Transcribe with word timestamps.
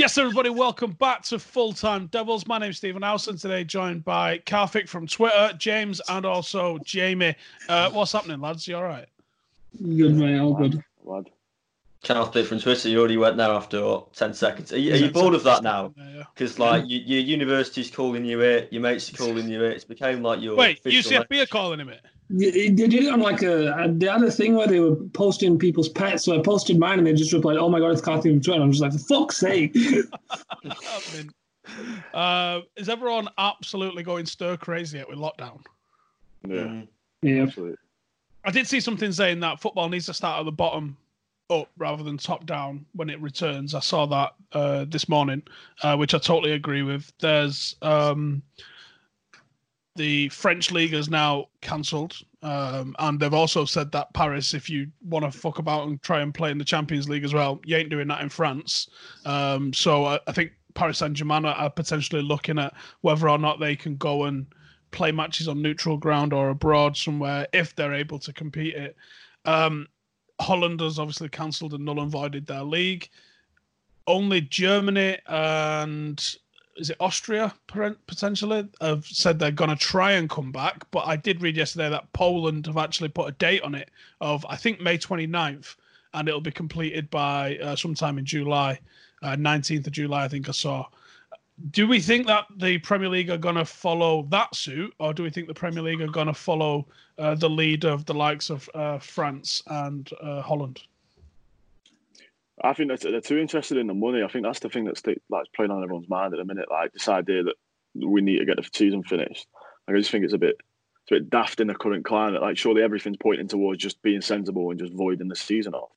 Yes, 0.00 0.16
everybody, 0.16 0.48
welcome 0.48 0.92
back 0.92 1.24
to 1.24 1.38
Full 1.38 1.74
Time 1.74 2.06
Devils. 2.06 2.46
My 2.46 2.56
name's 2.56 2.78
Stephen 2.78 3.02
Howson. 3.02 3.36
Today, 3.36 3.64
joined 3.64 4.02
by 4.02 4.38
Karthik 4.38 4.88
from 4.88 5.06
Twitter, 5.06 5.52
James, 5.58 6.00
and 6.08 6.24
also 6.24 6.78
Jamie. 6.86 7.36
Uh, 7.68 7.90
what's 7.90 8.12
happening, 8.12 8.40
lads? 8.40 8.66
You 8.66 8.76
all 8.76 8.84
right? 8.84 9.04
Good, 9.78 10.14
mate. 10.14 10.38
All 10.38 10.54
good. 10.54 10.82
Lad. 11.04 11.28
Karthik 12.02 12.46
from 12.46 12.60
Twitter, 12.60 12.88
you 12.88 12.98
already 12.98 13.18
went 13.18 13.36
there 13.36 13.50
after 13.50 13.84
what, 13.84 14.14
10 14.14 14.32
seconds. 14.32 14.72
Are 14.72 14.78
you, 14.78 14.94
are 14.94 14.96
you 14.96 15.10
bored 15.10 15.34
of 15.34 15.42
that 15.42 15.62
now? 15.62 15.92
Yeah, 15.98 16.16
yeah. 16.16 16.22
Because, 16.34 16.58
like, 16.58 16.88
you, 16.88 17.00
your 17.00 17.20
university's 17.20 17.90
calling 17.90 18.24
you 18.24 18.40
it, 18.40 18.72
your 18.72 18.80
mates 18.80 19.12
are 19.12 19.16
calling 19.18 19.50
you 19.50 19.62
it. 19.64 19.72
It's 19.72 19.84
became 19.84 20.22
like 20.22 20.40
your. 20.40 20.56
Wait, 20.56 20.78
official 20.78 21.12
UCFB 21.12 21.42
are 21.42 21.46
calling 21.46 21.78
him 21.78 21.90
it. 21.90 22.00
They 22.32 22.68
they 22.68 22.86
did 22.86 22.94
it 22.94 23.12
on 23.12 23.20
like 23.20 23.42
a, 23.42 23.72
a 23.72 23.88
they 23.92 24.06
had 24.06 24.32
thing 24.32 24.54
where 24.54 24.68
they 24.68 24.78
were 24.78 24.96
posting 25.14 25.58
people's 25.58 25.88
pets. 25.88 26.24
So 26.24 26.38
I 26.38 26.42
posted 26.42 26.78
mine 26.78 26.98
and 26.98 27.06
they 27.06 27.12
just 27.12 27.32
replied, 27.32 27.56
"Oh 27.56 27.68
my 27.68 27.80
god, 27.80 27.90
it's 27.90 28.00
Kathy 28.00 28.30
from 28.30 28.40
Twitter." 28.40 28.62
I'm 28.62 28.70
just 28.70 28.82
like, 28.82 28.92
for 28.92 28.98
fuck's 28.98 29.36
sake. 29.36 29.76
Uh, 32.14 32.62
is 32.74 32.88
everyone 32.88 33.28
absolutely 33.38 34.02
going 34.02 34.26
stir 34.26 34.56
crazy 34.56 34.98
yet 34.98 35.08
with 35.08 35.18
lockdown? 35.18 35.60
Yeah, 36.48 36.82
yeah. 37.22 37.42
absolutely. 37.42 37.76
I 38.44 38.50
did 38.50 38.66
see 38.66 38.80
something 38.80 39.12
saying 39.12 39.38
that 39.40 39.60
football 39.60 39.88
needs 39.88 40.06
to 40.06 40.14
start 40.14 40.40
at 40.40 40.46
the 40.46 40.52
bottom 40.52 40.96
up 41.50 41.68
rather 41.76 42.02
than 42.02 42.16
top 42.16 42.46
down 42.46 42.86
when 42.94 43.10
it 43.10 43.20
returns. 43.20 43.74
I 43.74 43.80
saw 43.80 44.06
that 44.06 44.34
uh, 44.52 44.86
this 44.88 45.08
morning, 45.08 45.42
uh, 45.82 45.96
which 45.96 46.14
I 46.14 46.18
totally 46.18 46.52
agree 46.52 46.82
with. 46.82 47.12
There's 47.20 47.76
um, 47.82 48.42
the 49.96 50.28
French 50.30 50.70
league 50.70 50.94
is 50.94 51.10
now 51.10 51.48
cancelled, 51.60 52.16
um, 52.42 52.96
and 52.98 53.20
they've 53.20 53.34
also 53.34 53.64
said 53.64 53.92
that 53.92 54.12
Paris, 54.14 54.54
if 54.54 54.70
you 54.70 54.88
want 55.02 55.30
to 55.30 55.38
fuck 55.38 55.58
about 55.58 55.86
and 55.86 56.02
try 56.02 56.20
and 56.20 56.32
play 56.32 56.50
in 56.50 56.58
the 56.58 56.64
Champions 56.64 57.08
League 57.08 57.24
as 57.24 57.34
well, 57.34 57.60
you 57.64 57.76
ain't 57.76 57.90
doing 57.90 58.08
that 58.08 58.22
in 58.22 58.28
France. 58.28 58.88
Um, 59.26 59.72
so 59.72 60.06
I, 60.06 60.20
I 60.26 60.32
think 60.32 60.52
Paris 60.74 60.98
Saint 60.98 61.14
Germain 61.14 61.44
are 61.44 61.70
potentially 61.70 62.22
looking 62.22 62.58
at 62.58 62.72
whether 63.02 63.28
or 63.28 63.38
not 63.38 63.60
they 63.60 63.76
can 63.76 63.96
go 63.96 64.24
and 64.24 64.46
play 64.90 65.12
matches 65.12 65.48
on 65.48 65.60
neutral 65.60 65.96
ground 65.96 66.32
or 66.32 66.50
abroad 66.50 66.96
somewhere 66.96 67.46
if 67.52 67.74
they're 67.76 67.94
able 67.94 68.18
to 68.18 68.32
compete 68.32 68.74
it. 68.74 68.96
Um, 69.44 69.86
Holland 70.40 70.80
has 70.80 70.98
obviously 70.98 71.28
cancelled 71.28 71.74
and 71.74 71.84
null 71.84 72.00
and 72.00 72.10
voided 72.10 72.46
their 72.46 72.62
league. 72.62 73.08
Only 74.06 74.40
Germany 74.40 75.18
and 75.26 76.36
is 76.80 76.90
it 76.90 76.96
Austria 76.98 77.52
potentially 77.66 78.66
have 78.80 79.04
said 79.06 79.38
they're 79.38 79.50
going 79.50 79.70
to 79.70 79.76
try 79.76 80.12
and 80.12 80.28
come 80.30 80.50
back. 80.50 80.90
But 80.90 81.06
I 81.06 81.16
did 81.16 81.42
read 81.42 81.56
yesterday 81.56 81.90
that 81.90 82.12
Poland 82.12 82.66
have 82.66 82.78
actually 82.78 83.10
put 83.10 83.28
a 83.28 83.32
date 83.32 83.62
on 83.62 83.74
it 83.74 83.90
of 84.20 84.44
I 84.48 84.56
think 84.56 84.80
May 84.80 84.98
29th, 84.98 85.76
and 86.14 86.28
it'll 86.28 86.40
be 86.40 86.50
completed 86.50 87.10
by 87.10 87.58
uh, 87.58 87.76
sometime 87.76 88.18
in 88.18 88.24
July, 88.24 88.80
uh, 89.22 89.36
19th 89.36 89.86
of 89.86 89.92
July. 89.92 90.24
I 90.24 90.28
think 90.28 90.48
I 90.48 90.52
saw. 90.52 90.86
Do 91.72 91.86
we 91.86 92.00
think 92.00 92.26
that 92.26 92.46
the 92.56 92.78
Premier 92.78 93.10
League 93.10 93.28
are 93.28 93.36
going 93.36 93.56
to 93.56 93.66
follow 93.66 94.26
that 94.30 94.54
suit, 94.54 94.94
or 94.98 95.12
do 95.12 95.22
we 95.22 95.30
think 95.30 95.46
the 95.46 95.54
Premier 95.54 95.82
League 95.82 96.00
are 96.00 96.08
going 96.08 96.26
to 96.26 96.34
follow 96.34 96.86
uh, 97.18 97.34
the 97.34 97.50
lead 97.50 97.84
of 97.84 98.06
the 98.06 98.14
likes 98.14 98.48
of 98.48 98.68
uh, 98.74 98.98
France 98.98 99.62
and 99.66 100.10
uh, 100.22 100.40
Holland? 100.40 100.80
I 102.62 102.74
think 102.74 103.00
they're 103.00 103.20
too 103.20 103.38
interested 103.38 103.78
in 103.78 103.86
the 103.86 103.94
money. 103.94 104.22
I 104.22 104.28
think 104.28 104.44
that's 104.44 104.60
the 104.60 104.68
thing 104.68 104.84
that's 104.84 105.02
like 105.28 105.46
playing 105.54 105.70
on 105.70 105.82
everyone's 105.82 106.08
mind 106.08 106.34
at 106.34 106.38
the 106.38 106.44
minute. 106.44 106.70
Like 106.70 106.92
this 106.92 107.08
idea 107.08 107.42
that 107.44 107.54
we 107.94 108.20
need 108.20 108.38
to 108.38 108.44
get 108.44 108.56
the 108.56 108.68
season 108.72 109.02
finished. 109.02 109.46
Like, 109.86 109.96
I 109.96 109.98
just 110.00 110.10
think 110.10 110.24
it's 110.24 110.34
a 110.34 110.38
bit, 110.38 110.56
it's 111.02 111.12
a 111.12 111.14
bit 111.14 111.30
daft 111.30 111.60
in 111.60 111.68
the 111.68 111.74
current 111.74 112.04
climate. 112.04 112.42
Like 112.42 112.58
surely 112.58 112.82
everything's 112.82 113.16
pointing 113.16 113.48
towards 113.48 113.82
just 113.82 114.02
being 114.02 114.20
sensible 114.20 114.70
and 114.70 114.78
just 114.78 114.92
voiding 114.92 115.28
the 115.28 115.36
season 115.36 115.74
off. 115.74 115.90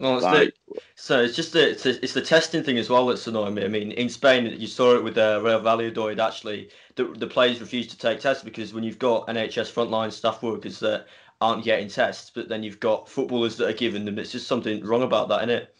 Well, 0.00 0.16
it's 0.16 0.24
Like- 0.24 0.54
the, 0.68 0.80
so 0.94 1.20
it's 1.22 1.34
just 1.34 1.52
the, 1.52 1.70
it's, 1.70 1.82
the, 1.82 2.02
it's 2.02 2.14
the 2.14 2.22
testing 2.22 2.62
thing 2.62 2.78
as 2.78 2.88
well 2.88 3.06
that's 3.06 3.26
annoying 3.26 3.54
me. 3.54 3.64
I 3.64 3.68
mean, 3.68 3.92
in 3.92 4.08
Spain, 4.08 4.46
you 4.58 4.66
saw 4.68 4.94
it 4.94 5.02
with 5.02 5.18
uh, 5.18 5.40
Real 5.42 5.60
Valladolid. 5.60 6.20
Actually, 6.20 6.68
the, 6.94 7.04
the 7.04 7.26
players 7.26 7.60
refused 7.60 7.90
to 7.90 7.98
take 7.98 8.20
tests 8.20 8.44
because 8.44 8.72
when 8.72 8.84
you've 8.84 8.98
got 8.98 9.26
NHS 9.26 9.72
frontline 9.72 10.12
staff 10.12 10.42
workers 10.42 10.78
that 10.80 11.06
aren't 11.40 11.64
getting 11.64 11.88
tests, 11.88 12.30
but 12.32 12.48
then 12.48 12.62
you've 12.62 12.80
got 12.80 13.08
footballers 13.08 13.56
that 13.56 13.68
are 13.68 13.72
giving 13.76 14.04
them, 14.04 14.18
it's 14.18 14.32
just 14.32 14.46
something 14.46 14.84
wrong 14.84 15.02
about 15.02 15.28
that, 15.28 15.38
isn't 15.42 15.50
it? 15.50 15.74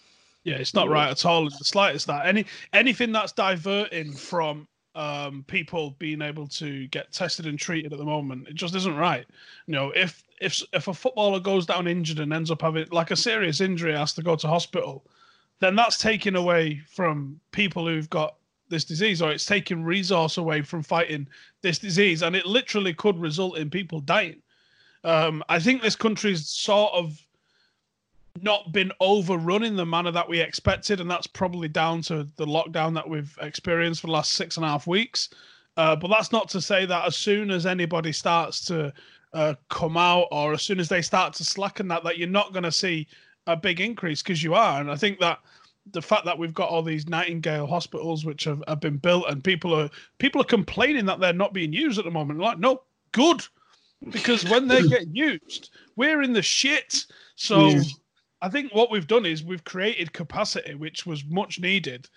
Yeah, 0.45 0.57
it's 0.57 0.75
not 0.75 0.89
right 0.89 1.11
at 1.11 1.27
all. 1.27 1.43
in 1.43 1.53
The 1.59 1.65
slightest 1.65 2.07
that 2.07 2.27
any 2.27 2.47
anything 2.73 3.13
that's 3.13 3.33
diverting 3.33 4.13
from 4.13 4.67
um, 4.95 5.45
people 5.47 5.95
being 5.99 6.23
able 6.23 6.47
to 6.49 6.87
get 6.89 7.13
tested 7.13 7.47
and 7.47 7.59
treated 7.59 7.93
at 7.93 7.99
the 7.99 8.05
moment, 8.05 8.49
it 8.49 8.55
just 8.55 8.75
isn't 8.75 8.97
right. 8.97 9.27
You 9.67 9.75
know, 9.75 9.93
if 9.95 10.25
if 10.41 10.63
if 10.73 10.89
a 10.89 10.95
footballer 10.95 11.41
goes 11.41 11.67
down 11.67 11.87
injured 11.87 12.21
and 12.21 12.33
ends 12.33 12.51
up 12.51 12.63
having 12.63 12.87
like 12.91 13.11
a 13.11 13.17
serious 13.17 13.61
injury, 13.61 13.95
has 13.95 14.13
to 14.15 14.23
go 14.23 14.37
to 14.37 14.49
hospital, 14.49 15.05
then 15.61 15.77
that's 15.77 15.99
taking 15.99 16.37
away 16.37 16.81
from 16.89 17.41
people 17.53 17.87
who've 17.87 18.11
got 18.11 18.37
this 18.69 18.85
disease, 18.85 19.23
or 19.23 19.31
it's 19.31 19.47
taking 19.47 19.83
resource 19.83 20.37
away 20.37 20.63
from 20.63 20.83
fighting 20.83 21.29
this 21.63 21.79
disease, 21.79 22.23
and 22.23 22.37
it 22.37 22.47
literally 22.47 22.95
could 22.95 23.19
result 23.19 23.59
in 23.59 23.71
people 23.71 24.01
dying. 24.01 24.43
Um, 25.05 25.43
I 25.49 25.59
think 25.59 25.83
this 25.83 25.97
country's 25.97 26.49
sort 26.49 26.93
of 26.93 27.19
not 28.43 28.73
been 28.73 28.93
overrun 29.01 29.63
in 29.63 29.77
the 29.77 29.87
manner 29.87 30.11
that 30.11 30.29
we 30.29 30.41
expected, 30.41 31.01
and 31.01 31.11
that's 31.11 31.27
probably 31.27 31.69
down 31.69 32.03
to 32.03 32.27
the 32.37 32.47
lockdown 32.47 32.95
that 32.95 33.09
we've 33.09 33.37
experienced 33.41 34.01
for 34.01 34.07
the 34.09 34.13
last 34.13 34.33
six 34.33 34.57
and 34.57 34.65
a 34.65 34.69
half 34.69 34.87
weeks. 34.87 35.31
Uh, 35.77 35.95
but 35.95 36.09
that's 36.09 36.33
not 36.33 36.49
to 36.49 36.61
say 36.61 36.85
that 36.85 37.07
as 37.07 37.17
soon 37.17 37.51
as 37.51 37.65
anybody 37.65 38.13
starts 38.13 38.65
to 38.67 38.93
uh, 39.33 39.55
come 39.69 39.97
out, 39.97 40.27
or 40.33 40.53
as 40.53 40.63
soon 40.63 40.81
as 40.81 40.89
they 40.89 41.03
start 41.03 41.33
to 41.35 41.45
slacken 41.45 41.89
that, 41.89 42.03
that 42.03 42.19
you're 42.19 42.29
not 42.29 42.53
going 42.53 42.65
to 42.65 42.73
see 42.73 43.07
a 43.47 43.57
big 43.57 43.81
increase 43.81 44.23
because 44.23 44.43
you 44.43 44.55
are. 44.55 44.81
And 44.81 44.91
I 44.91 44.97
think 44.97 45.21
that 45.21 45.39
the 45.93 46.03
fact 46.03 46.25
that 46.25 46.39
we've 46.39 46.55
got 46.55 46.69
all 46.69 46.83
these 46.83 47.09
Nightingale 47.09 47.67
hospitals 47.67 48.25
which 48.25 48.45
have, 48.45 48.63
have 48.69 48.81
been 48.81 48.97
built, 48.99 49.27
and 49.29 49.43
people 49.43 49.73
are 49.75 49.89
people 50.19 50.41
are 50.41 50.45
complaining 50.45 51.07
that 51.07 51.21
they're 51.21 51.33
not 51.33 51.55
being 51.55 51.73
used 51.73 51.99
at 51.99 52.05
the 52.05 52.11
moment. 52.11 52.41
Like, 52.41 52.59
no, 52.59 52.83
good, 53.13 53.43
because 54.11 54.45
when 54.49 54.69
they 54.69 54.83
get 54.89 55.15
used, 55.15 55.71
we're 55.97 56.23
in 56.23 56.33
the 56.33 56.43
shit. 56.43 57.07
So. 57.37 57.69
Yeah. 57.69 57.83
I 58.41 58.49
think 58.49 58.75
what 58.75 58.91
we've 58.91 59.07
done 59.07 59.27
is 59.27 59.43
we've 59.45 59.65
created 59.65 60.13
capacity, 60.13 60.75
which 60.75 61.07
was 61.07 61.25
much 61.25 61.61
needed. 61.61 62.09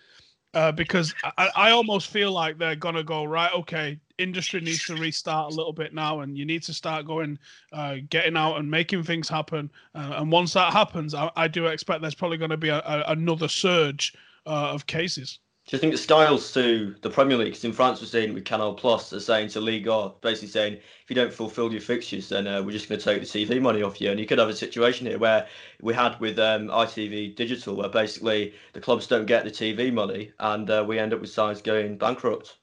uh, 0.54 0.72
because 0.72 1.14
I, 1.38 1.50
I 1.56 1.72
almost 1.72 2.10
feel 2.10 2.32
like 2.32 2.58
they're 2.58 2.76
gonna 2.76 3.04
go 3.04 3.24
right. 3.24 3.52
Okay, 3.54 4.00
industry 4.18 4.60
needs 4.62 4.86
to 4.86 4.96
restart 4.98 5.52
a 5.52 5.56
little 5.56 5.74
bit 5.74 5.94
now, 5.94 6.22
and 6.22 6.38
you 6.38 6.46
need 6.46 6.64
to 6.64 6.74
start 6.74 7.06
going, 7.06 7.40
uh, 7.72 7.98
getting 8.10 8.36
out 8.36 8.58
and 8.58 8.70
making 8.70 9.04
things 9.04 9.30
happen. 9.30 9.72
Uh, 9.96 10.16
and 10.18 10.32
once 10.32 10.54
that 10.54 10.74
happens, 10.74 11.14
I, 11.14 11.32
I 11.36 11.48
do 11.48 11.68
expect 11.68 12.02
there's 12.02 12.16
probably 12.16 12.38
going 12.38 12.52
to 12.52 12.58
be 12.58 12.70
a, 12.70 12.80
a, 12.80 13.04
another 13.08 13.48
surge 13.48 14.14
uh, 14.46 14.72
of 14.74 14.86
cases. 14.88 15.40
Do 15.68 15.76
you 15.76 15.80
think 15.80 15.94
the 15.94 15.98
styles 15.98 16.52
to 16.54 16.96
the 17.02 17.10
Premier 17.10 17.38
League, 17.38 17.50
because 17.50 17.64
in 17.64 17.72
France, 17.72 18.02
we're 18.02 18.08
seeing 18.08 18.34
with 18.34 18.46
Canal 18.46 18.74
Plus, 18.74 19.10
they're 19.10 19.20
saying 19.20 19.50
to 19.50 19.62
Liga, 19.62 20.12
basically 20.22 20.50
saying 20.50 20.74
if 20.74 21.10
you 21.10 21.16
don't 21.16 21.32
fulfil 21.32 21.72
your 21.72 21.82
fixtures, 21.82 22.30
then 22.30 22.48
uh, 22.48 22.62
we're 22.62 22.72
just 22.72 22.90
going 22.90 23.00
to 23.00 23.06
take 23.06 23.22
the 23.22 23.46
TV 23.46 23.62
money 23.62 23.84
off 23.84 24.02
you. 24.02 24.10
And 24.10 24.20
you 24.20 24.26
could 24.26 24.40
have 24.40 24.50
a 24.50 24.56
situation 24.56 25.06
here 25.06 25.20
where 25.20 25.48
we 25.82 25.94
had 25.94 26.20
with 26.20 26.40
um, 26.40 26.68
ITV 26.68 27.36
Digital, 27.36 27.76
where 27.76 27.90
basically 27.90 28.54
the 28.74 28.82
clubs 28.82 29.08
don't 29.08 29.28
get 29.28 29.46
the 29.46 29.52
TV 29.52 29.94
money, 29.94 30.32
and 30.40 30.70
uh, 30.70 30.84
we 30.86 30.98
end 30.98 31.14
up 31.14 31.22
with 31.22 31.30
sides 31.30 31.62
going 31.62 31.98
bankrupt. 31.98 32.58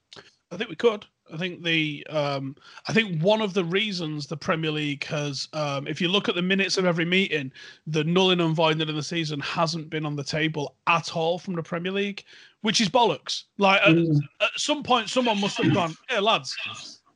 I 0.50 0.56
think 0.56 0.68
we 0.68 0.76
could. 0.76 1.06
I 1.32 1.36
think 1.36 1.62
the 1.62 2.06
um, 2.08 2.56
I 2.86 2.92
think 2.92 3.22
one 3.22 3.42
of 3.42 3.52
the 3.54 3.64
reasons 3.64 4.26
the 4.26 4.36
Premier 4.36 4.70
League 4.70 5.04
has, 5.04 5.48
um, 5.52 5.86
if 5.86 6.00
you 6.00 6.08
look 6.08 6.28
at 6.28 6.34
the 6.34 6.42
minutes 6.42 6.78
of 6.78 6.86
every 6.86 7.04
meeting, 7.04 7.52
the 7.86 8.02
nulling 8.04 8.44
and 8.44 8.56
voiding 8.56 8.88
of 8.88 8.94
the 8.94 9.02
season 9.02 9.40
hasn't 9.40 9.90
been 9.90 10.06
on 10.06 10.16
the 10.16 10.24
table 10.24 10.76
at 10.86 11.14
all 11.14 11.38
from 11.38 11.54
the 11.54 11.62
Premier 11.62 11.92
League, 11.92 12.24
which 12.62 12.80
is 12.80 12.88
bollocks. 12.88 13.44
Like 13.58 13.80
at, 13.82 13.96
at 13.96 14.50
some 14.56 14.82
point, 14.82 15.08
someone 15.08 15.40
must 15.40 15.58
have 15.58 15.72
gone, 15.72 15.94
"Hey 16.08 16.20
lads, 16.20 16.56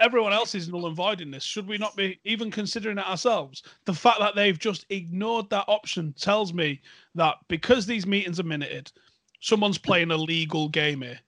everyone 0.01 0.33
else 0.33 0.55
is 0.55 0.69
null 0.69 0.87
and 0.87 0.97
voiding 0.97 1.31
this. 1.31 1.45
Should 1.45 1.67
we 1.67 1.79
not 1.79 1.97
be 1.97 2.19
even 2.25 2.51
considering 2.51 2.99
it 2.99 3.07
ourselves?" 3.07 3.63
The 3.85 3.95
fact 3.95 4.21
that 4.21 4.35
they've 4.35 4.59
just 4.59 4.87
ignored 4.91 5.51
that 5.51 5.65
option 5.69 6.13
tells 6.15 6.53
me 6.53 6.81
that 7.15 7.37
because 7.49 7.87
these 7.87 8.07
meetings 8.07 8.39
are 8.41 8.45
minuted, 8.45 8.93
someone's 9.41 9.79
playing 9.79 10.11
a 10.11 10.17
legal 10.17 10.69
game 10.69 11.03
here. 11.03 11.21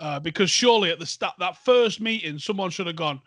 Uh, 0.00 0.18
because 0.18 0.50
surely 0.50 0.90
at 0.90 0.98
the 0.98 1.06
start 1.06 1.34
that 1.38 1.56
first 1.56 2.00
meeting, 2.00 2.38
someone 2.38 2.70
should 2.70 2.88
have 2.88 2.96
gone, 2.96 3.20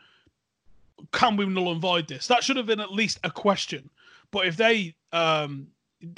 "Can 1.12 1.38
we 1.38 1.46
null 1.46 1.72
and 1.72 1.82
void 1.82 2.08
this?" 2.08 2.28
That 2.28 2.44
should 2.44 2.58
have 2.58 2.66
been 2.66 2.82
at 2.82 2.92
least 2.92 3.20
a 3.24 3.32
question. 3.32 3.90
But 4.30 4.48
if 4.48 4.58
they 4.58 4.96
um, 5.14 5.68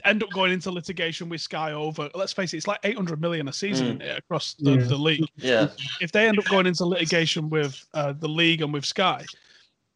end 0.03 0.23
up 0.23 0.29
going 0.31 0.51
into 0.51 0.71
litigation 0.71 1.29
with 1.29 1.41
Sky 1.41 1.71
over, 1.73 2.09
let's 2.15 2.33
face 2.33 2.53
it, 2.53 2.57
it's 2.57 2.67
like 2.67 2.79
800 2.83 3.21
million 3.21 3.47
a 3.47 3.53
season 3.53 4.01
isn't 4.01 4.17
across 4.17 4.55
the, 4.59 4.71
Yeah. 4.71 4.83
the 4.83 4.97
league. 4.97 5.25
Yeah. 5.37 5.67
If 6.01 6.11
they 6.11 6.27
end 6.27 6.39
up 6.39 6.45
going 6.45 6.65
into 6.67 6.85
litigation 6.85 7.49
with 7.49 7.83
uh, 7.93 8.13
the 8.13 8.27
league 8.27 8.61
and 8.61 8.73
with 8.73 8.85
Sky, 8.85 9.25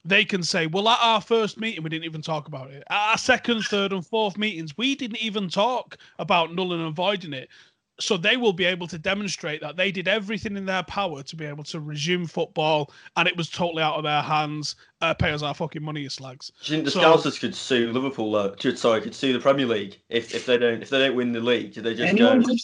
they 0.06 0.24
can 0.24 0.42
say, 0.44 0.66
well, 0.68 0.88
at 0.88 1.00
our 1.02 1.22
first 1.22 1.60
meeting, 1.60 1.84
we 1.84 1.90
didn't 1.90 2.06
even 2.06 2.22
talk 2.22 2.48
about 2.48 2.72
it. 2.72 2.84
At 2.90 3.12
our 3.12 3.18
second, 3.18 3.64
third, 3.64 3.92
and 3.92 4.06
fourth 4.06 4.38
meetings, 4.38 4.78
we 4.78 4.96
didn't 4.96 5.22
even 5.22 5.50
talk 5.50 5.98
about 6.20 6.52
nulling 6.52 6.86
and 6.86 6.96
voiding 6.96 7.34
it. 7.34 7.50
So 8.00 8.16
they 8.18 8.38
will 8.38 8.54
be 8.54 8.66
able 8.66 8.88
to 8.88 8.98
demonstrate 8.98 9.62
that 9.62 9.76
they 9.76 9.92
did 9.92 10.08
everything 10.08 10.56
in 10.56 10.66
their 10.66 10.84
power 10.84 11.22
to 11.24 11.36
be 11.36 11.46
able 11.46 11.64
to 11.66 11.80
resume 11.80 12.26
football, 12.28 12.92
and 13.18 13.28
it 13.28 13.36
was 13.36 13.50
totally 13.50 13.84
out 13.84 13.96
of 13.96 14.04
their 14.04 14.22
hands. 14.22 14.76
Uh, 15.02 15.14
pay 15.14 15.32
us 15.32 15.42
our 15.44 15.54
fucking 15.54 15.84
money, 15.84 16.02
you 16.02 16.10
slags. 16.10 16.52
Do 16.64 16.72
you 16.74 16.78
think 16.78 16.86
the 16.86 16.92
So- 16.92 17.02
Scousers 17.02 17.40
could 17.40 17.56
sue 17.56 17.92
Liverpool? 17.92 18.36
Uh, 18.36 18.50
could, 18.52 18.80
sorry, 18.80 19.02
could 19.02 19.16
sue 19.16 19.34
the 19.34 19.40
Premier 19.40 19.66
League 19.66 20.00
if, 20.10 20.34
if 20.34 20.46
they 20.46 20.58
don't 20.58 20.82
if 20.82 20.90
they 20.90 21.00
don't 21.00 21.16
win 21.16 21.32
the 21.32 21.40
league? 21.42 21.74
Do 21.74 21.82
they 21.82 21.94
just 21.94 22.10
Anyone 22.10 22.42
go? 22.42 22.48
could. 22.48 22.60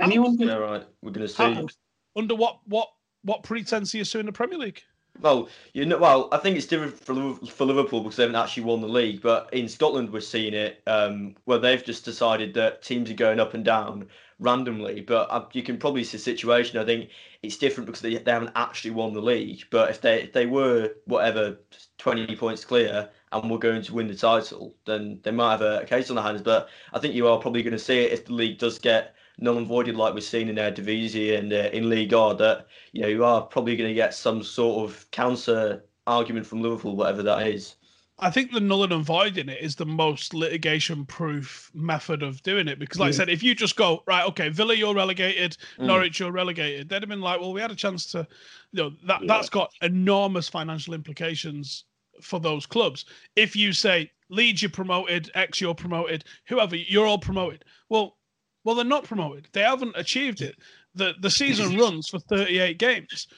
Anyone 0.00 0.38
could. 0.38 0.48
Yeah, 0.48 0.54
right. 0.54 0.84
We're 1.02 1.10
going 1.12 1.26
to 1.26 1.32
sue. 1.32 1.68
Under 2.14 2.34
what 2.34 2.60
what 2.66 2.88
what 3.22 3.42
pretense 3.42 3.94
are 3.94 3.98
you 3.98 4.04
suing 4.04 4.26
the 4.26 4.32
Premier 4.32 4.58
League? 4.58 4.82
Well, 5.20 5.48
you 5.72 5.86
know, 5.86 5.96
well, 5.98 6.28
I 6.30 6.36
think 6.36 6.56
it's 6.56 6.66
different 6.66 6.98
for 6.98 7.34
for 7.46 7.64
Liverpool 7.64 8.00
because 8.00 8.16
they 8.16 8.22
haven't 8.24 8.36
actually 8.36 8.64
won 8.64 8.80
the 8.80 8.88
league. 8.88 9.22
But 9.22 9.52
in 9.52 9.68
Scotland, 9.68 10.12
we're 10.12 10.20
seeing 10.20 10.54
it 10.54 10.82
um, 10.86 11.34
where 11.44 11.58
they've 11.58 11.82
just 11.84 12.04
decided 12.04 12.52
that 12.54 12.82
teams 12.82 13.10
are 13.10 13.14
going 13.14 13.40
up 13.40 13.54
and 13.54 13.64
down 13.64 14.08
randomly. 14.38 15.00
But 15.00 15.30
uh, 15.30 15.46
you 15.52 15.62
can 15.62 15.78
probably 15.78 16.04
see 16.04 16.16
a 16.16 16.20
situation. 16.20 16.78
I 16.78 16.84
think 16.84 17.10
it's 17.42 17.56
different 17.56 17.86
because 17.86 18.00
they, 18.00 18.16
they 18.16 18.30
haven't 18.30 18.52
actually 18.56 18.92
won 18.92 19.12
the 19.12 19.20
league. 19.20 19.62
But 19.70 19.90
if 19.90 20.00
they 20.00 20.22
if 20.22 20.32
they 20.32 20.46
were 20.46 20.94
whatever 21.06 21.58
twenty 21.98 22.36
points 22.36 22.64
clear 22.64 23.08
and 23.32 23.50
were 23.50 23.58
going 23.58 23.82
to 23.82 23.94
win 23.94 24.08
the 24.08 24.14
title, 24.14 24.74
then 24.84 25.20
they 25.22 25.30
might 25.30 25.52
have 25.52 25.62
a, 25.62 25.80
a 25.80 25.86
case 25.86 26.10
on 26.10 26.16
their 26.16 26.24
hands. 26.24 26.42
But 26.42 26.68
I 26.92 26.98
think 26.98 27.14
you 27.14 27.28
are 27.28 27.38
probably 27.38 27.62
going 27.62 27.72
to 27.72 27.78
see 27.78 28.00
it 28.00 28.12
if 28.12 28.26
the 28.26 28.34
league 28.34 28.58
does 28.58 28.78
get 28.78 29.14
null 29.38 29.58
and 29.58 29.66
voided 29.66 29.96
like 29.96 30.14
we've 30.14 30.24
seen 30.24 30.48
in 30.48 30.54
their 30.54 30.72
Eredivisie 30.72 31.38
and 31.38 31.52
uh, 31.52 31.68
in 31.72 31.88
League 31.90 32.12
A 32.12 32.34
that 32.38 32.66
you 32.92 33.02
know 33.02 33.08
you 33.08 33.24
are 33.24 33.42
probably 33.42 33.76
going 33.76 33.90
to 33.90 33.94
get 33.94 34.14
some 34.14 34.42
sort 34.42 34.88
of 34.88 35.10
counter 35.10 35.84
argument 36.06 36.46
from 36.46 36.62
Liverpool, 36.62 36.96
whatever 36.96 37.22
that 37.22 37.46
is. 37.46 37.75
I 38.18 38.30
think 38.30 38.50
the 38.50 38.60
null 38.60 38.84
and 38.84 39.04
void 39.04 39.36
in 39.36 39.50
it 39.50 39.60
is 39.60 39.76
the 39.76 39.84
most 39.84 40.32
litigation 40.32 41.04
proof 41.04 41.70
method 41.74 42.22
of 42.22 42.42
doing 42.42 42.66
it 42.66 42.78
because, 42.78 42.98
like 42.98 43.08
I 43.08 43.12
said, 43.12 43.28
if 43.28 43.42
you 43.42 43.54
just 43.54 43.76
go 43.76 44.02
right, 44.06 44.24
okay, 44.28 44.48
Villa 44.48 44.74
you're 44.74 44.94
relegated, 44.94 45.58
mm. 45.78 45.84
Norwich 45.84 46.18
you're 46.18 46.32
relegated, 46.32 46.88
they'd 46.88 47.02
have 47.02 47.10
been 47.10 47.20
like, 47.20 47.40
well, 47.40 47.52
we 47.52 47.60
had 47.60 47.70
a 47.70 47.76
chance 47.76 48.06
to, 48.12 48.26
you 48.72 48.82
know, 48.82 48.92
that 49.04 49.20
that's 49.26 49.50
got 49.50 49.70
enormous 49.82 50.48
financial 50.48 50.94
implications 50.94 51.84
for 52.22 52.40
those 52.40 52.64
clubs. 52.64 53.04
If 53.36 53.54
you 53.54 53.74
say 53.74 54.10
Leeds 54.30 54.62
you're 54.62 54.70
promoted, 54.70 55.30
X 55.34 55.60
you're 55.60 55.74
promoted, 55.74 56.24
whoever 56.48 56.74
you're 56.74 57.06
all 57.06 57.18
promoted, 57.18 57.66
well, 57.90 58.16
well 58.64 58.76
they're 58.76 58.84
not 58.86 59.04
promoted. 59.04 59.48
They 59.52 59.60
haven't 59.60 59.94
achieved 59.94 60.40
it. 60.40 60.56
the 60.94 61.14
The 61.20 61.30
season 61.30 61.76
runs 61.78 62.08
for 62.08 62.18
38 62.18 62.78
games. 62.78 63.28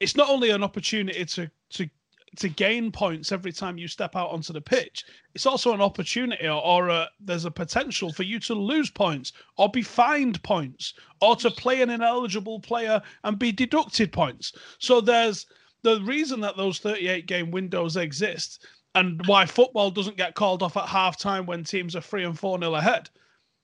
It's 0.00 0.16
not 0.16 0.30
only 0.30 0.50
an 0.50 0.64
opportunity 0.64 1.24
to 1.26 1.50
to 1.72 1.90
to 2.36 2.48
gain 2.48 2.90
points 2.90 3.30
every 3.30 3.52
time 3.52 3.78
you 3.78 3.86
step 3.88 4.16
out 4.16 4.30
onto 4.30 4.52
the 4.52 4.60
pitch. 4.60 5.04
It's 5.34 5.46
also 5.46 5.74
an 5.74 5.80
opportunity, 5.80 6.46
or, 6.46 6.62
or 6.64 6.88
a, 6.88 7.08
there's 7.20 7.44
a 7.44 7.50
potential 7.50 8.12
for 8.12 8.22
you 8.22 8.38
to 8.40 8.54
lose 8.54 8.90
points, 8.90 9.32
or 9.56 9.70
be 9.70 9.82
fined 9.82 10.42
points, 10.42 10.94
or 11.20 11.36
to 11.36 11.50
play 11.50 11.82
an 11.82 11.90
ineligible 11.90 12.60
player 12.60 13.02
and 13.24 13.38
be 13.38 13.52
deducted 13.52 14.12
points. 14.12 14.52
So 14.78 15.00
there's 15.00 15.46
the 15.82 16.00
reason 16.02 16.40
that 16.40 16.56
those 16.56 16.78
38 16.78 17.26
game 17.26 17.50
windows 17.50 17.96
exist, 17.96 18.66
and 18.94 19.24
why 19.26 19.46
football 19.46 19.90
doesn't 19.90 20.16
get 20.16 20.34
called 20.34 20.62
off 20.62 20.76
at 20.76 20.88
half 20.88 21.18
time 21.18 21.46
when 21.46 21.64
teams 21.64 21.96
are 21.96 22.00
three 22.00 22.24
and 22.24 22.38
four 22.38 22.58
nil 22.58 22.76
ahead. 22.76 23.08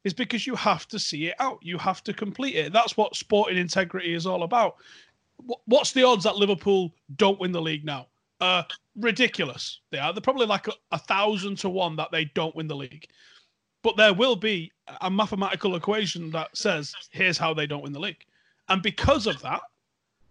Is 0.04 0.14
because 0.14 0.46
you 0.46 0.54
have 0.54 0.86
to 0.88 0.98
see 0.98 1.26
it 1.26 1.34
out. 1.38 1.58
You 1.60 1.76
have 1.76 2.04
to 2.04 2.14
complete 2.14 2.54
it. 2.54 2.72
That's 2.72 2.96
what 2.96 3.16
sporting 3.16 3.58
integrity 3.58 4.14
is 4.14 4.26
all 4.26 4.44
about. 4.44 4.76
What's 5.66 5.92
the 5.92 6.04
odds 6.04 6.24
that 6.24 6.36
Liverpool 6.36 6.94
don't 7.16 7.38
win 7.40 7.52
the 7.52 7.60
league 7.60 7.84
now? 7.84 8.06
Ridiculous. 8.96 9.80
They 9.90 9.98
are. 9.98 10.12
They're 10.12 10.20
probably 10.20 10.46
like 10.46 10.68
a, 10.68 10.72
a 10.92 10.98
thousand 10.98 11.56
to 11.58 11.68
one 11.68 11.96
that 11.96 12.10
they 12.12 12.26
don't 12.26 12.54
win 12.56 12.68
the 12.68 12.76
league. 12.76 13.06
But 13.82 13.96
there 13.96 14.14
will 14.14 14.36
be 14.36 14.72
a 15.00 15.10
mathematical 15.10 15.76
equation 15.76 16.30
that 16.32 16.56
says, 16.56 16.94
here's 17.10 17.38
how 17.38 17.54
they 17.54 17.66
don't 17.66 17.82
win 17.82 17.92
the 17.92 18.00
league. 18.00 18.24
And 18.68 18.82
because 18.82 19.26
of 19.26 19.40
that, 19.42 19.60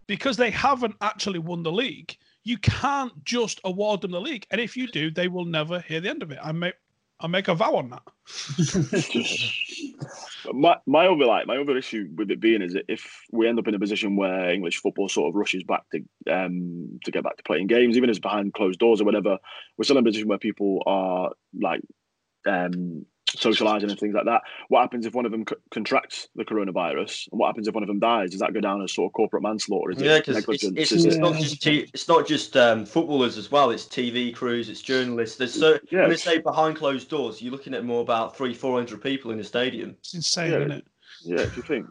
because 0.06 0.36
they 0.36 0.50
haven't 0.50 0.96
actually 1.00 1.38
won 1.38 1.62
the 1.62 1.72
league, 1.72 2.16
you 2.44 2.58
can't 2.58 3.24
just 3.24 3.60
award 3.64 4.00
them 4.00 4.10
the 4.10 4.20
league. 4.20 4.46
And 4.50 4.60
if 4.60 4.76
you 4.76 4.86
do, 4.88 5.10
they 5.10 5.28
will 5.28 5.44
never 5.44 5.80
hear 5.80 6.00
the 6.00 6.08
end 6.08 6.22
of 6.22 6.30
it. 6.30 6.38
I 6.42 6.52
make 6.52 6.74
I 7.20 7.26
make 7.26 7.48
a 7.48 7.54
vow 7.54 7.74
on 7.76 7.90
that. 7.90 8.02
my 10.52 10.76
my 10.86 11.06
other 11.06 11.24
like 11.24 11.46
my 11.46 11.56
other 11.56 11.76
issue 11.76 12.08
with 12.14 12.30
it 12.30 12.40
being 12.40 12.62
is 12.62 12.74
that 12.74 12.84
if 12.88 13.22
we 13.32 13.48
end 13.48 13.58
up 13.58 13.66
in 13.66 13.74
a 13.74 13.78
position 13.78 14.16
where 14.16 14.50
English 14.50 14.80
football 14.80 15.08
sort 15.08 15.28
of 15.28 15.34
rushes 15.34 15.64
back 15.64 15.82
to 15.90 16.04
um 16.32 17.00
to 17.04 17.10
get 17.10 17.24
back 17.24 17.36
to 17.36 17.42
playing 17.42 17.66
games, 17.66 17.96
even 17.96 18.08
it's 18.08 18.20
behind 18.20 18.54
closed 18.54 18.78
doors 18.78 19.00
or 19.00 19.04
whatever, 19.04 19.38
we're 19.76 19.84
still 19.84 19.98
in 19.98 20.04
a 20.04 20.08
position 20.08 20.28
where 20.28 20.38
people 20.38 20.82
are 20.86 21.32
like 21.60 21.80
um 22.46 23.04
socializing 23.36 23.90
and 23.90 23.98
things 23.98 24.14
like 24.14 24.24
that. 24.24 24.42
What 24.68 24.80
happens 24.80 25.06
if 25.06 25.14
one 25.14 25.26
of 25.26 25.32
them 25.32 25.44
c- 25.48 25.56
contracts 25.70 26.28
the 26.34 26.44
coronavirus, 26.44 27.28
and 27.30 27.38
what 27.38 27.48
happens 27.48 27.68
if 27.68 27.74
one 27.74 27.82
of 27.82 27.86
them 27.88 27.98
dies? 27.98 28.30
Does 28.30 28.40
that 28.40 28.54
go 28.54 28.60
down 28.60 28.82
as 28.82 28.92
sort 28.92 29.10
of 29.10 29.12
corporate 29.12 29.42
manslaughter? 29.42 29.90
Is 29.90 30.00
Yeah, 30.00 30.18
because 30.18 30.36
it's, 30.38 30.46
negligence? 30.46 30.78
it's, 30.78 30.92
it's 31.04 31.16
it- 31.16 31.20
not 31.20 31.34
just 31.34 31.62
t- 31.62 31.88
it's 31.92 32.08
not 32.08 32.26
just 32.26 32.56
um, 32.56 32.86
footballers 32.86 33.36
as 33.38 33.50
well. 33.50 33.70
It's 33.70 33.84
TV 33.84 34.34
crews, 34.34 34.68
it's 34.68 34.80
journalists. 34.80 35.36
There's 35.36 35.54
so 35.54 35.78
Yeah. 35.90 36.00
when 36.02 36.10
they 36.10 36.16
say 36.16 36.38
behind 36.38 36.76
closed 36.76 37.08
doors, 37.10 37.42
you're 37.42 37.52
looking 37.52 37.74
at 37.74 37.84
more 37.84 38.00
about 38.00 38.36
three, 38.36 38.54
four 38.54 38.76
hundred 38.76 39.02
people 39.02 39.30
in 39.30 39.38
the 39.38 39.44
stadium. 39.44 39.96
It's 39.98 40.14
insane, 40.14 40.52
Yeah. 40.52 40.58
isn't 40.58 40.72
it? 40.72 40.84
Yeah, 41.24 41.40
if 41.40 41.56
you 41.56 41.62
think, 41.62 41.86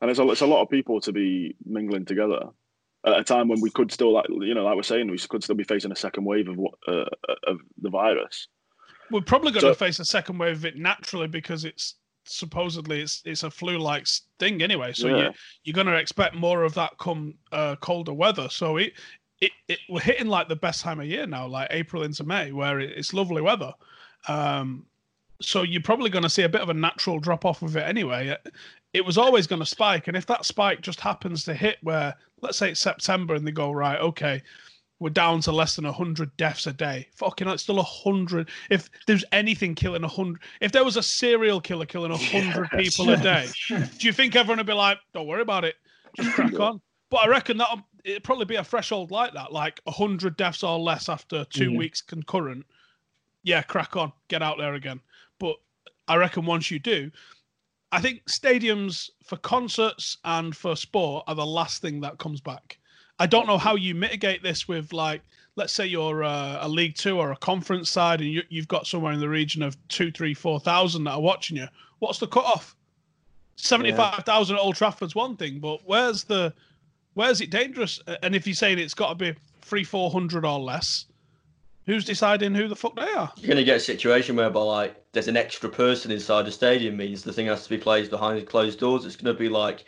and 0.00 0.10
it's 0.10 0.18
a, 0.18 0.28
it's 0.30 0.40
a 0.40 0.46
lot 0.46 0.62
of 0.62 0.70
people 0.70 1.00
to 1.02 1.12
be 1.12 1.54
mingling 1.64 2.04
together 2.06 2.46
at 3.04 3.18
a 3.18 3.24
time 3.24 3.48
when 3.48 3.60
we 3.60 3.70
could 3.70 3.90
still, 3.92 4.12
like 4.12 4.26
you 4.28 4.54
know, 4.54 4.64
like 4.64 4.76
we're 4.76 4.82
saying, 4.82 5.10
we 5.10 5.18
could 5.18 5.42
still 5.44 5.56
be 5.56 5.64
facing 5.64 5.92
a 5.92 5.96
second 5.96 6.24
wave 6.24 6.48
of 6.48 6.56
what 6.56 6.74
uh, 6.88 7.04
of 7.46 7.58
the 7.80 7.90
virus. 7.90 8.48
We're 9.12 9.20
probably 9.20 9.52
going 9.52 9.60
So- 9.60 9.68
to 9.68 9.74
face 9.74 9.98
a 10.00 10.04
second 10.04 10.38
wave 10.38 10.56
of 10.56 10.64
it 10.64 10.76
naturally 10.76 11.28
because 11.28 11.64
it's 11.64 11.94
supposedly 12.24 13.00
it's 13.02 13.20
it's 13.24 13.42
a 13.42 13.50
flu-like 13.50 14.06
thing 14.38 14.62
anyway. 14.62 14.92
So 14.92 15.08
Yeah. 15.08 15.16
you 15.28 15.32
you're 15.64 15.74
going 15.74 15.86
to 15.88 15.96
expect 15.96 16.34
more 16.34 16.62
of 16.64 16.74
that 16.74 16.96
come 16.98 17.34
uh, 17.52 17.76
colder 17.76 18.12
weather. 18.12 18.48
So 18.48 18.76
it, 18.78 18.92
it 19.40 19.50
it 19.68 19.78
we're 19.88 20.00
hitting 20.00 20.28
like 20.28 20.48
the 20.48 20.56
best 20.56 20.82
time 20.82 21.00
of 21.00 21.06
year 21.06 21.26
now, 21.26 21.46
like 21.46 21.68
April 21.70 22.02
into 22.04 22.24
May, 22.24 22.52
where 22.52 22.80
it, 22.80 22.90
it's 22.96 23.12
lovely 23.12 23.42
weather. 23.42 23.72
Um, 24.28 24.86
so 25.40 25.62
you're 25.62 25.82
probably 25.82 26.10
going 26.10 26.22
to 26.22 26.30
see 26.30 26.42
a 26.42 26.48
bit 26.48 26.60
of 26.60 26.68
a 26.68 26.74
natural 26.74 27.18
drop 27.18 27.44
off 27.44 27.62
of 27.62 27.76
it 27.76 27.82
anyway. 27.82 28.28
It, 28.28 28.52
it 28.94 29.04
was 29.04 29.18
always 29.18 29.48
going 29.48 29.58
to 29.60 29.66
spike, 29.66 30.06
and 30.06 30.16
if 30.16 30.26
that 30.26 30.44
spike 30.44 30.80
just 30.80 31.00
happens 31.00 31.44
to 31.44 31.54
hit 31.54 31.78
where, 31.82 32.14
let's 32.42 32.58
say 32.58 32.70
it's 32.70 32.80
September, 32.80 33.34
and 33.34 33.44
they 33.44 33.50
go 33.50 33.72
right, 33.72 33.98
okay, 33.98 34.40
we're 35.02 35.10
down 35.10 35.40
to 35.40 35.50
less 35.50 35.74
than 35.74 35.84
100 35.84 36.36
deaths 36.36 36.68
a 36.68 36.72
day. 36.72 37.08
Fucking 37.16 37.44
hell, 37.46 37.54
it's 37.54 37.64
still 37.64 37.74
100. 37.76 38.48
If 38.70 38.88
there's 39.08 39.24
anything 39.32 39.74
killing 39.74 40.02
100, 40.02 40.40
if 40.60 40.70
there 40.70 40.84
was 40.84 40.96
a 40.96 41.02
serial 41.02 41.60
killer 41.60 41.86
killing 41.86 42.12
100 42.12 42.70
people 42.70 43.10
a 43.10 43.16
day, 43.16 43.48
do 43.68 44.06
you 44.06 44.12
think 44.12 44.36
everyone 44.36 44.58
would 44.58 44.66
be 44.66 44.72
like, 44.72 44.98
don't 45.12 45.26
worry 45.26 45.42
about 45.42 45.64
it? 45.64 45.74
just 46.16 46.30
crack 46.34 46.58
on. 46.60 46.80
But 47.10 47.24
I 47.24 47.26
reckon 47.28 47.56
that 47.56 47.68
it'd 48.04 48.22
probably 48.22 48.44
be 48.44 48.54
a 48.56 48.62
threshold 48.64 49.10
like 49.10 49.34
that, 49.34 49.52
like 49.52 49.80
hundred 49.88 50.36
deaths 50.36 50.62
or 50.62 50.78
less 50.78 51.08
after 51.08 51.44
2 51.46 51.70
Mhm. 51.70 51.78
weeks 51.78 52.00
concurrent. 52.00 52.64
Yeah, 53.42 53.62
crack 53.62 53.96
on, 53.96 54.12
get 54.28 54.40
out 54.40 54.56
there 54.58 54.74
again. 54.74 55.00
But 55.40 55.56
I 56.06 56.14
reckon 56.14 56.46
once 56.46 56.70
you 56.70 56.78
do, 56.78 57.10
I 57.90 58.00
think 58.00 58.22
stadiums 58.26 59.10
for 59.24 59.36
concerts 59.38 60.16
and 60.24 60.56
for 60.56 60.76
sport 60.76 61.24
are 61.26 61.34
the 61.34 61.44
last 61.44 61.82
thing 61.82 62.00
that 62.02 62.18
comes 62.18 62.40
back. 62.40 62.78
I 63.18 63.26
don't 63.26 63.46
know 63.46 63.58
how 63.58 63.76
you 63.76 63.94
mitigate 63.94 64.42
this 64.42 64.66
with 64.66 64.92
like, 64.92 65.22
let's 65.56 65.72
say 65.72 65.86
you're 65.86 66.24
uh, 66.24 66.58
a 66.60 66.68
League 66.68 66.96
Two 66.96 67.18
or 67.18 67.32
a 67.32 67.36
conference 67.36 67.90
side, 67.90 68.20
and 68.20 68.30
you, 68.30 68.42
you've 68.48 68.68
got 68.68 68.86
somewhere 68.86 69.12
in 69.12 69.20
the 69.20 69.28
region 69.28 69.62
of 69.62 69.76
two, 69.88 70.10
three, 70.10 70.34
four 70.34 70.58
thousand 70.58 71.04
that 71.04 71.12
are 71.12 71.20
watching 71.20 71.56
you. 71.56 71.68
What's 71.98 72.18
the 72.18 72.26
cut 72.26 72.44
off? 72.44 72.74
Seventy-five 73.56 74.24
thousand 74.24 74.56
at 74.56 74.62
Old 74.62 74.76
Trafford's 74.76 75.14
one 75.14 75.36
thing, 75.36 75.60
but 75.60 75.80
where's 75.84 76.24
the, 76.24 76.52
where's 77.14 77.40
it 77.40 77.50
dangerous? 77.50 78.00
And 78.22 78.34
if 78.34 78.46
you're 78.46 78.54
saying 78.54 78.78
it's 78.78 78.94
got 78.94 79.10
to 79.10 79.14
be 79.14 79.34
three, 79.60 79.84
four 79.84 80.10
hundred 80.10 80.44
or 80.44 80.58
less, 80.58 81.04
who's 81.86 82.04
deciding 82.04 82.54
who 82.54 82.66
the 82.66 82.74
fuck 82.74 82.96
they 82.96 83.02
are? 83.02 83.30
You're 83.36 83.48
going 83.48 83.58
to 83.58 83.64
get 83.64 83.76
a 83.76 83.80
situation 83.80 84.34
whereby 84.34 84.62
like 84.62 85.04
there's 85.12 85.28
an 85.28 85.36
extra 85.36 85.68
person 85.68 86.10
inside 86.10 86.46
the 86.46 86.50
stadium 86.50 86.96
means 86.96 87.22
the 87.22 87.32
thing 87.32 87.46
has 87.46 87.62
to 87.64 87.70
be 87.70 87.78
played 87.78 88.10
behind 88.10 88.44
closed 88.48 88.80
doors. 88.80 89.04
It's 89.04 89.16
going 89.16 89.32
to 89.32 89.38
be 89.38 89.48
like 89.48 89.84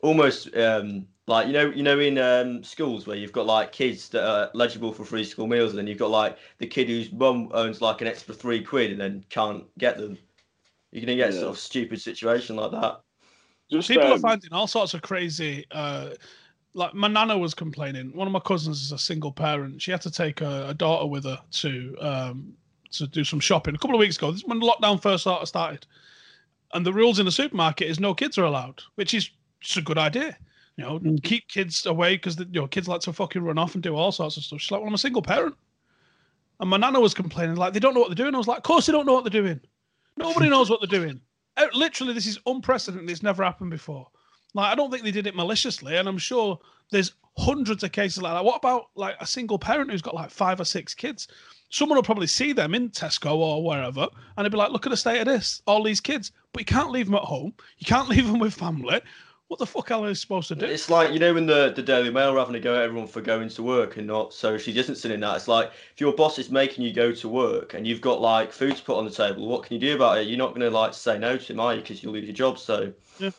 almost 0.00 0.56
um, 0.56 1.06
like 1.28 1.46
you 1.46 1.52
know 1.52 1.70
you 1.70 1.82
know 1.82 1.98
in 2.00 2.18
um, 2.18 2.64
schools 2.64 3.06
where 3.06 3.16
you've 3.16 3.32
got 3.32 3.46
like 3.46 3.72
kids 3.72 4.08
that 4.10 4.24
are 4.26 4.50
eligible 4.54 4.92
for 4.92 5.04
free 5.04 5.24
school 5.24 5.46
meals, 5.46 5.70
and 5.72 5.78
then 5.78 5.86
you've 5.86 5.98
got 5.98 6.10
like 6.10 6.38
the 6.58 6.66
kid 6.66 6.88
whose 6.88 7.12
mum 7.12 7.50
owns 7.52 7.80
like 7.80 8.00
an 8.00 8.06
extra 8.08 8.34
three 8.34 8.62
quid 8.64 8.92
and 8.92 9.00
then 9.00 9.24
can't 9.30 9.64
get 9.78 9.96
them. 9.98 10.18
You're 10.92 11.04
going 11.06 11.18
to 11.18 11.22
get 11.22 11.30
a 11.30 11.32
Yeah. 11.32 11.40
sort 11.40 11.52
of 11.52 11.58
stupid 11.58 12.00
situation 12.00 12.56
like 12.56 12.72
that. 12.72 13.02
Just 13.70 13.90
People 13.90 14.12
are 14.12 14.16
um, 14.16 14.20
finding 14.20 14.52
all 14.52 14.66
sorts 14.66 14.94
of 14.94 15.02
crazy. 15.02 15.66
Uh, 15.70 16.10
like 16.74 16.94
my 16.94 17.08
nana 17.08 17.36
was 17.36 17.54
complaining. 17.54 18.14
One 18.14 18.26
of 18.26 18.32
my 18.32 18.40
cousins 18.40 18.82
is 18.82 18.92
a 18.92 18.98
single 18.98 19.32
parent. 19.32 19.80
She 19.82 19.90
had 19.90 20.00
to 20.02 20.10
take 20.10 20.40
a, 20.40 20.68
a 20.68 20.74
daughter 20.74 21.06
with 21.06 21.24
her 21.24 21.40
to 21.50 21.96
um, 22.00 22.54
to 22.92 23.06
do 23.06 23.24
some 23.24 23.40
shopping 23.40 23.74
a 23.74 23.78
couple 23.78 23.96
of 23.96 24.00
weeks 24.00 24.16
ago. 24.16 24.30
This 24.32 24.42
is 24.42 24.46
when 24.48 24.60
lockdown 24.60 25.00
first 25.00 25.24
sort 25.24 25.42
of 25.42 25.48
started, 25.48 25.86
and 26.74 26.84
the 26.86 26.92
rules 26.92 27.18
in 27.18 27.26
the 27.26 27.32
supermarket 27.32 27.88
is 27.88 28.00
no 28.00 28.14
kids 28.14 28.38
are 28.38 28.44
allowed, 28.44 28.82
which 28.96 29.14
is 29.14 29.30
just 29.60 29.76
a 29.78 29.82
good 29.82 29.98
idea. 29.98 30.36
You 30.78 30.84
know, 30.84 31.16
keep 31.24 31.48
kids 31.48 31.86
away 31.86 32.14
because 32.14 32.38
you 32.38 32.46
know 32.52 32.68
kids 32.68 32.86
like 32.86 33.00
to 33.00 33.12
fucking 33.12 33.42
run 33.42 33.58
off 33.58 33.74
and 33.74 33.82
do 33.82 33.96
all 33.96 34.12
sorts 34.12 34.36
of 34.36 34.44
stuff. 34.44 34.60
She's 34.60 34.70
like, 34.70 34.80
"Well, 34.80 34.86
I'm 34.86 34.94
a 34.94 34.98
single 34.98 35.22
parent," 35.22 35.56
and 36.60 36.70
my 36.70 36.76
nana 36.76 37.00
was 37.00 37.14
complaining 37.14 37.56
like 37.56 37.72
they 37.72 37.80
don't 37.80 37.94
know 37.94 38.00
what 38.00 38.10
they're 38.10 38.14
doing. 38.14 38.32
I 38.32 38.38
was 38.38 38.46
like, 38.46 38.58
"Of 38.58 38.62
course 38.62 38.86
they 38.86 38.92
don't 38.92 39.04
know 39.04 39.14
what 39.14 39.24
they're 39.24 39.42
doing. 39.42 39.60
Nobody 40.16 40.48
knows 40.50 40.70
what 40.70 40.80
they're 40.80 41.00
doing." 41.00 41.20
Uh, 41.56 41.66
Literally, 41.74 42.12
this 42.12 42.26
is 42.28 42.38
unprecedented. 42.46 43.10
It's 43.10 43.24
never 43.24 43.42
happened 43.42 43.70
before. 43.70 44.06
Like, 44.54 44.70
I 44.70 44.76
don't 44.76 44.88
think 44.88 45.02
they 45.02 45.10
did 45.10 45.26
it 45.26 45.34
maliciously, 45.34 45.96
and 45.96 46.08
I'm 46.08 46.16
sure 46.16 46.60
there's 46.92 47.12
hundreds 47.36 47.82
of 47.82 47.90
cases 47.90 48.22
like 48.22 48.34
that. 48.34 48.44
What 48.44 48.58
about 48.58 48.90
like 48.94 49.16
a 49.20 49.26
single 49.26 49.58
parent 49.58 49.90
who's 49.90 50.00
got 50.00 50.14
like 50.14 50.30
five 50.30 50.60
or 50.60 50.64
six 50.64 50.94
kids? 50.94 51.26
Someone 51.70 51.96
will 51.96 52.04
probably 52.04 52.28
see 52.28 52.52
them 52.52 52.72
in 52.76 52.90
Tesco 52.90 53.34
or 53.34 53.64
wherever, 53.64 54.02
and 54.36 54.44
they'll 54.44 54.50
be 54.50 54.56
like, 54.56 54.70
"Look 54.70 54.86
at 54.86 54.90
the 54.90 54.96
state 54.96 55.18
of 55.18 55.26
this, 55.26 55.60
all 55.66 55.82
these 55.82 56.00
kids." 56.00 56.30
But 56.52 56.60
you 56.60 56.66
can't 56.66 56.92
leave 56.92 57.06
them 57.06 57.16
at 57.16 57.22
home. 57.22 57.52
You 57.78 57.86
can't 57.86 58.08
leave 58.14 58.28
them 58.28 58.38
with 58.38 58.54
family. 58.54 59.00
What 59.48 59.58
the 59.58 59.66
fuck 59.66 59.90
are 59.90 60.06
they 60.06 60.12
supposed 60.12 60.48
to 60.48 60.54
do? 60.54 60.66
It's 60.66 60.90
like 60.90 61.12
you 61.12 61.18
know 61.18 61.32
when 61.32 61.46
the, 61.46 61.72
the 61.74 61.82
Daily 61.82 62.10
Mail 62.10 62.34
are 62.36 62.38
having 62.38 62.52
to 62.52 62.60
go 62.60 62.74
at 62.76 62.82
everyone 62.82 63.08
for 63.08 63.22
going 63.22 63.48
to 63.48 63.62
work 63.62 63.96
and 63.96 64.06
not 64.06 64.34
socially 64.34 64.74
distancing 64.74 65.10
in 65.10 65.20
that. 65.20 65.36
It's 65.36 65.48
like 65.48 65.70
if 65.94 66.00
your 66.00 66.12
boss 66.12 66.38
is 66.38 66.50
making 66.50 66.84
you 66.84 66.92
go 66.92 67.12
to 67.12 67.28
work 67.28 67.72
and 67.72 67.86
you've 67.86 68.02
got 68.02 68.20
like 68.20 68.52
food 68.52 68.76
to 68.76 68.82
put 68.82 68.98
on 68.98 69.06
the 69.06 69.10
table, 69.10 69.46
what 69.48 69.62
can 69.62 69.74
you 69.74 69.80
do 69.80 69.96
about 69.96 70.18
it? 70.18 70.26
You're 70.26 70.36
not 70.36 70.50
going 70.50 70.60
to 70.60 70.70
like 70.70 70.92
say 70.92 71.18
no 71.18 71.38
to 71.38 71.52
him, 71.52 71.60
are 71.60 71.74
you? 71.74 71.80
Because 71.80 72.02
you'll 72.02 72.12
lose 72.12 72.26
your 72.26 72.34
job. 72.34 72.58
So 72.58 72.92
Yeah. 73.18 73.30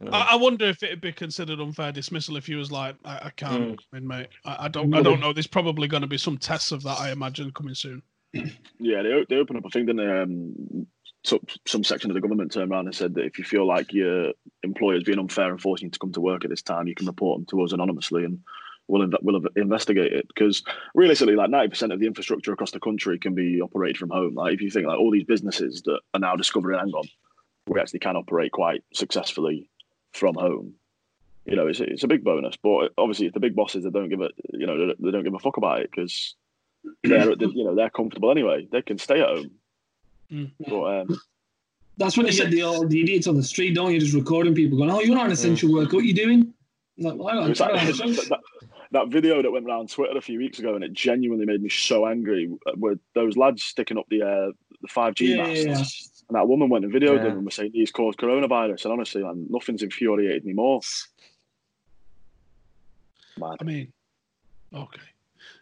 you 0.00 0.06
know. 0.06 0.12
I, 0.12 0.28
I 0.30 0.34
wonder 0.36 0.64
if 0.64 0.82
it'd 0.82 1.02
be 1.02 1.12
considered 1.12 1.60
unfair 1.60 1.92
dismissal 1.92 2.36
if 2.38 2.48
you 2.48 2.56
was 2.56 2.72
like, 2.72 2.96
"I, 3.04 3.26
I 3.26 3.30
can't 3.36 3.78
Mm. 3.92 3.98
in, 3.98 4.08
mate." 4.08 4.28
I, 4.46 4.64
I 4.64 4.68
don't. 4.68 4.94
I 4.94 5.02
don't 5.02 5.20
know. 5.20 5.34
There's 5.34 5.46
probably 5.46 5.86
going 5.86 6.00
to 6.00 6.06
be 6.06 6.18
some 6.18 6.38
tests 6.38 6.72
of 6.72 6.82
that. 6.84 6.98
I 6.98 7.10
imagine 7.12 7.50
coming 7.52 7.74
soon. 7.74 8.02
Yeah, 8.80 9.02
they, 9.02 9.26
they 9.28 9.36
opened 9.36 9.58
up. 9.58 9.64
I 9.66 9.70
think 9.70 9.88
then 9.88 9.98
um, 9.98 10.86
so, 11.28 11.40
some 11.66 11.84
section 11.84 12.10
of 12.10 12.14
the 12.14 12.22
government 12.22 12.52
turned 12.52 12.72
around 12.72 12.86
and 12.86 12.94
said 12.94 13.14
that 13.14 13.24
if 13.24 13.38
you 13.38 13.44
feel 13.44 13.66
like 13.66 13.92
your 13.92 14.32
employer's 14.62 15.04
being 15.04 15.18
unfair 15.18 15.50
and 15.50 15.60
forcing 15.60 15.88
you 15.88 15.90
to 15.90 15.98
come 15.98 16.12
to 16.12 16.20
work 16.20 16.44
at 16.44 16.50
this 16.50 16.62
time, 16.62 16.88
you 16.88 16.94
can 16.94 17.06
report 17.06 17.38
them 17.38 17.46
to 17.46 17.62
us 17.62 17.72
anonymously, 17.72 18.24
and 18.24 18.40
we'll 18.86 19.06
inve- 19.06 19.22
we'll 19.22 19.42
investigate 19.56 20.12
it. 20.12 20.26
Because 20.28 20.62
realistically, 20.94 21.36
like 21.36 21.50
ninety 21.50 21.68
percent 21.68 21.92
of 21.92 22.00
the 22.00 22.06
infrastructure 22.06 22.52
across 22.52 22.70
the 22.70 22.80
country 22.80 23.18
can 23.18 23.34
be 23.34 23.60
operated 23.60 23.98
from 23.98 24.08
home. 24.08 24.34
Like 24.34 24.54
if 24.54 24.62
you 24.62 24.70
think 24.70 24.86
like 24.86 24.98
all 24.98 25.10
these 25.10 25.24
businesses 25.24 25.82
that 25.82 26.00
are 26.14 26.20
now 26.20 26.34
discovering, 26.34 26.78
hang 26.78 26.92
on, 26.92 27.06
we 27.66 27.78
actually 27.78 28.00
can 28.00 28.16
operate 28.16 28.52
quite 28.52 28.82
successfully 28.94 29.68
from 30.12 30.34
home. 30.34 30.74
You 31.44 31.56
know, 31.56 31.66
it's 31.66 31.80
it's 31.80 32.04
a 32.04 32.08
big 32.08 32.24
bonus. 32.24 32.56
But 32.56 32.92
obviously, 32.96 33.28
the 33.28 33.40
big 33.40 33.54
bosses 33.54 33.84
that 33.84 33.92
don't 33.92 34.08
give 34.08 34.22
a 34.22 34.30
you 34.54 34.66
know 34.66 34.94
they, 34.98 35.10
don't 35.10 35.24
give 35.24 35.34
a 35.34 35.38
fuck 35.38 35.58
about 35.58 35.82
it 35.82 35.90
because 35.90 36.36
they're 37.04 37.36
they, 37.36 37.46
you 37.46 37.64
know 37.64 37.74
they're 37.74 37.90
comfortable 37.90 38.30
anyway. 38.30 38.66
They 38.72 38.80
can 38.80 38.96
stay 38.96 39.20
at 39.20 39.28
home. 39.28 39.50
Mm. 40.32 40.50
But 40.68 41.00
um, 41.00 41.20
That's 41.96 42.16
when 42.16 42.26
you 42.26 42.32
get 42.32 42.50
the 42.50 42.62
all 42.62 42.86
the 42.86 43.00
idiots 43.02 43.26
on 43.26 43.36
the 43.36 43.42
street, 43.42 43.74
don't 43.74 43.92
you? 43.92 44.00
Just 44.00 44.14
recording 44.14 44.54
people 44.54 44.78
going, 44.78 44.90
"Oh, 44.90 45.00
you're 45.00 45.16
not 45.16 45.26
an 45.26 45.32
essential 45.32 45.72
worker. 45.72 45.96
What 45.96 46.04
are 46.04 46.06
you 46.06 46.14
doing?" 46.14 46.52
Like, 46.98 47.14
well, 47.16 47.28
hang 47.28 47.38
on, 47.38 47.50
it's 47.50 47.60
like- 47.60 47.74
hang 47.76 47.92
on. 47.92 48.12
that, 48.14 48.26
that, 48.28 48.40
that 48.92 49.08
video 49.08 49.40
that 49.42 49.50
went 49.50 49.66
around 49.66 49.88
Twitter 49.90 50.16
a 50.18 50.20
few 50.20 50.38
weeks 50.38 50.58
ago, 50.58 50.74
and 50.74 50.82
it 50.84 50.92
genuinely 50.92 51.46
made 51.46 51.62
me 51.62 51.68
so 51.68 52.06
angry. 52.06 52.50
With 52.76 52.98
those 53.14 53.36
lads 53.36 53.62
sticking 53.62 53.98
up 53.98 54.06
the 54.10 54.22
uh, 54.22 54.52
the 54.82 54.88
five 54.88 55.14
G 55.14 55.34
Yeah, 55.34 55.44
masts? 55.46 55.64
yeah, 55.64 55.70
yeah. 55.72 55.84
And 56.28 56.36
that 56.36 56.46
woman 56.48 56.68
went 56.68 56.84
and 56.84 56.92
videoed 56.92 57.16
Yeah. 57.18 57.22
them 57.24 57.36
and 57.38 57.44
was 57.46 57.54
saying 57.54 57.70
these 57.72 57.90
caused 57.90 58.18
coronavirus. 58.18 58.84
And 58.84 58.92
honestly, 58.92 59.22
man, 59.22 59.46
nothing's 59.48 59.82
infuriated 59.82 60.44
me 60.44 60.52
more. 60.52 60.80
Man. 63.38 63.56
I 63.60 63.64
mean, 63.64 63.92
okay. 64.74 65.00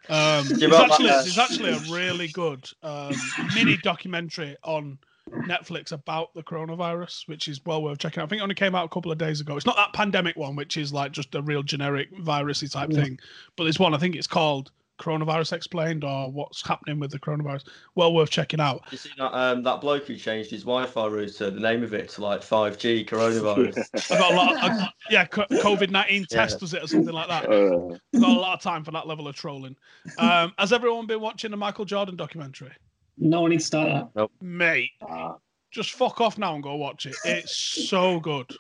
Um, 0.09 0.47
Yeah, 0.57 0.69
there's, 0.69 0.73
actually, 0.75 1.07
there's 1.09 1.39
actually 1.39 1.71
a 1.73 1.93
really 1.93 2.29
good 2.29 2.69
um, 2.83 3.17
mini 3.55 3.77
documentary 3.79 4.57
on 4.63 4.99
Netflix 5.47 5.93
about 5.93 6.35
the 6.35 6.43
coronavirus, 6.43 7.29
which 7.29 7.49
is 7.49 7.61
well 7.65 7.83
worth 7.83 7.99
checking 7.99 8.21
out. 8.21 8.27
I 8.27 8.29
think 8.29 8.41
it 8.41 8.43
only 8.43 8.55
came 8.55 8.75
out 8.75 8.85
a 8.85 8.89
couple 8.89 9.13
of 9.13 9.19
days 9.19 9.41
ago. 9.41 9.57
It's 9.57 9.67
not 9.67 9.77
that 9.77 9.93
pandemic 9.93 10.37
one, 10.37 10.57
which 10.57 10.77
is 10.77 10.93
like 10.93 11.13
just 11.13 11.35
a 11.35 11.43
real 11.43 11.63
generic 11.63 12.13
virusy 12.17 12.71
type 12.71 12.91
Yeah. 12.93 13.03
thing, 13.05 13.19
but 13.57 13.65
there's 13.65 13.79
one 13.79 13.95
I 13.95 13.99
think 13.99 14.17
it's 14.17 14.27
called 14.27 14.71
Coronavirus 14.99 15.53
Explained 15.53 16.05
or 16.05 16.31
What's 16.31 16.67
Happening 16.67 16.99
with 16.99 17.11
the 17.11 17.19
Coronavirus. 17.19 17.69
Well 17.95 18.15
worth 18.15 18.31
checking 18.31 18.61
out. 18.61 18.83
you 18.91 18.99
see 18.99 19.11
that 19.19 19.33
um, 19.37 19.63
that 19.63 19.81
bloke 19.81 20.07
who 20.07 20.17
changed 20.17 20.51
his 20.51 20.63
Wi-Fi 20.63 21.07
router, 21.07 21.51
the 21.51 21.61
name 21.61 21.83
of 21.83 21.95
it 21.95 22.09
to 22.11 22.23
like 22.23 22.41
5G 22.41 23.07
coronavirus. 23.09 23.79
I've 24.13 24.19
got 24.19 24.33
a 24.33 24.37
lot. 24.37 24.53
Of, 24.57 24.59
I- 24.81 24.89
yeah, 25.11 25.27
COVID 25.27 25.91
nineteen 25.91 26.25
test 26.27 26.61
was 26.61 26.75
it 26.75 26.83
or 26.83 26.87
something 26.87 27.15
like 27.15 27.29
that. 27.29 27.45
Uh, 27.51 27.95
I've 28.15 28.21
got 28.21 28.31
a 28.37 28.41
lot 28.41 28.55
of 28.55 28.61
time 28.63 28.85
for 28.85 28.91
that 28.93 29.07
level 29.07 29.29
of 29.29 29.35
trolling. 29.37 29.77
Um, 30.19 30.53
has 30.59 30.73
everyone 30.73 31.07
been 31.07 31.21
watching 31.21 31.51
the 31.51 31.57
Michael 31.57 31.85
Jordan 31.85 32.17
documentary? 32.17 32.73
No 33.19 33.41
one 33.43 33.51
needs 33.51 33.65
to 33.65 33.67
start 33.69 34.09
that. 34.15 34.29
Mate, 34.41 34.91
ah, 35.03 35.37
just 35.71 35.93
fuck 35.93 36.21
off 36.21 36.39
now 36.39 36.55
and 36.55 36.63
go 36.63 36.77
watch 36.77 37.07
it. 37.07 37.17
It's 37.25 37.57
so 37.89 38.21
good. 38.21 38.51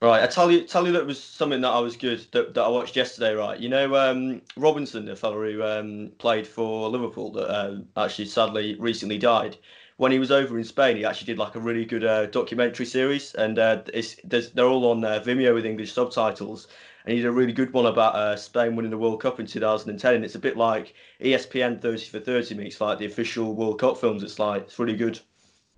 Right, 0.00 0.22
I 0.22 0.26
tell 0.26 0.50
you, 0.50 0.62
tell 0.62 0.86
you 0.86 0.92
that 0.92 1.06
was 1.06 1.22
something 1.22 1.60
that 1.60 1.70
I 1.70 1.78
was 1.78 1.96
good 1.96 2.26
that, 2.32 2.54
that 2.54 2.62
I 2.62 2.68
watched 2.68 2.96
yesterday. 2.96 3.34
Right, 3.34 3.58
you 3.58 3.68
know 3.68 3.94
um, 3.94 4.42
Robinson, 4.56 5.04
the 5.04 5.16
fellow 5.16 5.42
who 5.42 5.62
um, 5.62 6.12
played 6.18 6.46
for 6.46 6.88
Liverpool, 6.88 7.32
that 7.32 7.48
um, 7.54 7.86
actually 7.96 8.26
sadly 8.26 8.76
recently 8.78 9.18
died. 9.18 9.56
When 9.98 10.10
he 10.10 10.18
was 10.18 10.32
over 10.32 10.58
in 10.58 10.64
Spain, 10.64 10.96
he 10.96 11.04
actually 11.04 11.26
did 11.26 11.38
like 11.38 11.54
a 11.54 11.60
really 11.60 11.84
good 11.84 12.04
uh, 12.04 12.26
documentary 12.26 12.86
series, 12.86 13.34
and 13.34 13.58
uh, 13.58 13.82
it's 13.94 14.16
they're 14.24 14.66
all 14.66 14.90
on 14.90 15.04
uh, 15.04 15.22
Vimeo 15.24 15.54
with 15.54 15.66
English 15.66 15.92
subtitles. 15.92 16.68
And 17.04 17.14
he 17.14 17.20
did 17.20 17.28
a 17.28 17.32
really 17.32 17.52
good 17.52 17.72
one 17.72 17.86
about 17.86 18.14
uh, 18.14 18.36
Spain 18.36 18.76
winning 18.76 18.92
the 18.92 18.98
World 18.98 19.20
Cup 19.20 19.40
in 19.40 19.46
2010, 19.46 20.14
and 20.14 20.24
it's 20.24 20.36
a 20.36 20.38
bit 20.38 20.56
like 20.56 20.94
ESPN 21.20 21.80
30 21.80 22.06
for 22.06 22.20
30 22.20 22.54
meets 22.54 22.80
like 22.80 22.98
the 22.98 23.06
official 23.06 23.54
World 23.54 23.80
Cup 23.80 23.98
films. 23.98 24.22
It's 24.22 24.38
like 24.38 24.62
it's 24.62 24.78
really 24.78 24.96
good. 24.96 25.20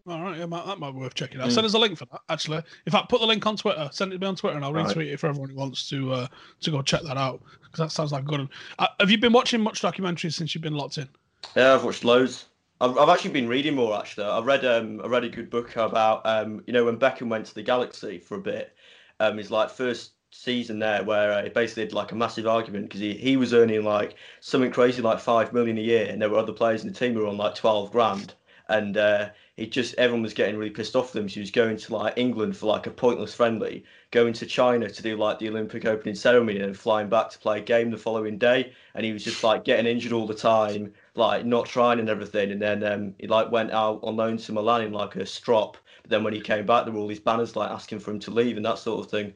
All 0.07 0.23
right, 0.23 0.37
yeah, 0.39 0.45
that 0.47 0.79
might 0.79 0.93
be 0.93 0.99
worth 0.99 1.15
checking 1.15 1.41
out. 1.41 1.49
Mm. 1.49 1.53
Send 1.53 1.67
us 1.67 1.73
a 1.73 1.79
link 1.79 1.97
for 1.97 2.05
that. 2.07 2.21
Actually, 2.29 2.63
in 2.85 2.93
fact, 2.93 3.09
put 3.09 3.21
the 3.21 3.27
link 3.27 3.47
on 3.47 3.57
Twitter. 3.57 3.89
Send 3.91 4.13
it 4.13 4.17
to 4.17 4.21
me 4.21 4.27
on 4.27 4.37
Twitter, 4.37 4.57
and 4.57 4.65
I'll 4.65 4.73
Right. 4.73 4.87
retweet 4.87 5.13
it 5.13 5.19
for 5.19 5.29
everyone 5.29 5.49
who 5.49 5.57
wants 5.57 5.89
to 5.89 6.13
uh, 6.13 6.27
to 6.61 6.71
go 6.71 6.83
check 6.83 7.03
that 7.03 7.17
out 7.17 7.43
because 7.63 7.79
that 7.79 7.91
sounds 7.91 8.13
like 8.13 8.23
a 8.23 8.27
good. 8.27 8.41
One. 8.41 8.51
Uh, 8.79 8.89
have 9.01 9.11
you 9.11 9.17
been 9.17 9.33
watching 9.33 9.63
much 9.63 9.81
documentaries 9.81 10.35
since 10.35 10.55
you've 10.55 10.63
been 10.63 10.75
locked 10.75 10.99
in? 10.99 11.09
Yeah, 11.57 11.75
I've 11.75 11.85
watched 11.85 12.05
loads. 12.05 12.47
I've, 12.83 12.99
I've 12.99 13.09
actually 13.09 13.31
been 13.31 13.49
reading 13.49 13.75
more. 13.77 13.99
Actually, 13.99 14.27
I 14.27 14.41
read 14.41 14.65
um 14.67 15.01
I 15.03 15.07
read 15.07 15.25
a 15.25 15.29
good 15.31 15.49
book 15.49 15.75
about 15.77 16.21
um 16.27 16.63
you 16.67 16.75
know 16.75 16.85
when 16.85 16.99
Beckham 16.99 17.29
went 17.29 17.47
to 17.47 17.55
the 17.55 17.63
Galaxy 17.63 18.19
for 18.19 18.37
a 18.37 18.41
bit, 18.43 18.77
um 19.21 19.39
his 19.39 19.51
like 19.51 19.71
first 19.71 20.13
season 20.33 20.81
there 20.81 21.03
where 21.05 21.33
uh, 21.33 21.43
he 21.45 21.49
basically 21.49 21.85
had 21.85 21.93
like 21.95 22.11
a 22.13 22.15
massive 22.17 22.47
argument 22.47 22.87
because 22.87 23.01
he, 23.01 23.15
he 23.15 23.37
was 23.37 23.55
earning 23.55 23.85
like 23.85 24.17
something 24.41 24.71
crazy 24.71 25.01
like 25.01 25.21
five 25.21 25.53
million 25.53 25.79
a 25.79 25.81
year 25.81 26.07
and 26.11 26.21
there 26.21 26.29
were 26.29 26.39
other 26.39 26.53
players 26.53 26.83
in 26.83 26.93
the 26.93 26.99
team 26.99 27.15
who 27.15 27.21
were 27.21 27.29
on 27.29 27.37
like 27.37 27.55
twelve 27.55 27.91
grand 27.93 28.35
and 28.69 28.97
uh, 28.97 29.29
he 29.57 29.67
just 29.67 29.95
everyone 29.99 30.23
was 30.23 30.35
getting 30.35 30.57
really 30.57 30.71
pissed 30.71 30.97
off 30.97 31.15
with 31.15 31.23
him. 31.23 31.29
So 31.29 31.41
was 31.41 31.51
going 31.51 31.77
to 31.77 31.95
like 31.95 32.15
England 32.17 32.57
for 32.57 32.67
like 32.67 32.87
a 32.87 32.91
pointless 32.91 33.35
friendly, 33.35 33.85
going 34.11 34.33
to 34.35 34.47
China 34.47 34.89
to 34.91 35.03
do 35.03 35.17
like 35.17 35.39
the 35.39 35.49
Olympic 35.49 35.85
opening 35.85 36.15
ceremony, 36.17 36.57
and 36.59 36.65
then 36.65 36.75
flying 36.75 37.09
back 37.09 37.31
to 37.31 37.39
play 37.39 37.59
a 37.59 37.63
game 37.63 37.91
the 37.91 37.97
following 37.97 38.37
day. 38.39 38.73
And 38.95 39.05
he 39.05 39.13
was 39.13 39.25
just 39.25 39.45
like 39.45 39.65
getting 39.65 39.87
injured 39.87 40.13
all 40.13 40.27
the 40.27 40.35
time, 40.35 40.93
like 41.15 41.45
not 41.47 41.67
trying 41.67 42.01
and 42.01 42.09
everything. 42.09 42.51
And 42.51 42.61
then 42.61 42.83
um, 42.85 43.15
he 43.19 43.27
like 43.29 43.51
went 43.53 43.71
out 43.73 44.01
on 44.03 44.17
loan 44.17 44.39
to 44.39 44.53
Milan 44.53 44.83
in 44.83 44.93
like 44.93 45.17
a 45.17 45.27
strop. 45.27 45.77
But 46.03 46.11
then 46.11 46.25
when 46.25 46.35
he 46.35 46.41
came 46.41 46.67
back, 46.67 46.85
there 46.85 46.93
were 46.93 47.01
all 47.01 47.09
these 47.09 47.21
banners 47.21 47.57
like 47.57 47.71
asking 47.71 48.01
for 48.01 48.11
him 48.11 48.21
to 48.21 48.31
leave 48.31 48.57
and 48.57 48.67
that 48.67 48.79
sort 48.79 49.05
of 49.05 49.11
thing. 49.11 49.35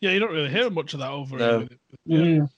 Yeah, 0.00 0.12
you 0.12 0.20
don't 0.20 0.32
really 0.32 0.50
hear 0.50 0.70
much 0.70 0.94
of 0.94 1.00
that 1.00 1.10
over 1.10 1.36
No. 1.38 1.58
here. 1.60 1.68
Yeah. 2.06 2.18
Mm. 2.18 2.48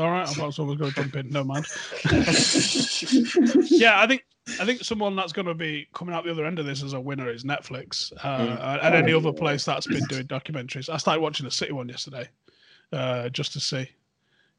All 0.00 0.10
right, 0.10 0.26
I 0.26 0.32
thought 0.32 0.54
someone 0.54 0.78
was 0.78 0.92
going 0.92 0.92
to 0.92 1.12
jump 1.12 1.16
in. 1.16 1.30
No 1.30 1.44
mind. 1.44 1.66
yeah, 3.70 4.00
I 4.00 4.06
think 4.06 4.24
I 4.58 4.64
think 4.64 4.82
someone 4.82 5.14
that's 5.14 5.32
going 5.32 5.46
to 5.46 5.54
be 5.54 5.86
coming 5.92 6.14
out 6.14 6.24
the 6.24 6.30
other 6.30 6.46
end 6.46 6.58
of 6.58 6.64
this 6.64 6.82
as 6.82 6.94
a 6.94 7.00
winner 7.00 7.30
is 7.30 7.44
Netflix 7.44 8.10
uh, 8.24 8.78
and 8.82 8.94
any 8.94 9.12
other 9.12 9.32
place 9.32 9.64
that's 9.64 9.86
been 9.86 10.04
doing 10.06 10.24
documentaries. 10.26 10.88
I 10.88 10.96
started 10.96 11.20
watching 11.20 11.44
the 11.44 11.50
City 11.50 11.72
one 11.72 11.88
yesterday 11.88 12.28
uh, 12.92 13.28
just 13.28 13.52
to 13.52 13.60
see. 13.60 13.90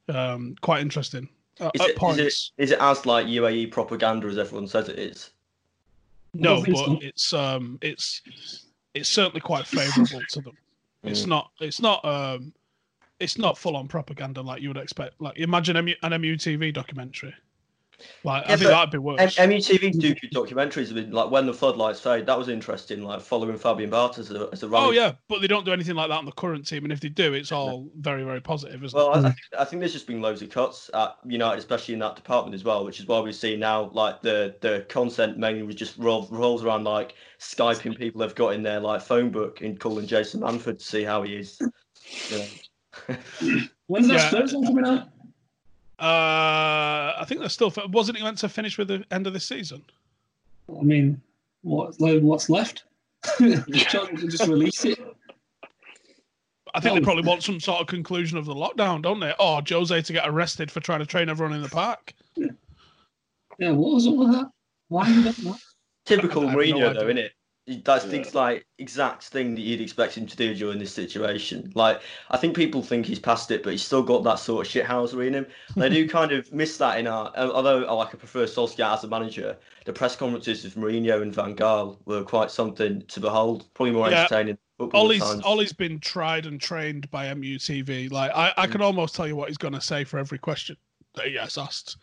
Um, 0.10 0.56
quite 0.62 0.82
interesting. 0.82 1.28
Uh, 1.60 1.72
Is 1.74 1.82
at 1.82 1.90
it, 1.90 1.92
is 1.94 1.98
points, 1.98 2.52
it 2.58 2.64
is 2.64 2.72
it 2.72 2.78
as 2.80 3.06
like 3.06 3.26
UAE 3.26 3.72
propaganda 3.72 4.28
as 4.28 4.38
everyone 4.38 4.68
says 4.68 4.90
it 4.90 5.00
is? 5.00 5.32
no, 6.34 6.64
but 6.64 6.76
so. 6.76 7.00
it's 7.02 7.34
um, 7.34 7.78
it's 7.82 8.22
it's 8.94 9.10
certainly 9.10 9.42
quite 9.42 9.66
favourable 9.66 10.22
to 10.30 10.42
them. 10.42 10.58
It's 11.04 11.24
Mm. 11.24 11.28
not. 11.28 11.52
It's 11.60 11.82
not. 11.82 12.06
Um, 12.06 12.54
it's 13.22 13.38
not 13.38 13.58
full 13.58 13.76
on 13.76 13.88
propaganda 13.88 14.42
like 14.42 14.62
you 14.62 14.70
would 14.70 14.78
expect. 14.78 15.22
Like 15.22 15.38
imagine 15.38 15.78
an 15.78 15.88
MUTV 15.88 16.74
documentary. 16.74 17.34
Like 18.24 18.44
I 18.50 18.56
think 18.56 18.70
that'd 18.70 18.92
be 18.92 18.98
worse. 18.98 19.38
M- 19.38 19.50
MUTV 19.50 20.00
do 20.00 20.16
good 20.16 20.32
documentaries. 20.32 20.92
I 20.92 20.96
mean, 20.96 21.12
like 21.12 21.30
when 21.30 21.46
the 21.46 21.54
floodlights 21.54 22.00
fade, 22.00 22.26
that 22.26 22.38
was 22.38 22.50
interesting. 22.50 23.04
Like 23.04 23.22
following 23.22 23.58
Fabian 23.58 23.90
Barthez 23.90 24.20
as 24.20 24.32
a, 24.32 24.50
as 24.52 24.64
a. 24.64 24.70
Oh 24.72 24.92
yeah, 24.92 25.14
but 25.28 25.42
they 25.42 25.48
don't 25.48 25.66
do 25.66 25.74
anything 25.74 25.96
like 25.96 26.10
that 26.10 26.18
on 26.18 26.26
the 26.26 26.32
current 26.32 26.68
team, 26.68 26.84
and 26.84 26.92
if 26.92 27.00
they 27.00 27.10
do, 27.10 27.34
it's 27.34 27.52
all 27.52 27.90
very 27.98 28.24
very 28.24 28.42
positive, 28.42 28.84
isn't 28.84 28.98
Well, 28.98 29.14
it? 29.14 29.18
I, 29.18 29.20
I, 29.20 29.22
think, 29.24 29.38
I 29.60 29.66
think 29.66 29.80
there's 29.82 29.94
just 29.94 30.08
been 30.08 30.22
loads 30.22 30.42
of 30.42 30.50
cuts 30.50 30.90
at 30.94 31.16
United, 31.26 31.60
especially 31.60 31.94
in 31.94 32.00
that 32.00 32.16
department 32.16 32.56
as 32.56 32.64
well, 32.64 32.86
which 32.86 33.00
is 33.00 33.08
why 33.08 33.20
we 33.20 33.32
see 33.32 33.56
now 33.56 33.90
like 33.94 34.22
the 34.22 34.56
the 34.62 34.86
content 34.90 35.38
mainly 35.38 35.64
was 35.64 35.76
just 35.76 35.98
roll, 35.98 36.28
rolls 36.32 36.64
around 36.64 36.84
like 36.84 37.16
skyping 37.40 37.98
people 37.98 38.22
they've 38.22 38.36
got 38.36 38.54
in 38.54 38.64
their 38.64 38.80
like 38.80 39.02
phone 39.02 39.30
book 39.30 39.62
and 39.62 39.80
calling 39.80 40.08
Jason 40.08 40.42
Manford 40.42 40.80
to 40.80 40.84
see 40.84 41.04
how 41.04 41.24
he 41.24 41.36
is. 41.36 41.60
You 42.30 42.38
know. 43.10 43.62
When's 43.88 44.08
that 44.08 44.14
Yeah. 44.16 44.30
Spurs 44.30 44.54
one 44.54 44.66
coming 44.66 44.86
out? 44.86 45.08
Uh, 46.00 47.14
I 47.20 47.26
think 47.28 47.40
they're 47.42 47.50
still. 47.50 47.72
Wasn't 47.90 48.18
he 48.18 48.24
meant 48.24 48.40
to 48.40 48.50
finish 48.50 48.78
with 48.78 48.88
the 48.88 49.04
end 49.12 49.28
of 49.28 49.34
this 49.34 49.46
season? 49.48 49.84
I 50.70 50.82
mean, 50.82 51.22
what 51.62 52.00
like, 52.02 52.22
what's 52.22 52.50
left? 52.50 52.86
Just 53.40 54.48
release 54.48 54.84
it. 54.86 55.00
I 56.74 56.80
think 56.80 56.96
they 56.96 57.02
Oh. 57.02 57.04
probably 57.04 57.24
want 57.28 57.44
some 57.44 57.60
sort 57.60 57.82
of 57.82 57.88
conclusion 57.88 58.38
of 58.38 58.46
the 58.46 58.56
lockdown, 58.56 59.02
don't 59.02 59.20
they? 59.20 59.34
Or 59.40 59.62
Jose 59.68 60.02
to 60.02 60.14
get 60.14 60.28
arrested 60.28 60.72
for 60.72 60.80
trying 60.80 61.00
to 61.00 61.06
train 61.06 61.30
everyone 61.30 61.54
in 61.56 61.62
the 61.62 61.70
park. 61.70 62.14
Yeah, 63.60 63.72
what 63.72 63.94
was 63.94 64.08
up 64.08 64.16
with 64.16 64.32
that? 64.32 64.50
Why 64.88 65.08
you 65.08 65.24
done 65.24 65.36
that? 65.44 65.60
Typical 66.06 66.48
I 66.48 66.52
have 66.66 66.76
no 66.76 66.94
though, 66.94 67.04
isn't 67.06 67.18
it? 67.20 67.34
That's 67.68 68.04
Yeah. 68.06 68.12
things 68.12 68.34
like 68.34 68.66
exact 68.80 69.24
thing 69.26 69.54
that 69.56 69.62
you'd 69.62 69.82
expect 69.82 70.18
him 70.18 70.26
to 70.26 70.36
do 70.36 70.56
during 70.56 70.80
this 70.80 70.94
situation. 70.94 71.72
Like, 71.76 72.02
I 72.32 72.38
think 72.38 72.56
people 72.56 72.82
think 72.82 73.06
he's 73.06 73.20
past 73.20 73.52
it, 73.52 73.62
but 73.64 73.72
he's 73.72 73.84
still 73.84 74.02
got 74.02 74.24
that 74.24 74.40
sort 74.40 74.66
of 74.66 74.74
shithousery 74.74 75.28
in 75.28 75.36
him. 75.36 75.46
And 75.76 75.84
I 75.84 75.90
do 75.90 76.08
kind 76.10 76.32
of 76.32 76.52
miss 76.52 76.78
that 76.78 76.98
in 77.00 77.06
our. 77.08 77.32
Although 77.38 77.86
I 77.86 77.92
like 77.94 78.10
I 78.16 78.18
prefer 78.18 78.46
Solskjaer 78.46 78.94
as 78.94 79.04
a 79.04 79.08
manager, 79.08 79.58
the 79.86 79.94
press 79.94 80.16
conferences 80.16 80.64
with 80.64 80.76
Mourinho 80.76 81.22
and 81.22 81.34
Van 81.34 81.56
Gaal 81.56 81.98
were 82.06 82.24
quite 82.24 82.50
something 82.50 83.04
to 83.08 83.20
behold. 83.20 83.68
Probably 83.76 83.94
more 83.94 84.10
Yeah. 84.10 84.22
entertaining. 84.22 84.56
than 84.56 84.58
football 84.80 85.12
at 85.12 85.22
Ollie's. 85.22 85.44
Ollie's 85.44 85.74
been 85.74 86.00
tried 86.00 86.48
and 86.48 86.60
trained 86.60 87.10
by 87.12 87.28
MUTV. 87.28 88.12
Like 88.12 88.32
I, 88.34 88.54
I 88.58 88.68
mm. 88.68 88.72
can 88.72 88.82
almost 88.82 89.16
tell 89.16 89.28
you 89.28 89.36
what 89.36 89.50
he's 89.50 89.58
going 89.58 89.76
to 89.76 89.82
say 89.82 90.04
for 90.04 90.18
every 90.18 90.40
question 90.40 90.78
that 91.14 91.28
he 91.28 91.34
gets 91.34 91.58
asked. 91.58 91.98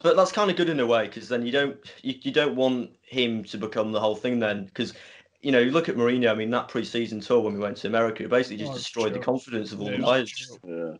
But 0.00 0.16
that's 0.16 0.32
kind 0.32 0.50
of 0.50 0.56
good 0.56 0.68
in 0.68 0.80
a 0.80 0.86
way 0.86 1.06
because 1.06 1.28
then 1.28 1.44
you 1.44 1.52
don't 1.52 1.76
you, 2.02 2.14
you 2.22 2.30
don't 2.32 2.54
want 2.54 2.90
him 3.02 3.42
to 3.44 3.58
become 3.58 3.90
the 3.92 4.00
whole 4.00 4.14
thing 4.16 4.38
then 4.38 4.64
because 4.66 4.94
you 5.40 5.50
know 5.50 5.58
you 5.58 5.72
look 5.72 5.88
at 5.88 5.96
Mourinho. 5.96 6.30
I 6.30 6.34
mean 6.34 6.50
that 6.50 6.68
pre-season 6.68 7.20
tour 7.20 7.40
when 7.40 7.54
we 7.54 7.60
went 7.60 7.76
to 7.78 7.88
America, 7.88 8.24
it 8.24 8.30
basically 8.30 8.58
just 8.58 8.72
Oh, 8.72 8.76
destroyed 8.76 9.14
the 9.14 9.18
confidence 9.18 9.72
of 9.72 9.80
all 9.80 9.90
Yeah, 9.90 9.96
the 9.96 10.02
players. 10.04 10.58
Yeah. 10.64 10.94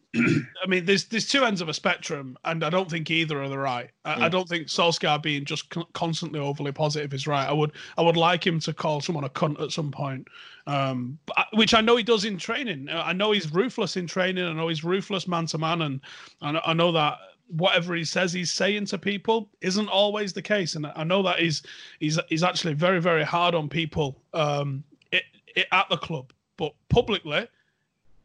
I 0.62 0.66
mean, 0.66 0.84
there's 0.84 1.04
there's 1.04 1.28
two 1.28 1.44
ends 1.44 1.60
of 1.60 1.68
a 1.68 1.74
spectrum, 1.74 2.36
and 2.44 2.64
I 2.64 2.70
don't 2.70 2.90
think 2.90 3.10
either 3.10 3.40
are 3.40 3.48
the 3.48 3.58
right. 3.58 3.90
I, 4.04 4.26
I 4.26 4.28
Mm. 4.28 4.32
don't 4.32 4.48
think 4.48 4.66
Solskjaer 4.66 5.22
being 5.22 5.44
just 5.44 5.70
con- 5.70 5.86
constantly 5.92 6.40
overly 6.40 6.72
positive 6.72 7.14
is 7.14 7.28
right. 7.28 7.48
I 7.48 7.52
would 7.52 7.72
I 7.96 8.02
would 8.02 8.16
like 8.16 8.44
him 8.44 8.58
to 8.60 8.72
call 8.72 9.00
someone 9.00 9.24
a 9.24 9.28
cunt 9.28 9.60
at 9.62 9.70
some 9.70 9.92
point, 9.92 10.26
um, 10.66 11.18
I- 11.36 11.44
which 11.52 11.74
I 11.74 11.80
know 11.80 11.94
he 11.96 12.02
does 12.02 12.24
in 12.24 12.38
training. 12.38 12.88
Uh, 12.88 13.02
I 13.06 13.12
know 13.12 13.30
he's 13.30 13.52
ruthless 13.52 13.96
in 13.96 14.08
training. 14.08 14.44
I 14.44 14.52
know 14.52 14.66
he's 14.66 14.82
ruthless 14.82 15.28
man 15.28 15.46
to 15.46 15.58
man, 15.58 15.82
and 15.82 16.00
I 16.40 16.50
know, 16.52 16.60
I 16.64 16.72
know 16.74 16.92
that 16.92 17.18
whatever 17.48 17.94
he 17.94 18.04
says 18.04 18.32
he's 18.32 18.52
saying 18.52 18.86
to 18.86 18.98
people 18.98 19.48
isn't 19.60 19.88
always 19.88 20.32
the 20.32 20.42
case. 20.42 20.74
And 20.74 20.86
I 20.94 21.04
know 21.04 21.22
that 21.22 21.38
he's 21.38 21.62
he's 22.00 22.18
he's 22.28 22.42
actually 22.42 22.74
very 22.74 23.00
very 23.00 23.24
hard 23.24 23.54
on 23.54 23.68
people 23.68 24.20
um, 24.34 24.84
it, 25.12 25.24
it, 25.56 25.66
at 25.72 25.88
the 25.88 25.96
club, 25.96 26.32
but 26.56 26.74
publicly 26.88 27.48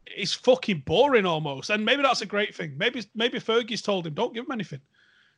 it's 0.06 0.34
fucking 0.34 0.82
boring 0.84 1.26
almost. 1.26 1.70
And 1.70 1.84
maybe 1.84 2.02
that's 2.02 2.22
a 2.22 2.26
great 2.26 2.54
thing. 2.54 2.74
Maybe 2.76 3.04
maybe 3.14 3.38
Fergie's 3.38 3.82
told 3.82 4.06
him, 4.06 4.14
don't 4.14 4.34
give 4.34 4.46
him 4.46 4.52
anything. 4.52 4.80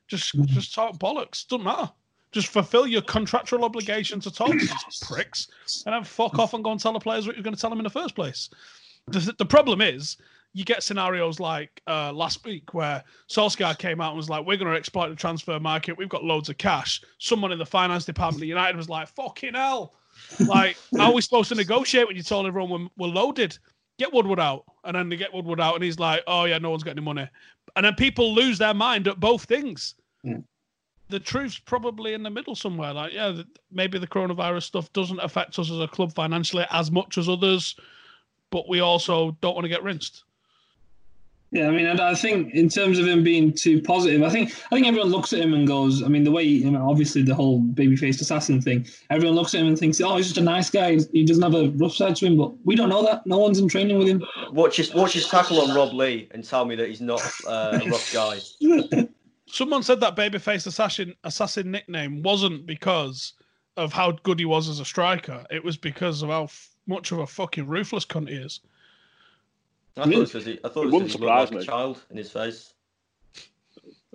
Just 0.09 0.35
just 0.47 0.75
talk 0.75 0.99
bollocks. 0.99 1.47
Doesn't 1.47 1.65
matter. 1.65 1.91
Just 2.33 2.49
fulfill 2.49 2.87
your 2.87 3.03
contractual 3.03 3.65
obligation 3.65 4.21
to 4.21 4.31
talk 4.31 4.51
to 4.51 4.59
these 4.59 5.03
pricks, 5.03 5.49
and 5.87 5.95
then 5.95 6.05
fuck 6.05 6.39
off 6.39 6.55
and 6.55 6.63
go 6.63 6.73
and 6.73 6.81
tell 6.81 6.93
the 6.93 7.01
players 7.01 7.27
what 7.27 7.37
you're 7.37 7.43
going 7.43 7.55
to 7.55 7.61
tell 7.61 7.71
them 7.71 7.79
in 7.79 7.85
the 7.85 7.91
first 7.91 8.15
place. 8.15 8.51
The, 9.07 9.35
the 9.39 9.47
problem 9.47 9.81
is, 9.81 10.17
you 10.57 10.65
get 10.65 10.83
scenarios 10.83 11.39
like 11.39 11.83
uh, 11.87 12.11
last 12.15 12.43
week 12.47 12.73
where 12.73 13.05
Solskjaer 13.29 13.77
came 13.77 14.01
out 14.01 14.13
and 14.13 14.17
was 14.17 14.31
like, 14.31 14.47
"We're 14.47 14.57
going 14.57 14.71
to 14.71 14.77
exploit 14.77 15.11
the 15.11 15.15
transfer 15.15 15.61
market. 15.61 15.99
We've 15.99 16.09
got 16.09 16.25
loads 16.25 16.49
of 16.49 16.57
cash." 16.57 17.03
Someone 17.19 17.53
in 17.53 17.59
the 17.59 17.67
finance 17.67 18.07
department 18.07 18.43
at 18.43 18.49
United 18.49 18.75
was 18.75 18.89
like, 18.89 19.07
"Fucking 19.09 19.53
hell!" 19.53 19.93
Like, 20.49 20.79
how 20.97 21.11
are 21.11 21.13
we 21.13 21.21
supposed 21.21 21.51
to 21.51 21.55
negotiate 21.55 22.07
when 22.07 22.17
you 22.17 22.23
told 22.23 22.47
everyone 22.47 22.89
we're, 22.97 23.07
we're 23.07 23.13
loaded? 23.13 23.59
Get 23.99 24.15
Woodward 24.15 24.41
out, 24.41 24.65
and 24.85 24.97
then 24.97 25.11
they 25.11 25.17
get 25.17 25.35
Woodward 25.35 25.61
out, 25.61 25.75
and 25.75 25.85
he's 25.85 25.99
like, 25.99 26.23
"Oh 26.27 26.47
yeah, 26.47 26.57
no 26.57 26.71
one's 26.71 26.83
got 26.83 26.93
any 26.93 27.03
money," 27.03 27.29
and 27.77 27.85
then 27.85 27.95
people 27.95 28.35
lose 28.35 28.57
their 28.57 28.75
mind 28.75 29.09
at 29.09 29.21
both 29.21 29.45
things. 29.45 29.95
Yeah. 30.23 30.39
The 31.11 31.21
truth's 31.21 31.59
probably 31.59 32.15
in 32.15 32.23
the 32.23 32.31
middle 32.31 32.55
somewhere. 32.55 32.95
Like, 32.95 33.13
yeah, 33.13 33.43
maybe 33.71 33.99
the 33.99 34.07
coronavirus 34.07 34.63
stuff 34.63 34.91
doesn't 34.95 35.21
affect 35.21 35.59
us 35.59 35.71
as 35.71 35.81
a 35.81 35.87
club 35.87 36.15
financially 36.15 36.65
as 36.71 36.91
much 36.91 37.19
as 37.19 37.29
others, 37.29 37.77
but 38.51 38.71
we 38.71 38.81
also 38.81 39.37
don't 39.43 39.55
want 39.55 39.67
to 39.67 39.69
get 39.69 39.83
rinsed. 39.83 40.25
Yeah, 41.53 41.69
I 41.69 41.71
mean, 41.71 41.87
I, 41.87 42.11
I 42.11 42.15
think 42.15 42.53
in 42.55 42.69
terms 42.69 42.99
of 42.99 43.07
him 43.07 43.23
being 43.23 43.53
too 43.53 43.81
positive, 43.81 44.23
I 44.23 44.31
think 44.31 44.51
I 44.67 44.75
think 44.75 44.87
everyone 44.87 45.11
looks 45.11 45.33
at 45.33 45.41
him 45.41 45.55
and 45.55 45.67
goes, 45.67 46.03
I 46.03 46.09
mean, 46.09 46.25
the 46.25 46.33
way 46.33 46.43
you 46.43 46.71
know, 46.71 46.91
obviously 46.91 47.23
the 47.23 47.35
whole 47.35 47.61
baby-faced 47.61 48.21
assassin 48.21 48.61
thing, 48.61 48.87
everyone 49.11 49.37
looks 49.37 49.55
at 49.55 49.61
him 49.61 49.69
and 49.69 49.79
thinks, 49.79 50.01
oh, 50.01 50.17
he's 50.17 50.27
just 50.27 50.39
a 50.39 50.43
nice 50.43 50.71
guy. 50.71 50.99
He 51.13 51.25
doesn't 51.25 51.43
have 51.43 51.55
a 51.55 51.71
rough 51.77 51.95
side 51.95 52.17
to 52.17 52.27
him, 52.27 52.37
but 52.37 52.53
we 52.65 52.75
don't 52.75 52.89
know 52.89 53.05
that. 53.05 53.27
No 53.27 53.39
one's 53.39 53.59
in 53.59 53.69
training 53.69 53.99
with 53.99 54.09
him. 54.09 54.25
Watch 54.51 54.77
his 54.77 54.93
watch 54.93 55.13
his 55.13 55.29
tackle 55.29 55.61
on 55.61 55.75
Rob 55.75 55.93
Lee 55.95 56.29
and 56.33 56.45
tell 56.45 56.65
me 56.65 56.75
that 56.77 56.89
he's 56.89 57.01
not 57.01 57.23
uh, 57.47 57.81
a 57.83 57.89
rough 57.89 58.13
guy. 58.13 58.39
Someone 59.47 59.85
said 59.85 60.01
that 60.01 60.17
babyface 60.17 60.67
assassin 60.67 61.15
assassin 61.23 61.71
nickname 61.71 62.23
wasn't 62.23 62.67
because 62.67 63.35
of 63.77 63.93
how 63.93 64.11
good 64.11 64.39
he 64.41 64.45
was 64.45 64.69
as 64.69 64.81
a 64.81 64.85
striker. 64.85 65.45
It 65.51 65.63
was 65.63 65.77
because 65.77 66.23
of 66.23 66.31
how 66.31 66.45
f- 66.45 66.71
much 66.87 67.13
of 67.13 67.21
a 67.21 67.27
fucking 67.27 67.67
ruthless 67.69 68.05
cunt 68.05 68.29
he 68.29 68.35
is. 68.35 68.61
I 69.97 70.05
thought 70.05 70.13
it 70.13 70.19
was 70.19 70.33
'cause 70.33 70.45
he, 70.45 70.59
I 70.65 70.69
thought 70.69 70.83
It 70.83 70.89
it 70.89 70.93
was 70.93 70.93
'cause 70.93 70.93
he 70.93 70.99
looked 70.99 71.13
surprise 71.13 71.53
like 71.53 71.63
a 71.63 71.65
child 71.65 72.05
in 72.11 72.17
his 72.17 72.31
face. 72.31 72.75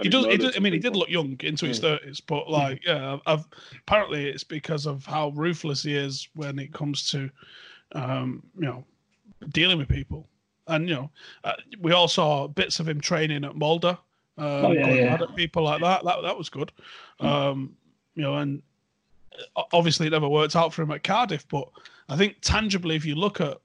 He 0.02 0.10
does. 0.10 0.26
He 0.26 0.38
does 0.38 0.56
I 0.56 0.60
mean, 0.60 0.74
he 0.74 0.80
did 0.80 0.94
look. 0.94 1.02
look 1.02 1.10
young 1.10 1.38
into 1.42 1.66
his 1.68 1.80
Mm. 1.80 1.82
thirties, 1.82 2.20
but 2.22 2.50
like, 2.50 2.84
yeah, 2.86 3.18
I've, 3.26 3.48
apparently 3.82 4.28
it's 4.30 4.44
because 4.44 4.86
of 4.88 5.06
how 5.06 5.30
ruthless 5.30 5.84
he 5.84 5.96
is 5.96 6.28
when 6.34 6.58
it 6.60 6.74
comes 6.74 7.10
to, 7.12 7.30
um, 7.94 8.44
you 8.56 8.62
know, 8.66 8.86
dealing 9.50 9.78
with 9.78 9.90
people. 9.90 10.28
And 10.68 10.88
you 10.90 10.96
know, 10.96 11.12
uh, 11.44 11.54
we 11.80 11.92
all 11.92 12.08
saw 12.08 12.48
bits 12.48 12.80
of 12.80 12.88
him 12.88 13.00
training 13.02 13.44
at 13.44 13.56
Molde, 13.56 13.86
um, 13.86 13.98
Oh, 14.40 14.72
yeah, 14.72 14.86
going 14.86 14.98
yeah. 14.98 15.12
mad 15.12 15.22
at 15.24 15.36
people 15.36 15.64
like 15.64 15.82
that. 15.82 16.04
That 16.04 16.22
that 16.24 16.38
was 16.38 16.50
good. 16.50 16.72
Um, 17.20 17.76
you 18.16 18.24
know, 18.24 18.38
and 18.38 18.62
obviously 19.74 20.08
it 20.08 20.12
never 20.12 20.30
worked 20.30 20.56
out 20.56 20.74
for 20.74 20.82
him 20.82 20.92
at 20.92 21.04
Cardiff. 21.04 21.48
But 21.48 21.70
I 22.10 22.16
think 22.18 22.38
tangibly, 22.42 22.96
if 22.96 23.06
you 23.06 23.16
look 23.16 23.40
at 23.42 23.60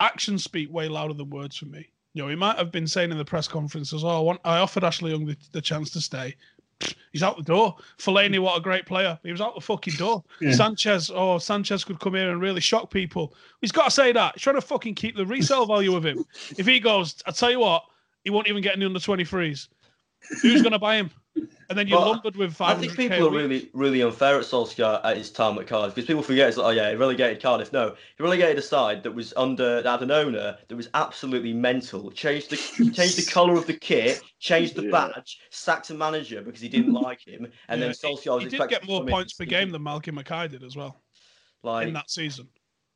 actions, 0.00 0.44
speak 0.44 0.72
way 0.72 0.88
louder 0.88 1.14
than 1.14 1.30
words 1.30 1.56
for 1.56 1.66
me. 1.66 1.88
You 2.14 2.22
know, 2.22 2.28
he 2.28 2.36
might 2.36 2.58
have 2.58 2.72
been 2.72 2.86
saying 2.86 3.12
in 3.12 3.18
the 3.18 3.24
press 3.24 3.46
conferences, 3.46 4.04
"Oh, 4.04 4.08
I, 4.08 4.20
want, 4.20 4.40
I 4.44 4.58
offered 4.58 4.84
Ashley 4.84 5.12
Young 5.12 5.26
the, 5.26 5.36
the 5.52 5.60
chance 5.60 5.90
to 5.90 6.00
stay." 6.00 6.36
He's 7.12 7.22
out 7.22 7.36
the 7.36 7.42
door. 7.42 7.76
Fellaini, 7.98 8.38
what 8.38 8.56
a 8.56 8.60
great 8.60 8.86
player. 8.86 9.18
He 9.22 9.32
was 9.32 9.40
out 9.40 9.54
the 9.54 9.60
fucking 9.60 9.94
door. 9.94 10.24
Yeah. 10.40 10.52
Sanchez, 10.52 11.10
oh, 11.14 11.38
Sanchez 11.38 11.84
could 11.84 12.00
come 12.00 12.14
here 12.14 12.30
and 12.30 12.40
really 12.40 12.60
shock 12.60 12.90
people. 12.90 13.34
He's 13.60 13.72
got 13.72 13.84
to 13.86 13.90
say 13.90 14.12
that. 14.12 14.34
He's 14.34 14.42
trying 14.42 14.56
to 14.56 14.62
fucking 14.62 14.94
keep 14.94 15.16
the 15.16 15.26
resale 15.26 15.66
value 15.66 15.94
of 15.94 16.04
him. 16.04 16.24
If 16.58 16.66
he 16.66 16.80
goes, 16.80 17.16
I 17.26 17.32
tell 17.32 17.50
you 17.50 17.60
what, 17.60 17.84
he 18.24 18.30
won't 18.30 18.48
even 18.48 18.62
get 18.62 18.76
any 18.76 18.86
under 18.86 18.98
23s. 18.98 19.68
Who's 20.42 20.62
going 20.62 20.72
to 20.72 20.78
buy 20.78 20.96
him? 20.96 21.10
And 21.68 21.78
then 21.78 21.86
you're 21.86 21.98
Well, 21.98 22.04
lumbered 22.04 22.36
with 22.36 22.60
I 22.62 22.74
think 22.74 22.96
people 22.96 23.26
are 23.26 23.30
really, 23.30 23.70
really 23.74 24.02
unfair 24.02 24.36
at 24.38 24.44
Solskjaer 24.44 25.00
at 25.04 25.16
his 25.16 25.30
time 25.30 25.58
at 25.58 25.66
Cardiff 25.66 25.94
because 25.94 26.06
people 26.06 26.22
forget 26.22 26.48
it's 26.48 26.56
like, 26.56 26.66
oh 26.66 26.70
yeah, 26.70 26.90
he 26.90 26.96
relegated 26.96 27.42
Cardiff. 27.42 27.72
No, 27.72 27.96
he 28.16 28.22
relegated 28.22 28.58
a 28.58 28.62
side 28.62 29.02
that 29.02 29.12
was 29.12 29.32
under 29.36 29.82
that 29.82 29.90
had 29.90 30.02
an 30.02 30.10
owner 30.10 30.58
that 30.68 30.76
was 30.76 30.88
absolutely 30.94 31.52
mental. 31.52 32.10
Changed 32.10 32.50
the 32.50 32.62
changed 32.92 33.16
the 33.16 33.22
colour 33.22 33.56
of 33.56 33.66
the 33.66 33.74
kit, 33.74 34.24
changed 34.38 34.74
the 34.74 34.82
Yeah. 34.82 34.90
badge, 34.90 35.40
sacked 35.50 35.90
a 35.90 35.94
manager 35.94 36.42
because 36.42 36.60
he 36.60 36.68
didn't 36.68 36.92
like 36.92 37.26
him, 37.26 37.50
and 37.68 37.80
then 37.80 37.90
Yeah, 37.90 37.94
Solskjaer 37.94 38.34
was 38.34 38.44
he 38.44 38.50
did 38.50 38.68
get 38.68 38.86
more 38.86 39.04
points 39.06 39.32
per 39.32 39.44
game 39.46 39.70
than 39.70 39.82
Malcolm 39.82 40.16
Mackay 40.16 40.48
did 40.48 40.62
as 40.62 40.76
well 40.76 41.02
Like, 41.62 41.86
in 41.88 41.92
that 41.94 42.10
season. 42.10 42.48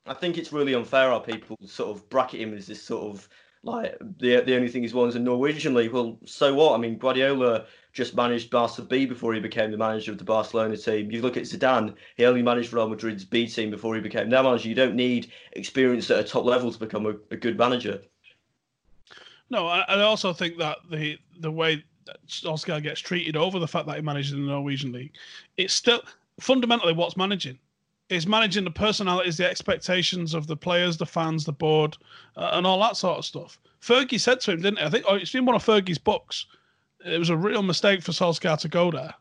I 0.07 0.15
think 0.15 0.37
it's 0.39 0.53
really 0.53 0.75
unfair 0.75 1.11
how 1.11 1.19
people 1.19 1.57
sort 1.67 1.97
of 1.97 2.09
bracket 2.09 2.41
him 2.41 2.55
as 2.55 2.67
this 2.67 2.83
sort 2.83 3.05
of 3.15 3.29
like 3.65 3.97
the 4.19 4.41
the 4.43 4.55
only 4.55 4.69
thing 4.69 4.83
he's 4.83 4.95
won 4.95 5.09
is 5.09 5.17
a 5.17 5.19
Norwegian 5.19 5.75
league. 5.75 5.93
Well, 5.93 6.19
so 6.25 6.55
what? 6.55 6.75
I 6.75 6.79
mean, 6.79 6.99
Guardiola 6.99 7.65
just 7.93 8.15
managed 8.15 8.51
Barca 8.51 8.83
B 8.83 9.07
before 9.07 9.33
he 9.35 9.41
became 9.41 9.71
the 9.71 9.77
manager 9.77 10.13
of 10.13 10.19
the 10.19 10.25
Barcelona 10.25 10.77
team. 10.77 11.11
You 11.11 11.23
look 11.23 11.37
at 11.37 11.45
Zidane; 11.45 11.95
he 12.17 12.27
only 12.27 12.43
managed 12.43 12.73
Real 12.73 12.89
Madrid's 12.89 13.25
B 13.25 13.47
team 13.47 13.71
before 13.71 13.95
he 13.95 14.01
became 14.01 14.29
their 14.29 14.43
manager. 14.43 14.69
You 14.69 14.75
don't 14.75 14.95
need 14.95 15.33
experience 15.53 16.11
at 16.11 16.21
a 16.21 16.25
top 16.25 16.45
level 16.45 16.71
to 16.71 16.79
become 16.79 17.07
a, 17.07 17.15
a 17.31 17.37
good 17.37 17.59
manager. 17.59 18.01
No, 19.51 19.67
I, 19.67 19.81
I 19.89 20.01
also 20.03 20.33
think 20.33 20.59
that 20.59 20.79
the 20.91 21.19
the 21.41 21.51
way 21.51 21.85
Solskjaer 22.29 22.83
gets 22.83 23.01
treated 23.01 23.37
over 23.37 23.59
the 23.59 23.69
fact 23.69 23.87
that 23.87 23.97
he 23.97 24.03
manages 24.03 24.33
in 24.33 24.45
the 24.45 24.53
Norwegian 24.53 24.93
league, 24.93 25.13
it's 25.57 25.75
still 25.75 26.03
fundamentally 26.39 26.93
what's 26.93 27.17
managing. 27.17 27.59
Is 28.11 28.27
managing 28.27 28.65
the 28.65 28.71
personalities, 28.71 29.39
the 29.39 29.49
expectations 29.49 30.35
of 30.35 30.47
the 30.47 30.57
players, 30.57 30.99
the 30.99 31.07
fans, 31.07 31.45
the 31.45 31.53
board, 31.53 31.97
uh, 32.37 32.51
and 32.53 32.67
all 32.67 32.79
that 32.81 32.99
sort 32.99 33.19
of 33.19 33.25
stuff. 33.25 33.59
Fergie 33.81 34.21
said 34.21 34.41
to 34.43 34.53
him, 34.53 34.61
didn't 34.61 34.79
he? 34.79 34.85
I 34.85 34.91
think 34.91 35.05
oh, 35.09 35.15
it's 35.15 35.35
in 35.35 35.47
one 35.47 35.57
of 35.57 35.65
Fergie's 35.65 35.99
books. 35.99 36.47
It 37.05 37.19
was 37.19 37.31
a 37.31 37.37
real 37.37 37.63
mistake 37.63 38.03
for 38.03 38.13
Solskjaer 38.13 38.59
to 38.61 38.69
go 38.69 38.91
there. 38.91 39.15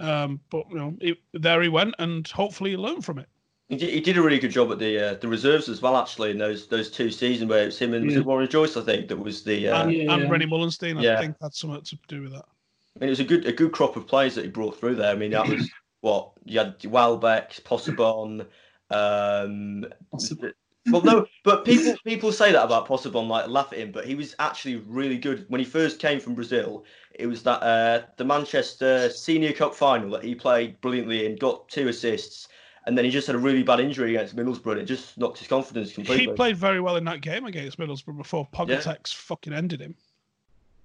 Um, 0.00 0.40
but 0.50 0.64
you 0.70 0.76
know, 0.76 0.94
he, 1.00 1.18
there 1.32 1.62
he 1.62 1.68
went, 1.68 1.94
and 1.98 2.28
hopefully 2.28 2.70
he 2.70 2.76
learned 2.76 3.06
from 3.06 3.18
it. 3.18 3.28
He 3.68 3.76
did, 3.76 3.90
he 3.90 4.00
did 4.00 4.16
a 4.16 4.22
really 4.22 4.38
good 4.38 4.50
job 4.50 4.70
at 4.70 4.78
the 4.78 4.98
uh, 4.98 5.14
the 5.14 5.28
reserves 5.28 5.68
as 5.70 5.80
well, 5.80 5.96
actually, 5.96 6.30
in 6.30 6.38
those 6.38 6.66
those 6.68 6.90
two 6.90 7.10
seasons 7.10 7.48
where 7.48 7.62
it 7.62 7.66
was 7.66 7.78
him 7.78 7.94
and 7.94 8.04
was 8.04 8.16
it 8.16 8.24
Warren 8.24 8.48
Joyce, 8.48 8.76
I 8.76 8.82
think, 8.82 9.08
that 9.08 9.16
was 9.16 9.44
the. 9.44 9.68
Uh, 9.68 9.82
and, 9.84 9.92
Yeah, 9.92 10.12
and 10.12 10.22
yeah. 10.24 10.28
René 10.28 10.48
Meulensteen, 10.48 10.98
I 10.98 11.02
Yeah. 11.02 11.20
think, 11.20 11.36
had 11.40 11.54
something 11.54 11.82
to 11.82 11.98
do 12.06 12.22
with 12.22 12.32
that. 12.32 12.44
I 12.96 13.00
mean, 13.00 13.08
it 13.08 13.10
was 13.10 13.20
a 13.20 13.24
good 13.24 13.46
a 13.46 13.52
good 13.52 13.72
crop 13.72 13.96
of 13.96 14.06
players 14.06 14.34
that 14.34 14.44
he 14.44 14.50
brought 14.50 14.78
through 14.78 14.96
there. 14.96 15.10
I 15.10 15.14
mean, 15.14 15.30
that 15.32 15.48
was 15.48 15.70
what 16.00 16.30
you 16.44 16.58
had 16.58 16.84
Welbeck, 16.84 17.62
Possebon. 17.64 18.46
Um, 18.90 19.86
well, 20.90 21.02
no, 21.02 21.26
but 21.44 21.64
people 21.64 21.94
people 22.04 22.32
say 22.32 22.52
that 22.52 22.64
about 22.64 22.86
Possebon, 22.86 23.28
like 23.28 23.48
laugh 23.48 23.72
at 23.72 23.78
him, 23.78 23.92
but 23.92 24.06
he 24.06 24.14
was 24.14 24.34
actually 24.38 24.76
really 24.76 25.18
good 25.18 25.44
when 25.48 25.58
he 25.58 25.64
first 25.64 25.98
came 25.98 26.20
from 26.20 26.34
Brazil. 26.34 26.84
It 27.14 27.26
was 27.26 27.42
that 27.42 27.62
uh, 27.62 28.02
the 28.16 28.24
Manchester 28.24 29.10
Senior 29.10 29.52
Cup 29.52 29.74
final 29.74 30.10
that 30.10 30.22
he 30.24 30.34
played 30.34 30.80
brilliantly 30.80 31.26
and 31.26 31.38
got 31.38 31.68
two 31.68 31.88
assists, 31.88 32.48
and 32.86 32.96
then 32.96 33.04
he 33.04 33.10
just 33.10 33.26
had 33.26 33.36
a 33.36 33.38
really 33.40 33.62
bad 33.62 33.80
injury 33.80 34.14
against 34.14 34.36
Middlesbrough, 34.36 34.72
and 34.72 34.80
it 34.80 34.84
just 34.86 35.18
knocked 35.18 35.38
his 35.38 35.48
confidence 35.48 35.92
completely. 35.92 36.26
He 36.26 36.32
played 36.32 36.56
very 36.56 36.80
well 36.80 36.96
in 36.96 37.04
that 37.04 37.20
game 37.20 37.44
against 37.44 37.78
Middlesbrough 37.78 38.16
before 38.16 38.48
Pogatetz 38.52 39.12
fucking 39.14 39.52
ended 39.52 39.80
him. 39.80 39.94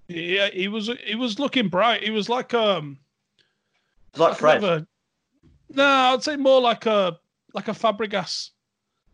Yeah, 0.08 0.50
he 0.50 0.68
was 0.68 0.90
he 1.06 1.14
was 1.14 1.38
looking 1.38 1.68
bright. 1.68 2.02
He 2.02 2.10
was 2.10 2.28
like 2.28 2.52
um 2.52 2.98
like 4.16 4.36
Fred. 4.36 4.60
bit 4.60 4.70
of 4.70 4.82
a- 4.82 4.86
no, 5.70 5.84
I'd 5.84 6.22
say 6.22 6.36
more 6.36 6.60
like 6.60 6.86
a 6.86 7.18
like 7.54 7.68
a 7.68 7.72
Fabregas, 7.72 8.50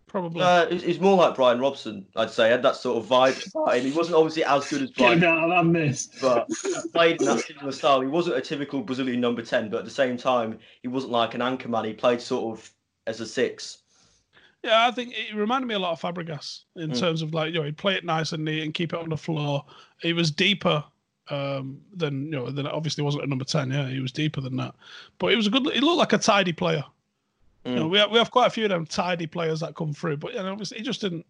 probably. 0.06 0.42
Uh, 0.42 0.68
he's 0.68 0.82
he's 0.82 1.00
more 1.00 1.16
like 1.16 1.34
Brian 1.34 1.60
Robson, 1.60 2.06
I'd 2.16 2.30
say. 2.30 2.46
He 2.46 2.50
had 2.52 2.62
that 2.62 2.76
sort 2.76 2.98
of 3.02 3.08
vibe 3.08 3.54
about 3.54 3.76
him. 3.76 3.84
He 3.84 3.92
wasn't 3.92 4.16
obviously 4.16 4.44
as 4.44 4.68
good 4.68 4.82
as 4.82 4.90
Brian. 4.90 5.20
Get 5.20 5.28
out 5.28 5.50
of 5.50 5.72
that 5.72 6.08
but 6.20 6.48
played 6.92 7.20
in 7.20 7.26
that 7.26 7.40
similar 7.40 7.72
style. 7.72 8.00
He 8.00 8.08
wasn't 8.08 8.36
a 8.36 8.40
typical 8.40 8.82
Brazilian 8.82 9.20
number 9.20 9.42
10, 9.42 9.70
but 9.70 9.78
at 9.78 9.84
the 9.84 9.90
same 9.90 10.16
time, 10.16 10.58
he 10.82 10.88
wasn't 10.88 11.12
like 11.12 11.34
an 11.34 11.42
anchor 11.42 11.68
man. 11.68 11.84
He 11.84 11.92
played 11.92 12.20
sort 12.20 12.58
of 12.58 12.70
as 13.06 13.20
a 13.20 13.26
six. 13.26 13.78
Yeah, 14.62 14.86
I 14.86 14.90
think 14.90 15.14
it 15.16 15.34
reminded 15.34 15.66
me 15.66 15.74
a 15.74 15.78
lot 15.78 15.92
of 15.92 16.00
Fabregas 16.00 16.64
in 16.76 16.90
Mm. 16.90 16.98
terms 16.98 17.22
of 17.22 17.32
like 17.32 17.52
you 17.52 17.58
know 17.60 17.64
he'd 17.64 17.78
play 17.78 17.94
it 17.94 18.04
nice 18.04 18.32
and 18.32 18.44
neat 18.44 18.62
and 18.62 18.74
keep 18.74 18.92
it 18.92 18.98
on 18.98 19.08
the 19.08 19.16
floor. 19.16 19.64
He 20.02 20.12
was 20.12 20.30
deeper 20.30 20.84
um, 21.28 21.80
than 21.94 22.24
you 22.26 22.30
know 22.33 22.50
then 22.50 22.66
obviously 22.66 23.04
wasn't 23.04 23.24
a 23.24 23.26
number 23.26 23.44
ten. 23.44 23.70
Yeah, 23.70 23.88
he 23.88 24.00
was 24.00 24.12
deeper 24.12 24.40
than 24.40 24.56
that. 24.56 24.74
But 25.18 25.28
he 25.28 25.37
was 25.37 25.46
a 25.46 25.50
good. 25.50 25.66
He 25.72 25.80
looked 25.80 25.98
like 25.98 26.12
a 26.12 26.18
tidy 26.18 26.52
player. 26.52 26.85
You 27.64 27.74
know, 27.74 27.87
Mm. 27.88 27.90
we 27.90 27.98
have, 27.98 28.11
we 28.11 28.18
have 28.18 28.30
quite 28.30 28.46
a 28.46 28.50
few 28.50 28.64
of 28.64 28.70
them 28.70 28.87
tidy 28.87 29.26
players 29.26 29.61
that 29.61 29.74
come 29.74 29.92
through, 29.92 30.16
but 30.16 30.33
you 30.33 30.42
know, 30.42 30.50
obviously 30.50 30.78
he 30.78 30.85
just 30.85 31.00
didn't. 31.02 31.26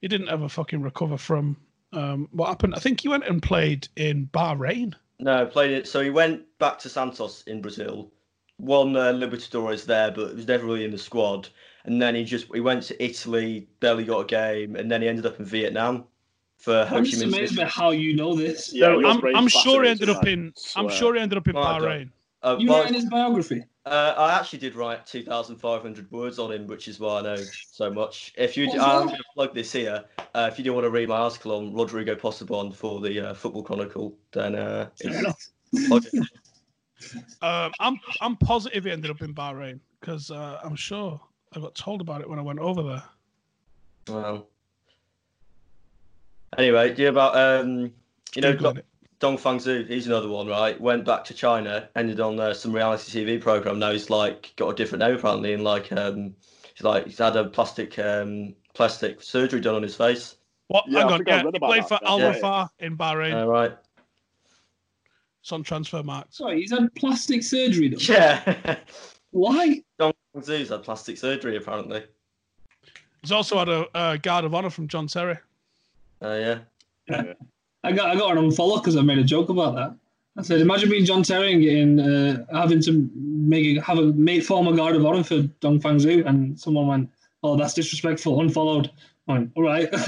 He 0.00 0.08
didn't 0.08 0.28
ever 0.30 0.48
fucking 0.48 0.80
recover 0.80 1.18
from 1.18 1.56
um, 1.92 2.28
what 2.32 2.48
happened. 2.48 2.74
I 2.74 2.78
think 2.78 3.00
he 3.00 3.08
went 3.08 3.26
and 3.26 3.42
played 3.42 3.86
in 3.96 4.28
Bahrain. 4.32 4.94
No, 5.18 5.44
played 5.44 5.72
it. 5.72 5.88
So 5.88 6.00
he 6.00 6.10
went 6.10 6.42
back 6.58 6.78
to 6.80 6.88
Santos 6.88 7.42
in 7.48 7.60
Brazil, 7.60 8.10
won 8.58 8.96
uh, 8.96 9.12
Libertadores 9.12 9.84
there, 9.84 10.10
but 10.10 10.30
he 10.30 10.34
was 10.36 10.46
never 10.46 10.64
really 10.66 10.84
in 10.84 10.90
the 10.92 10.98
squad. 10.98 11.48
And 11.84 12.00
then 12.00 12.14
he 12.14 12.24
just 12.24 12.46
he 12.54 12.60
went 12.60 12.82
to 12.84 13.04
Italy, 13.04 13.68
barely 13.80 14.04
got 14.04 14.20
a 14.20 14.26
game, 14.26 14.76
and 14.76 14.90
then 14.90 15.02
he 15.02 15.08
ended 15.08 15.26
up 15.26 15.38
in 15.38 15.44
Vietnam 15.44 16.04
for 16.58 16.84
Ho 16.84 16.96
I'm 16.96 17.04
Chi 17.04 17.10
just 17.10 17.22
amazed 17.22 17.54
City. 17.54 17.70
how 17.70 17.90
you 17.90 18.14
know 18.14 18.34
this. 18.34 18.72
Yeah, 18.72 18.90
he 18.90 19.04
was 19.04 19.16
I'm, 19.16 19.36
I'm 19.36 19.48
sure 19.48 19.84
he 19.84 19.90
ended 19.90 20.10
up 20.10 20.24
I 20.26 20.30
in. 20.30 20.52
I'm 20.76 20.88
sure 20.88 21.14
he 21.14 21.20
ended 21.20 21.38
up 21.38 21.48
in 21.48 21.54
Well, 21.54 21.80
Bahrain. 21.80 22.10
Uh, 22.42 22.56
You 22.58 22.68
well, 22.68 22.80
writing 22.80 22.94
his 22.94 23.06
biography? 23.06 23.64
uh, 23.86 24.14
I 24.16 24.34
actually 24.38 24.58
did 24.58 24.74
write 24.74 25.06
2,500 25.06 26.10
words 26.12 26.38
on 26.38 26.52
him, 26.52 26.66
which 26.66 26.88
is 26.88 27.00
why 27.00 27.20
I 27.20 27.22
know 27.22 27.36
so 27.70 27.90
much. 27.90 28.32
If 28.36 28.56
you, 28.56 28.66
What's 28.66 28.80
I'm 28.80 29.06
going 29.06 29.16
to 29.16 29.24
plug 29.34 29.54
this 29.54 29.72
here. 29.72 30.04
Uh, 30.34 30.48
if 30.52 30.58
you 30.58 30.64
do 30.64 30.72
want 30.72 30.84
to 30.84 30.90
read 30.90 31.08
my 31.08 31.16
article 31.16 31.52
on 31.52 31.72
Rodrigo 31.74 32.14
Possebon 32.14 32.72
for 32.74 33.00
the 33.00 33.30
uh, 33.30 33.34
Football 33.34 33.62
Chronicle, 33.62 34.16
then 34.32 34.54
uh, 34.56 34.88
enough. 35.00 35.48
plug 35.86 36.04
it. 36.12 36.24
Um, 37.40 37.70
I'm 37.78 38.00
I'm 38.20 38.36
positive 38.36 38.82
he 38.84 38.90
ended 38.90 39.08
up 39.12 39.22
in 39.22 39.32
Bahrain 39.32 39.78
because 40.00 40.32
uh, 40.32 40.58
I'm 40.64 40.74
sure 40.74 41.20
I 41.54 41.60
got 41.60 41.76
told 41.76 42.00
about 42.00 42.20
it 42.22 42.28
when 42.28 42.40
I 42.40 42.42
went 42.42 42.58
over 42.58 42.82
there. 42.82 43.04
Well. 44.08 44.48
Anyway, 46.56 46.94
do 46.94 47.02
you 47.02 47.08
about 47.08 47.36
um, 47.36 47.92
you 48.34 48.42
know 48.42 48.54
Googling 48.54 48.60
Dong. 48.60 48.82
Dong 49.20 49.38
Fangzhuo? 49.38 49.86
He's 49.86 50.06
another 50.06 50.28
one, 50.28 50.46
right? 50.46 50.80
Went 50.80 51.04
back 51.04 51.24
to 51.24 51.34
China, 51.34 51.88
ended 51.96 52.20
on 52.20 52.38
uh, 52.40 52.54
some 52.54 52.72
reality 52.72 53.24
TV 53.24 53.40
program. 53.40 53.78
Now 53.78 53.92
he's 53.92 54.10
like 54.10 54.52
got 54.56 54.70
a 54.70 54.74
different 54.74 55.00
name 55.00 55.16
apparently, 55.16 55.52
and 55.52 55.64
like 55.64 55.92
um, 55.92 56.34
he's 56.74 56.84
like 56.84 57.06
he's 57.06 57.18
had 57.18 57.36
a 57.36 57.44
plastic 57.44 57.98
um 57.98 58.54
plastic 58.74 59.22
surgery 59.22 59.60
done 59.60 59.74
on 59.74 59.82
his 59.82 59.96
face. 59.96 60.36
What? 60.68 60.84
Yeah, 60.88 60.98
I 60.98 61.02
hang 61.02 61.12
on, 61.12 61.18
think 61.18 61.28
I 61.28 61.36
yeah, 61.36 61.50
he 61.52 61.58
played 61.58 61.82
that, 61.82 61.88
for 61.88 61.98
yeah. 62.02 62.08
Al 62.08 62.18
Yeah. 62.20 62.66
In 62.78 62.96
Bahrain. 62.96 63.42
Uh, 63.42 63.46
right. 63.46 63.76
It's 65.42 65.52
on 65.52 65.64
Transfermarkt. 65.64 66.34
Sorry, 66.34 66.60
he's 66.60 66.70
had 66.70 66.94
plastic 66.94 67.42
surgery 67.42 67.88
done. 67.88 68.00
Yeah. 68.02 68.76
Why? 69.30 69.82
Dong 69.98 70.12
Fangzhuo's 70.34 70.68
had 70.68 70.82
plastic 70.82 71.16
surgery 71.16 71.56
apparently. 71.56 72.04
He's 73.22 73.32
also 73.32 73.58
had 73.58 73.68
a, 73.68 73.86
a 73.94 74.18
guard 74.18 74.44
of 74.44 74.54
honor 74.54 74.70
from 74.70 74.88
John 74.88 75.06
Terry. 75.06 75.38
Uh, 76.20 76.58
yeah. 77.10 77.22
I 77.84 77.92
got 77.92 78.08
I 78.08 78.16
got 78.16 78.36
an 78.36 78.44
unfollow 78.44 78.80
because 78.82 78.96
I 78.96 79.02
made 79.02 79.18
a 79.18 79.24
joke 79.24 79.48
about 79.48 79.74
that. 79.76 79.96
I 80.36 80.42
said, 80.42 80.60
imagine 80.60 80.90
being 80.90 81.04
John 81.04 81.22
Terry 81.22 81.52
and 81.52 81.62
getting 81.62 82.00
uh, 82.00 82.44
having 82.52 82.80
to 82.82 83.10
make 83.14 83.78
a, 83.78 83.80
have 83.80 83.98
a 83.98 84.12
mate 84.12 84.46
form 84.46 84.68
a 84.68 84.76
guard 84.76 84.94
of 84.94 85.04
honor 85.04 85.24
for 85.24 85.42
Dong 85.60 85.80
Fangzhuo, 85.80 86.26
and 86.26 86.58
someone 86.58 86.86
went, 86.86 87.10
"Oh, 87.42 87.56
that's 87.56 87.74
disrespectful." 87.74 88.40
Unfollowed. 88.40 88.90
I 89.26 89.32
went, 89.32 89.52
all 89.56 89.62
right. 89.62 89.90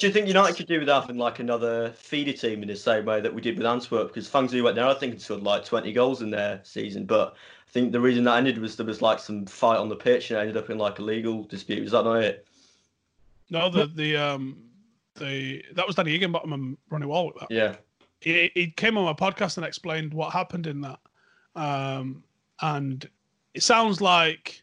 Do 0.00 0.06
you 0.06 0.12
think 0.12 0.28
United 0.28 0.56
could 0.56 0.66
do 0.66 0.78
with 0.78 0.88
having 0.88 1.18
like 1.18 1.40
another 1.40 1.90
feeder 1.92 2.32
team 2.32 2.62
in 2.62 2.68
the 2.68 2.76
same 2.76 3.04
way 3.04 3.20
that 3.20 3.34
we 3.34 3.42
did 3.42 3.58
with 3.58 3.66
Antwerp? 3.66 4.08
Because 4.08 4.28
Fangzhuo 4.28 4.62
went 4.62 4.76
there, 4.76 4.86
I 4.86 4.94
think, 4.94 5.12
and 5.12 5.20
scored 5.20 5.42
like 5.42 5.64
20 5.64 5.92
goals 5.92 6.22
in 6.22 6.30
their 6.30 6.60
season. 6.62 7.04
But 7.04 7.34
I 7.68 7.70
think 7.70 7.92
the 7.92 8.00
reason 8.00 8.24
that 8.24 8.38
ended 8.38 8.58
was 8.58 8.76
there 8.76 8.86
was 8.86 9.02
like 9.02 9.18
some 9.18 9.44
fight 9.44 9.76
on 9.76 9.90
the 9.90 9.96
pitch 9.96 10.30
and 10.30 10.38
it 10.38 10.40
ended 10.40 10.56
up 10.56 10.70
in 10.70 10.78
like 10.78 10.98
a 10.98 11.02
legal 11.02 11.44
dispute. 11.44 11.82
Was 11.82 11.92
that 11.92 12.04
not 12.04 12.22
it? 12.22 12.46
No, 13.50 13.68
the 13.68 13.86
the 13.86 14.16
um 14.16 14.56
the 15.16 15.64
that 15.74 15.86
was 15.86 15.96
Danny 15.96 16.12
Higginbotham 16.12 16.52
and 16.52 16.76
Ronnie 16.88 17.06
Wallwork. 17.06 17.40
That. 17.40 17.50
Yeah. 17.50 17.76
He, 18.20 18.50
he 18.54 18.66
came 18.68 18.98
on 18.98 19.04
my 19.04 19.14
podcast 19.14 19.56
and 19.56 19.64
explained 19.64 20.12
what 20.12 20.32
happened 20.32 20.66
in 20.66 20.82
that. 20.82 20.98
Um, 21.56 22.22
and 22.60 23.08
it 23.54 23.62
sounds 23.62 24.00
like 24.00 24.62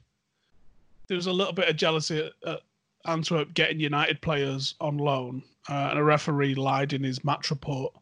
there 1.07 1.15
was 1.15 1.25
a 1.25 1.31
little 1.31 1.53
bit 1.53 1.67
of 1.67 1.75
jealousy 1.75 2.19
at, 2.19 2.49
at 2.49 2.61
Antwerp 3.05 3.53
getting 3.55 3.79
United 3.79 4.21
players 4.21 4.75
on 4.79 4.97
loan, 4.97 5.41
uh, 5.69 5.87
and 5.89 5.99
a 5.99 6.03
referee 6.03 6.55
lied 6.55 6.93
in 6.93 7.03
his 7.03 7.23
match 7.23 7.49
report. 7.49 7.93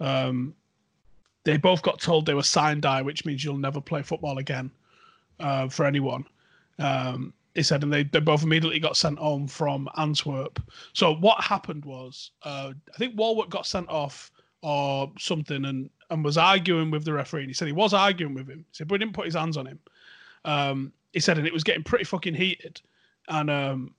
Um, 0.00 0.54
they 1.44 1.58
both 1.58 1.82
got 1.82 2.00
told 2.00 2.26
they 2.26 2.34
were 2.34 2.42
sine 2.42 2.80
die, 2.80 3.02
which 3.02 3.24
means 3.24 3.44
you'll 3.44 3.56
never 3.56 3.80
play 3.80 4.02
football 4.02 4.38
again 4.38 4.70
uh, 5.38 5.68
for 5.68 5.86
anyone. 5.86 6.24
Um, 6.78 7.32
he 7.54 7.62
said, 7.62 7.82
and 7.82 7.92
they, 7.92 8.04
they 8.04 8.20
both 8.20 8.42
immediately 8.42 8.80
got 8.80 8.96
sent 8.96 9.18
home 9.18 9.46
from 9.46 9.88
Antwerp. 9.96 10.60
So 10.92 11.14
what 11.14 11.42
happened 11.42 11.84
was, 11.84 12.32
uh, 12.42 12.72
I 12.92 12.98
think 12.98 13.16
Wallwork 13.16 13.50
got 13.50 13.66
sent 13.66 13.88
off 13.88 14.32
or 14.62 15.12
something, 15.18 15.64
and 15.64 15.90
and 16.10 16.24
was 16.24 16.36
arguing 16.36 16.90
with 16.90 17.04
the 17.04 17.12
referee. 17.12 17.42
And 17.42 17.50
he 17.50 17.54
said 17.54 17.66
he 17.66 17.72
was 17.72 17.94
arguing 17.94 18.34
with 18.34 18.48
him. 18.48 18.58
He 18.58 18.64
said, 18.72 18.88
but 18.88 18.94
he 18.94 18.98
didn't 19.04 19.14
put 19.14 19.24
his 19.24 19.34
hands 19.34 19.56
on 19.56 19.66
him. 19.66 19.78
Um, 20.44 20.92
he 21.12 21.20
said, 21.20 21.38
and 21.38 21.46
it 21.46 21.52
was 21.52 21.64
getting 21.64 21.82
pretty 21.82 22.04
fucking 22.04 22.34
heated. 22.34 22.80
And 23.28 23.50
um, 23.50 23.94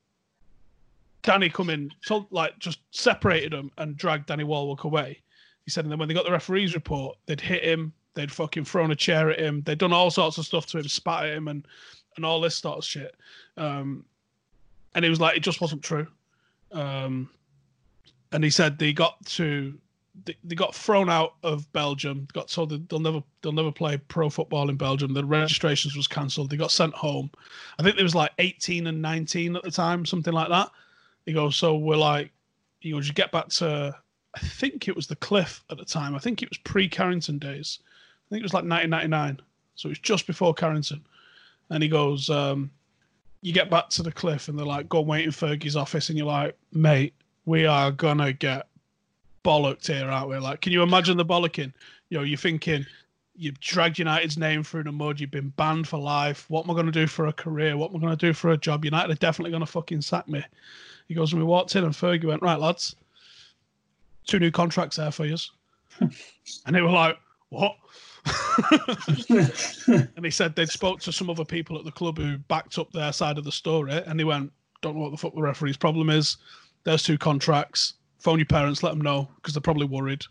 Danny 1.23 1.49
come 1.49 1.69
in, 1.69 1.91
so 2.01 2.27
like 2.29 2.57
just 2.59 2.79
separated 2.91 3.53
them 3.53 3.71
and 3.77 3.97
dragged 3.97 4.27
Danny 4.27 4.43
Wallwork 4.43 4.83
away. 4.83 5.21
He 5.63 5.71
said, 5.71 5.85
and 5.85 5.91
then 5.91 5.97
when 5.97 6.07
they 6.07 6.13
got 6.13 6.25
the 6.25 6.31
referee's 6.31 6.75
report, 6.75 7.17
they'd 7.25 7.41
hit 7.41 7.63
him, 7.63 7.91
they'd 8.13 8.31
fucking 8.31 8.65
thrown 8.65 8.91
a 8.91 8.95
chair 8.95 9.31
at 9.31 9.39
him, 9.39 9.63
they'd 9.65 9.79
done 9.79 9.93
all 9.93 10.11
sorts 10.11 10.37
of 10.37 10.45
stuff 10.45 10.67
to 10.67 10.77
him, 10.77 10.87
spat 10.87 11.25
at 11.25 11.33
him, 11.33 11.47
and 11.47 11.67
and 12.15 12.25
all 12.25 12.41
this 12.41 12.58
sort 12.58 12.78
of 12.78 12.86
shit. 12.86 13.15
Um, 13.58 14.06
and 14.93 15.04
it 15.04 15.10
was 15.10 15.19
like, 15.19 15.36
it 15.36 15.41
just 15.41 15.62
wasn't 15.62 15.84
true. 15.84 16.08
Um, 16.71 17.30
and 18.32 18.43
he 18.43 18.49
said 18.49 18.78
they 18.78 18.93
got 18.93 19.23
to 19.25 19.78
they, 20.23 20.36
they 20.43 20.56
got 20.56 20.73
thrown 20.73 21.10
out 21.10 21.34
of 21.43 21.71
Belgium. 21.73 22.28
Got 22.34 22.47
told 22.47 22.69
that 22.69 22.88
they'll 22.89 22.99
never 22.99 23.21
they'll 23.41 23.51
never 23.51 23.71
play 23.71 23.97
pro 23.97 24.30
football 24.30 24.69
in 24.69 24.78
Belgium. 24.78 25.13
The 25.13 25.25
registrations 25.25 25.95
was 25.95 26.08
cancelled. 26.08 26.49
They 26.49 26.58
got 26.58 26.71
sent 26.71 26.93
home. 26.93 27.30
I 27.78 27.84
think 27.84 27.95
there 27.95 28.06
was 28.06 28.15
like 28.15 28.32
18 28.39 28.88
and 28.88 29.01
19 29.01 29.56
at 29.56 29.63
the 29.63 29.71
time, 29.71 30.06
something 30.06 30.34
like 30.34 30.49
that. 30.49 30.69
He 31.25 31.34
goes, 31.34 31.56
so 31.56 31.75
we're 31.75 31.97
like, 31.97 32.32
he 32.80 32.91
goes, 32.91 33.08
you 33.08 33.13
get 33.13 33.32
back 33.32 33.49
to, 33.49 33.95
I 34.36 34.39
think 34.39 34.88
it 34.88 34.95
was 34.95 35.08
the 35.08 35.15
Cliff 35.15 35.63
at 35.71 35.78
the 35.78 35.86
time. 35.86 36.15
I 36.15 36.19
think 36.19 36.41
it 36.41 36.49
was 36.49 36.58
pre 36.60 36.88
Carrington 36.88 37.39
days. 37.39 37.80
I 37.82 38.30
think 38.30 38.41
it 38.41 38.43
was 38.43 38.54
like 38.54 38.63
1999. 38.63 39.41
So 39.75 39.88
it 39.88 39.91
was 39.91 39.99
just 39.99 40.28
before 40.28 40.54
Carrington. 40.54 41.04
And 41.69 41.82
he 41.82 41.89
goes, 41.89 42.30
um, 42.30 42.69
you 43.41 43.54
get 43.54 43.69
back 43.69 43.89
to 43.89 44.04
the 44.04 44.12
Cliff 44.12 44.47
and 44.47 44.58
they're 44.58 44.65
like, 44.65 44.89
go 44.89 44.99
and 44.99 45.08
wait 45.08 45.25
in 45.25 45.32
Fergie's 45.32 45.75
office. 45.75 46.10
And 46.10 46.17
you're 46.17 46.28
like, 46.28 46.58
mate, 46.71 47.13
we 47.45 47.65
are 47.65 47.91
to 47.91 48.34
get 48.34 48.67
bollocked 49.43 49.88
here, 49.88 50.10
aren't 50.10 50.30
we? 50.30 50.38
Like, 50.38 50.62
can 50.62 50.73
you 50.73 50.82
imagine 50.82 51.17
the 51.17 51.25
bollocking? 51.25 51.71
You 52.10 52.17
know, 52.17 52.23
you're 52.23 52.38
thinking, 52.38 52.86
you've 53.36 53.60
dragged 53.60 53.99
United's 53.99 54.38
name 54.38 54.63
through 54.63 54.84
the 54.84 54.91
mud. 54.91 55.19
You've 55.19 55.32
been 55.32 55.49
banned 55.49 55.88
for 55.88 55.99
life. 55.99 56.49
What 56.49 56.65
am 56.65 56.71
I 56.71 56.73
going 56.73 56.88
to 56.88 56.91
do 56.91 57.08
for 57.08 57.28
a 57.28 57.34
career? 57.34 57.78
What 57.78 57.91
am 57.91 57.97
I 57.97 57.99
going 57.99 58.17
to 58.17 58.28
do 58.28 58.34
for 58.34 58.51
a 58.51 58.58
job? 58.58 58.86
United 58.86 59.12
are 59.12 59.15
definitely 59.15 59.51
going 59.51 59.65
to 59.65 59.71
fucking 59.71 60.01
sack 60.01 60.28
me. 60.28 60.43
He 61.08 61.13
goes, 61.13 61.32
and 61.32 61.41
we 61.41 61.47
walked 61.47 61.75
in, 61.75 61.84
and 61.84 61.93
Fergie 61.93 62.25
went, 62.25 62.41
right, 62.41 62.60
lads, 62.60 62.95
two 64.25 64.39
new 64.39 64.51
contracts 64.51 64.97
there 64.97 65.12
for 65.12 65.25
you. 65.25 65.38
and 65.99 66.75
they 66.75 66.82
were 66.82 66.89
like, 66.89 67.17
what? 67.49 67.75
And 69.88 70.23
he 70.25 70.31
said 70.31 70.55
they'd 70.55 70.69
spoke 70.69 70.99
to 71.01 71.11
some 71.11 71.29
other 71.29 71.45
people 71.45 71.77
at 71.77 71.85
the 71.85 71.91
club 71.91 72.17
who 72.17 72.38
backed 72.38 72.77
up 72.77 72.91
their 72.91 73.13
side 73.13 73.38
of 73.38 73.43
the 73.43 73.51
story, 73.51 73.91
and 73.91 74.19
he 74.19 74.23
went, 74.23 74.51
don't 74.81 74.95
know 74.95 75.01
what 75.01 75.11
the 75.11 75.17
fuck 75.17 75.35
the 75.35 75.41
referee's 75.41 75.77
problem 75.77 76.09
is. 76.09 76.38
There's 76.83 77.03
two 77.03 77.17
contracts. 77.17 77.93
Phone 78.19 78.39
your 78.39 78.45
parents, 78.45 78.83
let 78.83 78.91
them 78.91 79.01
know 79.01 79.29
because 79.35 79.53
they're 79.53 79.61
probably 79.61 79.88
worried. 79.88 80.23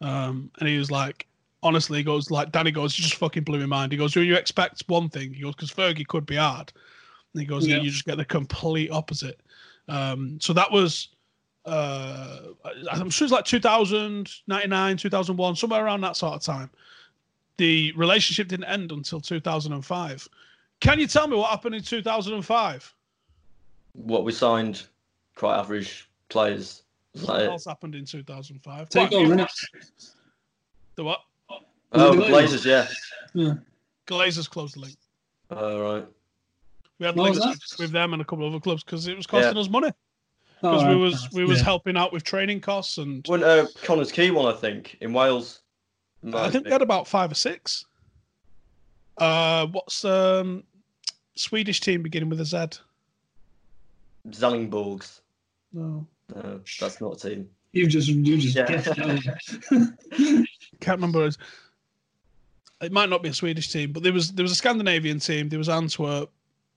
Um, 0.00 0.50
and 0.58 0.68
he 0.68 0.78
was 0.78 0.90
like, 0.90 1.26
honestly, 1.62 1.98
he 1.98 2.04
goes 2.04 2.30
like 2.30 2.52
Danny 2.52 2.70
goes, 2.70 2.98
you 2.98 3.02
just 3.02 3.16
fucking 3.16 3.44
blew 3.44 3.60
my 3.60 3.66
mind. 3.66 3.92
He 3.92 3.98
goes, 3.98 4.12
do 4.12 4.22
you 4.22 4.34
expect 4.34 4.84
one 4.86 5.08
thing? 5.08 5.32
He 5.32 5.42
goes, 5.42 5.54
because 5.54 5.72
Fergie 5.72 6.06
could 6.06 6.26
be 6.26 6.36
hard. 6.36 6.72
And 7.34 7.40
he 7.40 7.46
goes, 7.46 7.66
yeah. 7.66 7.76
you 7.76 7.90
just 7.90 8.04
get 8.04 8.16
the 8.16 8.24
complete 8.24 8.90
opposite. 8.90 9.40
Um, 9.88 10.38
so 10.40 10.52
that 10.52 10.70
was, 10.70 11.08
uh, 11.64 12.38
I'm 12.90 13.10
sure 13.10 13.26
it's 13.26 13.32
like 13.32 13.44
2000, 13.44 14.30
99, 14.46 14.96
2001, 14.96 15.56
somewhere 15.56 15.84
around 15.84 16.00
that 16.02 16.16
sort 16.16 16.34
of 16.34 16.42
time. 16.42 16.70
The 17.58 17.92
relationship 17.92 18.48
didn't 18.48 18.64
end 18.64 18.92
until 18.92 19.20
2005. 19.20 20.28
Can 20.80 20.98
you 20.98 21.06
tell 21.06 21.28
me 21.28 21.36
what 21.36 21.50
happened 21.50 21.74
in 21.74 21.82
2005? 21.82 22.94
What 23.92 24.24
we 24.24 24.32
signed, 24.32 24.84
quite 25.36 25.58
average 25.58 26.08
players. 26.28 26.82
What 27.24 27.42
else 27.42 27.66
happened 27.66 27.94
in 27.94 28.04
2005? 28.04 28.88
Take 28.88 29.12
over, 29.12 29.46
The 30.96 31.04
what? 31.04 31.20
Oh, 31.94 32.16
the 32.16 32.22
Glazers, 32.22 32.64
yeah. 32.64 32.88
Yeah. 33.34 33.54
Glazers 34.06 34.48
closed 34.48 34.76
the 34.76 34.80
link. 34.80 34.96
All 35.50 35.58
uh, 35.58 35.94
right. 35.94 36.06
We 36.98 37.06
had 37.06 37.16
What 37.16 37.30
was 37.30 37.40
links 37.40 37.78
with 37.78 37.90
them 37.90 38.12
and 38.12 38.22
a 38.22 38.24
couple 38.24 38.46
of 38.46 38.52
other 38.52 38.60
clubs 38.60 38.82
because 38.82 39.08
it 39.08 39.16
was 39.16 39.26
costing 39.26 39.58
us 39.58 39.68
money. 39.68 39.90
Oh, 40.62 40.70
Because 40.70 40.88
we 40.88 40.96
was 40.96 41.28
we 41.32 41.44
was 41.44 41.58
Yeah. 41.58 41.64
helping 41.64 41.96
out 41.96 42.12
with 42.12 42.22
training 42.22 42.60
costs 42.60 42.98
and 42.98 43.26
When 43.26 43.42
uh, 43.42 43.66
Connah's 43.82 44.12
Quay 44.12 44.30
one, 44.30 44.52
I 44.52 44.56
think, 44.56 44.96
in 45.00 45.12
Wales. 45.12 45.61
I 46.34 46.50
think 46.50 46.64
we 46.66 46.70
had 46.70 46.82
about 46.82 47.08
five 47.08 47.30
or 47.32 47.34
six. 47.34 47.84
Uh, 49.18 49.66
what's 49.66 50.04
um 50.04 50.64
Swedish 51.34 51.80
team 51.80 52.02
beginning 52.02 52.28
with 52.28 52.40
a 52.40 52.44
Z? 52.44 52.66
Zellingborgs. 54.28 55.20
No, 55.72 56.06
No, 56.34 56.60
that's 56.80 57.00
not 57.00 57.16
a 57.24 57.28
team. 57.28 57.48
You've 57.72 57.88
just 57.88 58.08
you 58.08 58.36
just 58.38 58.56
Yeah. 58.56 58.66
guessed 58.66 58.92
it. 58.96 60.46
can't 60.80 60.98
remember. 60.98 61.26
It 61.26 61.36
it 62.82 62.92
might 62.92 63.08
not 63.08 63.22
be 63.22 63.28
a 63.28 63.34
Swedish 63.34 63.70
team, 63.72 63.92
but 63.92 64.02
there 64.02 64.12
was 64.12 64.32
there 64.32 64.42
was 64.42 64.52
a 64.52 64.56
Scandinavian 64.56 65.18
team. 65.18 65.48
There 65.48 65.58
was 65.58 65.68
Antwerp. 65.68 66.30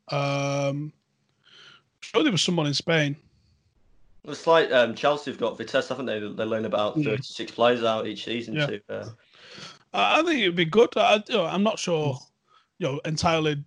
Um, 0.09 0.93
sure, 1.99 2.23
there 2.23 2.31
was 2.31 2.41
someone 2.43 2.67
in 2.67 2.73
Spain. 2.73 3.15
It's 4.23 4.47
like 4.47 4.71
um, 4.71 4.95
Chelsea 4.95 5.31
have 5.31 5.39
got 5.39 5.57
Vitesse, 5.57 5.89
haven't 5.89 6.05
they? 6.07 6.19
They 6.19 6.45
loan 6.45 6.65
about 6.65 6.97
Yeah. 6.97 7.11
36 7.11 7.51
players 7.51 7.83
out 7.83 8.07
each 8.07 8.25
season. 8.25 8.55
Yeah. 8.55 8.65
To, 8.67 8.81
uh, 8.89 9.09
I 9.93 10.19
I 10.19 10.23
think 10.23 10.41
it 10.41 10.47
would 10.47 10.55
be 10.55 10.65
good. 10.65 10.89
I, 10.95 11.23
you 11.27 11.35
know, 11.35 11.45
I'm 11.45 11.63
not 11.63 11.79
sure, 11.79 12.17
you 12.79 12.87
know, 12.87 12.99
entirely 13.05 13.63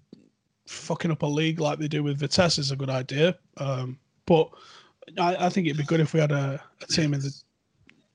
fucking 0.67 1.11
up 1.11 1.23
a 1.23 1.27
league 1.27 1.61
like 1.61 1.79
they 1.79 1.89
do 1.89 2.03
with 2.03 2.19
Vitesse 2.19 2.59
is 2.59 2.71
a 2.71 2.77
good 2.77 2.91
idea. 2.91 3.37
Um, 3.57 3.99
but 4.27 4.51
I, 5.19 5.47
I 5.47 5.49
think 5.49 5.67
it'd 5.67 5.79
be 5.79 5.85
good 5.85 6.01
if 6.01 6.13
we 6.13 6.21
had 6.21 6.33
a, 6.33 6.63
a 6.83 6.87
team 6.87 7.15
in 7.15 7.21
the, 7.21 7.35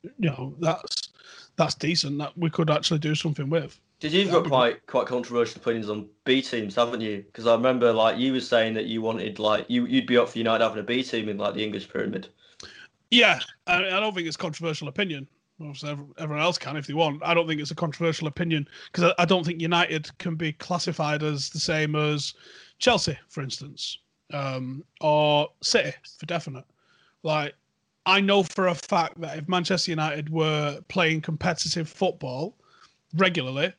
you 0.03 0.29
know, 0.29 0.53
that's 0.59 1.09
that's 1.55 1.75
decent 1.75 2.17
that 2.19 2.37
we 2.37 2.49
could 2.49 2.69
actually 2.69 2.99
do 2.99 3.15
something 3.15 3.49
with. 3.49 3.79
Did 3.99 4.11
you've 4.11 4.31
got 4.31 4.45
quite 4.45 4.85
quite 4.85 5.07
controversial 5.07 5.61
opinions 5.61 5.89
on 5.89 6.09
B 6.25 6.41
teams, 6.41 6.75
haven't 6.75 7.01
you? 7.01 7.23
Because 7.23 7.47
I 7.47 7.53
remember 7.53 7.93
like 7.93 8.17
you 8.17 8.33
were 8.33 8.41
saying 8.41 8.73
that 8.73 8.85
you 8.85 9.01
wanted 9.01 9.39
like 9.39 9.65
you 9.69 9.85
you'd 9.85 10.07
be 10.07 10.17
up 10.17 10.29
for 10.29 10.37
United 10.37 10.63
having 10.63 10.79
a 10.79 10.83
B 10.83 11.03
team 11.03 11.29
in 11.29 11.37
like 11.37 11.53
the 11.53 11.63
English 11.63 11.89
pyramid. 11.89 12.27
Yeah, 13.11 13.39
I, 13.65 13.77
I 13.77 13.99
don't 13.99 14.13
think 14.13 14.27
it's 14.27 14.35
controversial 14.35 14.87
opinion. 14.87 15.27
Everyone 15.61 16.39
else 16.39 16.57
can 16.57 16.75
if 16.77 16.87
they 16.87 16.93
want. 16.93 17.21
I 17.23 17.33
don't 17.33 17.47
think 17.47 17.61
it's 17.61 17.71
a 17.71 17.75
controversial 17.75 18.27
opinion 18.27 18.67
because 18.91 19.13
I, 19.17 19.23
I 19.23 19.25
don't 19.25 19.45
think 19.45 19.61
United 19.61 20.15
can 20.17 20.35
be 20.35 20.53
classified 20.53 21.23
as 21.23 21.49
the 21.49 21.59
same 21.59 21.95
as 21.95 22.33
Chelsea, 22.79 23.17
for 23.29 23.41
instance, 23.41 23.99
um, 24.33 24.83
or 24.99 25.47
City 25.61 25.93
for 26.19 26.25
definite. 26.25 26.65
Like, 27.21 27.53
I 28.05 28.19
know 28.19 28.43
for 28.43 28.67
a 28.67 28.75
fact 28.75 29.21
that 29.21 29.37
if 29.37 29.47
Manchester 29.47 29.91
United 29.91 30.29
were 30.29 30.81
playing 30.89 31.21
competitive 31.21 31.87
football 31.87 32.55
regularly 33.15 33.71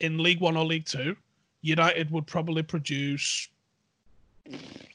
in 0.00 0.18
League 0.18 0.40
One 0.40 0.56
or 0.56 0.64
League 0.64 0.86
Two, 0.86 1.16
United 1.62 2.10
would 2.10 2.26
probably 2.26 2.62
produce 2.62 3.48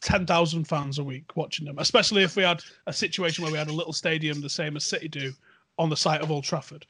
10,000 0.01 0.65
fans 0.65 0.99
a 0.99 1.03
week 1.03 1.35
watching 1.35 1.65
them, 1.65 1.79
especially 1.79 2.23
if 2.23 2.35
we 2.35 2.43
had 2.43 2.61
a 2.85 2.93
situation 2.93 3.43
where 3.43 3.51
we 3.51 3.57
had 3.57 3.69
a 3.69 3.73
little 3.73 3.91
stadium 3.91 4.39
the 4.39 4.49
same 4.49 4.77
as 4.77 4.85
City 4.85 5.07
do 5.07 5.33
on 5.79 5.89
the 5.89 5.97
site 5.97 6.21
of 6.21 6.29
Old 6.29 6.43
Trafford. 6.43 6.85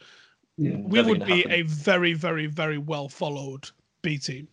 Yeah. 0.57 0.75
We 0.77 1.01
would 1.01 1.25
be 1.25 1.37
happen. 1.37 1.51
a 1.51 1.61
very, 1.61 2.13
very, 2.13 2.47
very 2.47 2.77
well 2.77 3.07
followed 3.07 3.69
B 4.01 4.17
team 4.17 4.49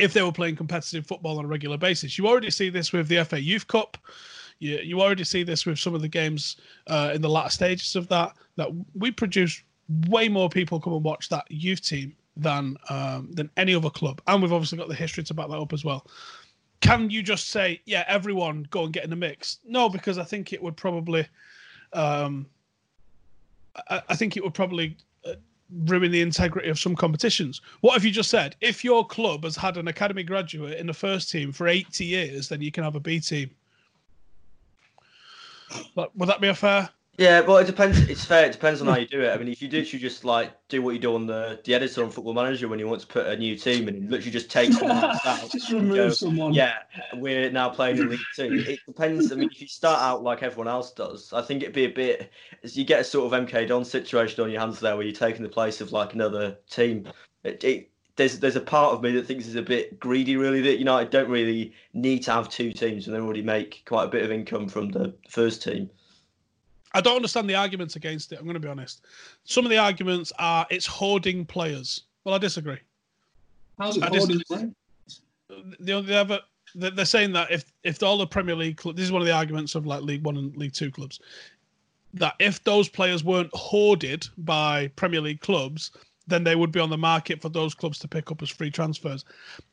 if 0.00 0.12
they 0.12 0.22
were 0.22 0.32
playing 0.32 0.56
competitive 0.56 1.06
football 1.06 1.38
on 1.38 1.44
a 1.44 1.48
regular 1.48 1.76
basis. 1.76 2.18
You 2.18 2.26
already 2.26 2.50
see 2.50 2.68
this 2.68 2.92
with 2.92 3.06
the 3.06 3.24
FA 3.24 3.40
Youth 3.40 3.68
Cup. 3.68 3.96
You, 4.58 4.78
you 4.78 5.00
already 5.00 5.22
see 5.22 5.44
this 5.44 5.66
with 5.66 5.78
some 5.78 5.94
of 5.94 6.00
the 6.00 6.08
games 6.08 6.56
uh, 6.88 7.12
in 7.14 7.22
the 7.22 7.28
latter 7.28 7.50
stages 7.50 7.94
of 7.94 8.08
that. 8.08 8.34
That 8.56 8.70
we 8.94 9.12
produce 9.12 9.62
way 10.08 10.28
more 10.28 10.48
people 10.48 10.80
come 10.80 10.94
and 10.94 11.04
watch 11.04 11.28
that 11.28 11.44
youth 11.48 11.82
team 11.82 12.16
than 12.36 12.76
um, 12.88 13.30
than 13.32 13.50
any 13.56 13.74
other 13.74 13.90
club, 13.90 14.20
and 14.26 14.42
we've 14.42 14.52
obviously 14.52 14.78
got 14.78 14.88
the 14.88 14.94
history 14.94 15.22
to 15.24 15.34
back 15.34 15.48
that 15.48 15.58
up 15.58 15.72
as 15.72 15.84
well. 15.84 16.06
Can 16.80 17.08
you 17.08 17.22
just 17.22 17.50
say, 17.50 17.80
yeah, 17.86 18.04
everyone 18.08 18.66
go 18.70 18.84
and 18.84 18.92
get 18.92 19.04
in 19.04 19.10
the 19.10 19.16
mix? 19.16 19.60
No, 19.64 19.88
because 19.88 20.18
I 20.18 20.24
think 20.24 20.52
it 20.52 20.62
would 20.62 20.76
probably, 20.76 21.26
um, 21.92 22.46
I, 23.88 24.14
think 24.14 24.36
it 24.36 24.44
would 24.44 24.54
probably 24.54 24.96
uh, 25.26 25.34
ruin 25.86 26.12
the 26.12 26.22
integrity 26.22 26.68
of 26.68 26.78
some 26.78 26.94
competitions. 26.94 27.60
What 27.80 27.94
have 27.94 28.04
you 28.04 28.10
just 28.10 28.30
said? 28.30 28.56
If 28.60 28.84
your 28.84 29.06
club 29.06 29.44
has 29.44 29.56
had 29.56 29.76
an 29.76 29.88
academy 29.88 30.22
graduate 30.22 30.78
in 30.78 30.86
the 30.86 30.94
first 30.94 31.30
team 31.30 31.52
for 31.52 31.66
80 31.66 32.04
years, 32.04 32.48
then 32.48 32.60
you 32.60 32.70
can 32.70 32.84
have 32.84 32.94
a 32.94 33.00
B 33.00 33.20
team. 33.20 33.50
But 35.94 36.16
would 36.16 36.28
that 36.28 36.40
be 36.40 36.48
a 36.48 36.54
fair? 36.54 36.88
Yeah, 37.16 37.40
well, 37.42 37.58
it 37.58 37.66
depends. 37.66 37.98
It's 38.00 38.24
fair. 38.24 38.46
It 38.46 38.52
depends 38.52 38.80
on 38.80 38.88
how 38.88 38.96
you 38.96 39.06
do 39.06 39.20
it. 39.20 39.30
I 39.30 39.36
mean, 39.36 39.46
if 39.48 39.62
you 39.62 39.68
do, 39.68 39.78
you 39.78 39.98
just 40.00 40.24
like 40.24 40.52
do 40.68 40.82
what 40.82 40.94
you 40.94 40.98
do 40.98 41.14
on 41.14 41.26
the 41.26 41.60
the 41.64 41.72
editor 41.72 42.02
on 42.02 42.10
Football 42.10 42.34
Manager 42.34 42.66
when 42.66 42.80
you 42.80 42.88
want 42.88 43.02
to 43.02 43.06
put 43.06 43.26
a 43.26 43.36
new 43.36 43.56
team 43.56 43.86
and 43.86 44.10
literally 44.10 44.32
just 44.32 44.50
take 44.50 44.72
someone 44.72 44.96
out, 45.24 45.50
Just 45.50 45.70
remove 45.70 45.94
go, 45.96 46.10
someone. 46.10 46.52
Yeah, 46.52 46.78
we're 47.14 47.50
now 47.50 47.68
playing 47.68 47.98
in 47.98 48.08
League 48.08 48.20
Two. 48.34 48.64
It 48.66 48.80
depends. 48.86 49.30
I 49.30 49.36
mean, 49.36 49.48
if 49.52 49.60
you 49.60 49.68
start 49.68 50.00
out 50.00 50.24
like 50.24 50.42
everyone 50.42 50.66
else 50.66 50.92
does, 50.92 51.32
I 51.32 51.42
think 51.42 51.62
it'd 51.62 51.74
be 51.74 51.84
a 51.84 51.88
bit. 51.88 52.32
As 52.64 52.76
you 52.76 52.84
get 52.84 53.00
a 53.00 53.04
sort 53.04 53.32
of 53.32 53.46
MK 53.46 53.68
Don 53.68 53.84
situation 53.84 54.42
on 54.42 54.50
your 54.50 54.60
hands 54.60 54.80
there, 54.80 54.96
where 54.96 55.04
you're 55.04 55.14
taking 55.14 55.44
the 55.44 55.48
place 55.48 55.80
of 55.80 55.92
like 55.92 56.14
another 56.14 56.58
team. 56.68 57.06
It, 57.44 57.62
it, 57.62 57.90
there's 58.16 58.40
there's 58.40 58.56
a 58.56 58.60
part 58.60 58.92
of 58.92 59.02
me 59.02 59.12
that 59.12 59.26
thinks 59.26 59.46
it's 59.46 59.54
a 59.54 59.62
bit 59.62 60.00
greedy, 60.00 60.36
really. 60.36 60.62
That 60.62 60.78
United 60.78 61.10
don't 61.10 61.30
really 61.30 61.74
need 61.92 62.24
to 62.24 62.32
have 62.32 62.48
two 62.48 62.72
teams 62.72 63.06
and 63.06 63.14
they 63.14 63.20
already 63.20 63.42
make 63.42 63.84
quite 63.86 64.04
a 64.04 64.08
bit 64.08 64.24
of 64.24 64.32
income 64.32 64.68
from 64.68 64.90
the 64.90 65.14
first 65.28 65.62
team. 65.62 65.90
I 66.94 67.00
don't 67.00 67.16
understand 67.16 67.50
the 67.50 67.54
arguments 67.56 67.96
against 67.96 68.32
it. 68.32 68.38
I'm 68.38 68.44
going 68.44 68.54
to 68.54 68.60
be 68.60 68.68
honest. 68.68 69.04
Some 69.44 69.64
of 69.66 69.70
the 69.70 69.78
arguments 69.78 70.32
are 70.38 70.66
it's 70.70 70.86
hoarding 70.86 71.44
players. 71.44 72.02
Well, 72.24 72.34
I 72.34 72.38
disagree. 72.38 72.78
How's 73.78 73.96
it 73.96 74.04
I 74.04 74.10
just- 74.10 74.48
called? 74.48 74.74
the 75.78 76.00
the 76.00 76.16
other 76.16 76.40
they're 76.74 76.90
they're 76.90 77.04
saying 77.04 77.32
that 77.32 77.50
if 77.50 77.72
if 77.82 78.02
all 78.02 78.16
the 78.18 78.26
Premier 78.26 78.56
League 78.56 78.76
clubs, 78.76 78.96
this 78.96 79.04
is 79.04 79.12
one 79.12 79.22
of 79.22 79.26
the 79.26 79.34
arguments 79.34 79.74
of 79.74 79.86
like 79.86 80.02
League 80.02 80.24
One 80.24 80.36
and 80.36 80.56
League 80.56 80.72
Two 80.72 80.90
clubs, 80.90 81.20
that 82.14 82.34
if 82.38 82.62
those 82.64 82.88
players 82.88 83.22
weren't 83.22 83.50
hoarded 83.54 84.26
by 84.38 84.88
Premier 84.96 85.20
League 85.20 85.40
clubs, 85.40 85.90
then 86.26 86.42
they 86.42 86.56
would 86.56 86.72
be 86.72 86.80
on 86.80 86.90
the 86.90 86.98
market 86.98 87.40
for 87.42 87.48
those 87.50 87.74
clubs 87.74 87.98
to 88.00 88.08
pick 88.08 88.30
up 88.30 88.42
as 88.42 88.50
free 88.50 88.70
transfers. 88.70 89.24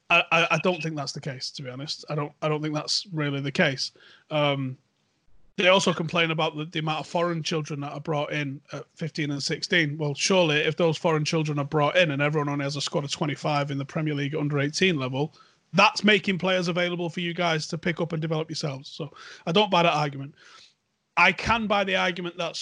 I, 0.10 0.24
I, 0.32 0.48
I 0.52 0.58
don't 0.64 0.82
think 0.84 0.96
that's 0.96 1.14
the 1.14 1.22
case, 1.22 1.50
to 1.52 1.64
be 1.64 1.70
honest. 1.70 2.04
I 2.10 2.16
don't 2.16 2.32
I 2.42 2.50
don't 2.50 2.62
think 2.62 2.76
that's 2.76 3.08
really 3.14 3.40
the 3.42 3.52
case. 3.52 3.92
Um, 4.30 4.78
They 5.58 5.68
also 5.68 5.94
complain 5.94 6.32
about 6.32 6.56
the, 6.56 6.66
the 6.66 6.80
amount 6.80 7.02
of 7.02 7.08
foreign 7.08 7.44
children 7.44 7.82
that 7.82 7.92
are 7.92 8.00
brought 8.00 8.32
in 8.32 8.62
at 8.74 8.86
15 8.96 9.32
and 9.32 9.44
16. 9.44 9.98
Well, 9.98 10.14
surely 10.14 10.58
if 10.58 10.78
those 10.78 10.98
foreign 10.98 11.26
children 11.26 11.60
are 11.60 11.66
brought 11.66 11.98
in 11.98 12.12
and 12.12 12.22
everyone 12.22 12.50
only 12.50 12.64
has 12.64 12.78
a 12.78 12.82
squad 12.82 13.04
of 13.04 13.12
25 13.12 13.70
in 13.70 13.78
the 13.78 13.86
Premier 13.86 14.14
League 14.14 14.36
under 14.36 14.60
18 14.60 14.98
level, 14.98 15.36
that's 15.74 16.04
making 16.04 16.38
players 16.38 16.68
available 16.68 17.10
for 17.10 17.20
you 17.20 17.34
guys 17.34 17.68
to 17.68 17.78
pick 17.78 18.02
up 18.02 18.14
and 18.14 18.22
develop 18.22 18.50
yourselves. 18.50 18.90
So 18.90 19.12
I 19.46 19.52
don't 19.52 19.72
buy 19.72 19.84
that 19.84 19.94
argument. 19.94 20.36
I 21.18 21.32
can 21.32 21.68
buy 21.68 21.84
the 21.84 21.96
argument 21.96 22.38
that 22.38 22.58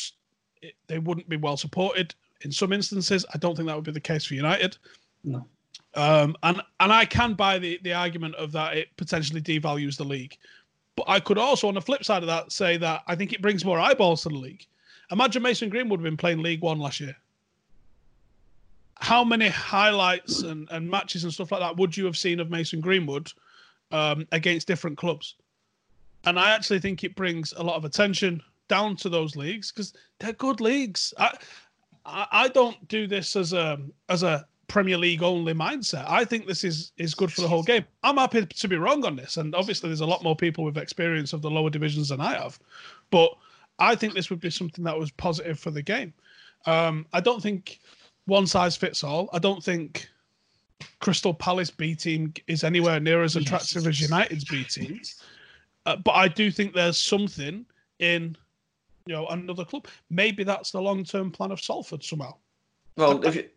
they 0.87 0.99
wouldn't 0.99 1.29
be 1.29 1.37
well 1.37 1.57
supported 1.57 2.13
in 2.41 2.51
some 2.51 2.73
instances. 2.73 3.25
I 3.33 3.37
don't 3.37 3.55
think 3.55 3.67
that 3.67 3.75
would 3.75 3.85
be 3.85 3.91
the 3.91 3.99
case 3.99 4.25
for 4.25 4.33
United. 4.33 4.77
No. 5.23 5.45
Um, 5.95 6.35
and 6.43 6.61
and 6.79 6.93
I 6.93 7.05
can 7.05 7.33
buy 7.33 7.57
the 7.57 7.79
the 7.83 7.93
argument 7.93 8.35
of 8.35 8.51
that 8.51 8.77
it 8.77 8.95
potentially 8.95 9.41
devalues 9.41 9.97
the 9.97 10.03
league. 10.03 10.37
But 10.99 11.09
I 11.09 11.21
could 11.21 11.37
also, 11.37 11.69
on 11.69 11.75
the 11.75 11.81
flip 11.81 12.03
side 12.03 12.23
of 12.23 12.27
that, 12.27 12.51
say 12.51 12.75
that 12.75 13.03
I 13.07 13.15
think 13.15 13.31
it 13.31 13.41
brings 13.41 13.63
more 13.63 13.79
eyeballs 13.79 14.23
to 14.23 14.29
the 14.29 14.35
league. 14.35 14.65
Imagine 15.11 15.41
Mason 15.41 15.69
Greenwood 15.69 16.01
have 16.01 16.03
been 16.03 16.17
playing 16.17 16.43
League 16.43 16.61
One 16.61 16.77
last 16.77 16.99
year. 16.99 17.15
How 18.95 19.23
many 19.23 19.47
highlights 19.47 20.41
and, 20.41 20.67
and 20.71 20.89
matches 20.89 21.23
and 21.23 21.33
stuff 21.33 21.53
like 21.53 21.61
that 21.61 21.77
would 21.77 21.95
you 21.95 22.03
have 22.03 22.17
seen 22.17 22.41
of 22.41 22.49
Mason 22.49 22.81
Greenwood 22.81 23.31
um, 23.93 24.27
against 24.33 24.67
different 24.67 24.97
clubs? 24.97 25.35
And 26.25 26.37
I 26.37 26.51
actually 26.51 26.79
think 26.79 27.05
it 27.05 27.15
brings 27.15 27.53
a 27.55 27.63
lot 27.63 27.77
of 27.77 27.85
attention 27.85 28.43
down 28.67 28.97
to 28.97 29.07
those 29.07 29.37
leagues 29.37 29.71
because 29.71 29.93
they're 30.19 30.33
good 30.33 30.59
leagues. 30.59 31.13
I, 31.17 31.37
I 32.05 32.27
I 32.29 32.47
don't 32.49 32.85
do 32.89 33.07
this 33.07 33.37
as 33.37 33.53
a 33.53 33.79
as 34.09 34.23
a 34.23 34.45
Premier 34.69 34.97
League 34.97 35.23
only 35.23 35.53
mindset. 35.53 36.05
I 36.07 36.23
think 36.23 36.47
this 36.47 36.63
is 36.63 36.93
is 36.97 37.13
good 37.13 37.33
for 37.33 37.41
the 37.41 37.47
whole 37.47 37.63
game. 37.63 37.85
I'm 38.03 38.17
happy 38.17 38.45
to 38.45 38.67
be 38.67 38.77
wrong 38.77 39.03
on 39.03 39.15
this, 39.15 39.37
and 39.37 39.53
obviously 39.53 39.89
there's 39.89 40.01
a 40.01 40.05
lot 40.05 40.23
more 40.23 40.35
people 40.35 40.63
with 40.63 40.77
experience 40.77 41.33
of 41.33 41.41
the 41.41 41.49
lower 41.49 41.69
divisions 41.69 42.09
than 42.09 42.21
I 42.21 42.35
have, 42.35 42.57
but 43.11 43.31
I 43.79 43.95
think 43.95 44.13
this 44.13 44.29
would 44.29 44.39
be 44.39 44.49
something 44.49 44.83
that 44.85 44.97
was 44.97 45.11
positive 45.11 45.59
for 45.59 45.71
the 45.71 45.81
game. 45.81 46.13
Um, 46.65 47.05
I 47.13 47.19
don't 47.19 47.41
think 47.41 47.79
one 48.25 48.47
size 48.47 48.75
fits 48.77 49.03
all. 49.03 49.29
I 49.33 49.39
don't 49.39 49.63
think 49.63 50.07
Crystal 50.99 51.33
Palace 51.33 51.71
B 51.71 51.95
team 51.95 52.33
is 52.47 52.63
anywhere 52.63 52.99
near 52.99 53.23
as 53.23 53.35
attractive 53.35 53.87
as 53.87 53.99
United's 53.99 54.45
B 54.45 54.63
team, 54.63 55.01
uh, 55.85 55.95
but 55.97 56.11
I 56.11 56.27
do 56.27 56.51
think 56.51 56.73
there's 56.73 56.97
something 56.97 57.65
in 57.99 58.37
you 59.05 59.15
know 59.15 59.27
another 59.27 59.65
club. 59.65 59.87
Maybe 60.09 60.43
that's 60.43 60.71
the 60.71 60.81
long 60.81 61.03
term 61.03 61.31
plan 61.31 61.51
of 61.51 61.59
Salford 61.59 62.03
somehow. 62.03 62.35
Well, 62.95 63.25
if 63.25 63.35
you, 63.35 63.49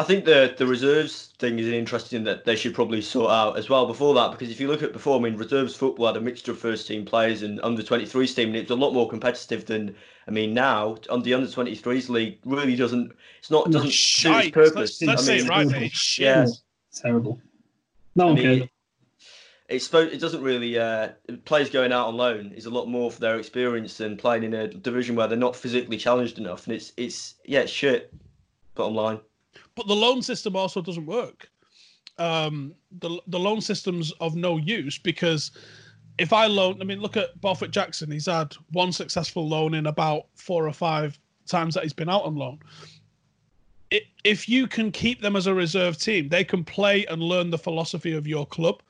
I 0.00 0.04
think 0.04 0.24
the 0.24 0.54
the 0.56 0.66
reserves 0.66 1.34
thing 1.40 1.58
is 1.58 1.66
interesting 1.66 2.22
that 2.24 2.44
they 2.44 2.54
should 2.54 2.72
probably 2.72 3.02
sort 3.02 3.32
out 3.32 3.58
as 3.58 3.68
well 3.68 3.84
before 3.84 4.14
that 4.14 4.30
because 4.30 4.48
if 4.48 4.60
you 4.60 4.68
look 4.68 4.82
at 4.84 4.92
before, 4.92 5.18
I 5.18 5.22
mean, 5.22 5.36
reserves 5.36 5.74
football 5.74 6.06
had 6.06 6.16
a 6.16 6.20
mixture 6.20 6.52
of 6.52 6.58
first 6.58 6.86
team 6.86 7.04
players 7.04 7.42
and 7.42 7.60
under 7.64 7.82
23s 7.82 8.34
team, 8.36 8.48
and 8.48 8.56
it's 8.56 8.70
a 8.70 8.76
lot 8.76 8.92
more 8.94 9.08
competitive 9.08 9.66
than 9.66 9.96
I 10.28 10.30
mean 10.30 10.54
now. 10.54 10.98
On 11.10 11.20
the 11.22 11.34
under 11.34 11.48
23s 11.48 12.08
league, 12.08 12.38
really 12.44 12.76
doesn't 12.76 13.12
it's 13.40 13.50
not 13.50 13.70
doesn't 13.72 13.92
suit 13.92 14.36
its 14.36 14.50
purpose. 14.50 15.02
Let's, 15.02 15.02
let's 15.02 15.22
I 15.22 15.24
say 15.24 15.36
mean, 15.38 15.46
it 15.46 15.48
right, 15.48 15.66
mate. 15.66 16.18
yeah, 16.18 16.46
Terrible. 16.94 17.40
No 18.14 18.28
one 18.28 18.38
I 18.38 18.42
mean, 18.42 18.70
it's 19.68 19.92
it 19.92 20.20
doesn't 20.20 20.42
really 20.42 20.78
uh 20.78 21.08
players 21.44 21.70
going 21.70 21.92
out 21.92 22.06
on 22.06 22.16
loan 22.16 22.52
is 22.52 22.66
a 22.66 22.70
lot 22.70 22.86
more 22.86 23.10
for 23.10 23.20
their 23.20 23.36
experience 23.36 23.96
than 23.96 24.16
playing 24.16 24.44
in 24.44 24.54
a 24.54 24.68
division 24.68 25.16
where 25.16 25.26
they're 25.26 25.36
not 25.36 25.56
physically 25.56 25.96
challenged 25.96 26.38
enough, 26.38 26.68
and 26.68 26.76
it's 26.76 26.92
it's 26.96 27.34
yeah 27.44 27.60
it's 27.62 27.72
shit. 27.72 28.14
Bottom 28.76 28.94
line. 28.94 29.18
But 29.78 29.86
the 29.86 29.94
loan 29.94 30.22
system 30.22 30.56
also 30.56 30.82
doesn't 30.82 31.06
work. 31.06 31.48
Um, 32.18 32.74
the 32.98 33.20
the 33.28 33.38
loan 33.38 33.60
system's 33.60 34.10
of 34.20 34.34
no 34.34 34.56
use 34.56 34.98
because 34.98 35.52
if 36.18 36.32
I 36.32 36.46
loan, 36.46 36.78
I 36.80 36.84
mean, 36.84 36.98
look 37.00 37.16
at 37.16 37.40
Borthwick-Jackson. 37.40 38.10
He's 38.10 38.26
had 38.26 38.56
one 38.72 38.90
successful 38.90 39.48
loan 39.48 39.74
in 39.74 39.86
about 39.86 40.26
four 40.34 40.66
or 40.66 40.72
five 40.72 41.16
times 41.46 41.74
that 41.74 41.84
he's 41.84 41.92
been 41.92 42.08
out 42.08 42.24
on 42.24 42.34
loan. 42.34 42.58
If 44.24 44.48
you 44.48 44.66
can 44.66 44.90
keep 44.90 45.22
them 45.22 45.36
as 45.36 45.46
a 45.46 45.54
reserve 45.54 45.96
team, 45.96 46.28
they 46.28 46.42
can 46.42 46.64
play 46.64 47.06
and 47.06 47.22
learn 47.22 47.50
the 47.50 47.56
philosophy 47.56 48.14
of 48.14 48.26
your 48.26 48.46
club, 48.46 48.82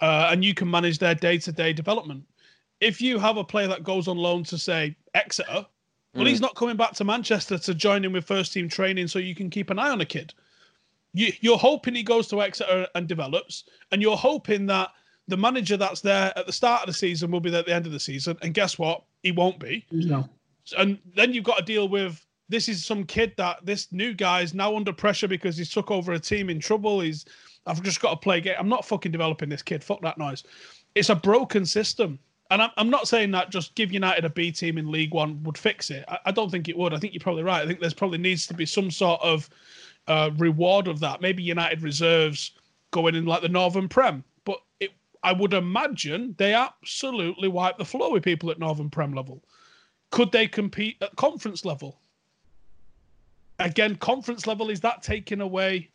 uh, 0.00 0.28
and 0.30 0.42
you 0.42 0.54
can 0.54 0.70
manage 0.70 0.98
their 0.98 1.14
day 1.14 1.36
to 1.38 1.52
day 1.52 1.74
development. 1.74 2.24
If 2.80 3.02
you 3.02 3.18
have 3.18 3.36
a 3.36 3.44
player 3.44 3.68
that 3.68 3.84
goes 3.84 4.08
on 4.08 4.16
loan 4.16 4.44
to 4.44 4.56
say 4.56 4.96
Exeter, 5.12 5.66
well, 6.14 6.26
he's 6.26 6.38
mm. 6.38 6.42
not 6.42 6.54
coming 6.54 6.76
back 6.76 6.92
to 6.94 7.04
Manchester 7.04 7.58
to 7.58 7.74
join 7.74 8.04
in 8.04 8.12
with 8.12 8.24
first 8.24 8.52
team 8.52 8.68
training, 8.68 9.08
so 9.08 9.18
you 9.18 9.34
can 9.34 9.50
keep 9.50 9.70
an 9.70 9.78
eye 9.78 9.90
on 9.90 10.00
a 10.00 10.06
kid. 10.06 10.34
You, 11.14 11.32
you're 11.40 11.58
hoping 11.58 11.94
he 11.94 12.02
goes 12.02 12.28
to 12.28 12.42
Exeter 12.42 12.86
and 12.94 13.06
develops, 13.06 13.64
and 13.90 14.02
you're 14.02 14.16
hoping 14.16 14.66
that 14.66 14.90
the 15.28 15.36
manager 15.36 15.76
that's 15.76 16.00
there 16.00 16.32
at 16.36 16.46
the 16.46 16.52
start 16.52 16.82
of 16.82 16.86
the 16.88 16.92
season 16.92 17.30
will 17.30 17.40
be 17.40 17.50
there 17.50 17.60
at 17.60 17.66
the 17.66 17.74
end 17.74 17.86
of 17.86 17.92
the 17.92 18.00
season. 18.00 18.36
And 18.42 18.52
guess 18.54 18.78
what? 18.78 19.04
He 19.22 19.32
won't 19.32 19.58
be. 19.58 19.84
No. 19.90 20.28
And 20.76 20.98
then 21.14 21.32
you've 21.32 21.44
got 21.44 21.58
to 21.58 21.64
deal 21.64 21.88
with 21.88 22.24
this 22.48 22.68
is 22.68 22.84
some 22.84 23.04
kid 23.04 23.32
that 23.38 23.64
this 23.64 23.90
new 23.92 24.12
guy 24.12 24.42
is 24.42 24.52
now 24.52 24.76
under 24.76 24.92
pressure 24.92 25.28
because 25.28 25.56
he's 25.56 25.70
took 25.70 25.90
over 25.90 26.12
a 26.12 26.18
team 26.18 26.50
in 26.50 26.60
trouble. 26.60 27.00
He's 27.00 27.24
I've 27.66 27.82
just 27.82 28.00
got 28.00 28.10
to 28.10 28.16
play 28.16 28.40
game. 28.40 28.56
I'm 28.58 28.68
not 28.68 28.84
fucking 28.84 29.12
developing 29.12 29.48
this 29.48 29.62
kid. 29.62 29.82
Fuck 29.82 30.02
that 30.02 30.18
noise. 30.18 30.44
It's 30.94 31.08
a 31.08 31.14
broken 31.14 31.64
system. 31.64 32.18
And 32.52 32.70
I'm, 32.76 32.90
not 32.90 33.08
saying 33.08 33.30
that 33.30 33.48
just 33.48 33.74
give 33.76 33.92
United 33.92 34.26
a 34.26 34.28
B 34.28 34.52
team 34.52 34.76
in 34.76 34.92
League 34.92 35.14
One 35.14 35.42
would 35.44 35.56
fix 35.56 35.90
it. 35.90 36.04
I, 36.06 36.18
I 36.26 36.30
don't 36.32 36.50
think 36.50 36.68
it 36.68 36.76
would. 36.76 36.92
I 36.92 36.98
think 36.98 37.14
you're 37.14 37.20
probably 37.20 37.44
right. 37.44 37.62
I 37.62 37.66
think 37.66 37.80
there's 37.80 37.94
probably 37.94 38.18
needs 38.18 38.46
to 38.46 38.52
be 38.52 38.66
some 38.66 38.90
sort 38.90 39.22
of 39.22 39.48
uh, 40.06 40.30
reward 40.36 40.86
of 40.86 41.00
that. 41.00 41.22
Maybe 41.22 41.42
United 41.42 41.80
reserves 41.80 42.50
going 42.90 43.14
in 43.14 43.24
like 43.24 43.40
the 43.40 43.48
Northern 43.48 43.88
Prem. 43.88 44.22
But 44.44 44.58
it, 44.80 44.90
I 45.22 45.32
would 45.32 45.54
imagine 45.54 46.34
they 46.36 46.52
absolutely 46.52 47.48
wipe 47.48 47.78
the 47.78 47.86
floor 47.86 48.12
with 48.12 48.22
people 48.22 48.50
at 48.50 48.58
Northern 48.58 48.90
Prem 48.90 49.14
level. 49.14 49.42
Could 50.10 50.30
they 50.30 50.46
compete 50.46 50.98
at 51.00 51.16
conference 51.16 51.64
level? 51.64 52.00
Again, 53.60 53.96
conference 53.96 54.46
level 54.46 54.68
is 54.68 54.80
that 54.80 55.02
taking 55.02 55.40
away 55.40 55.88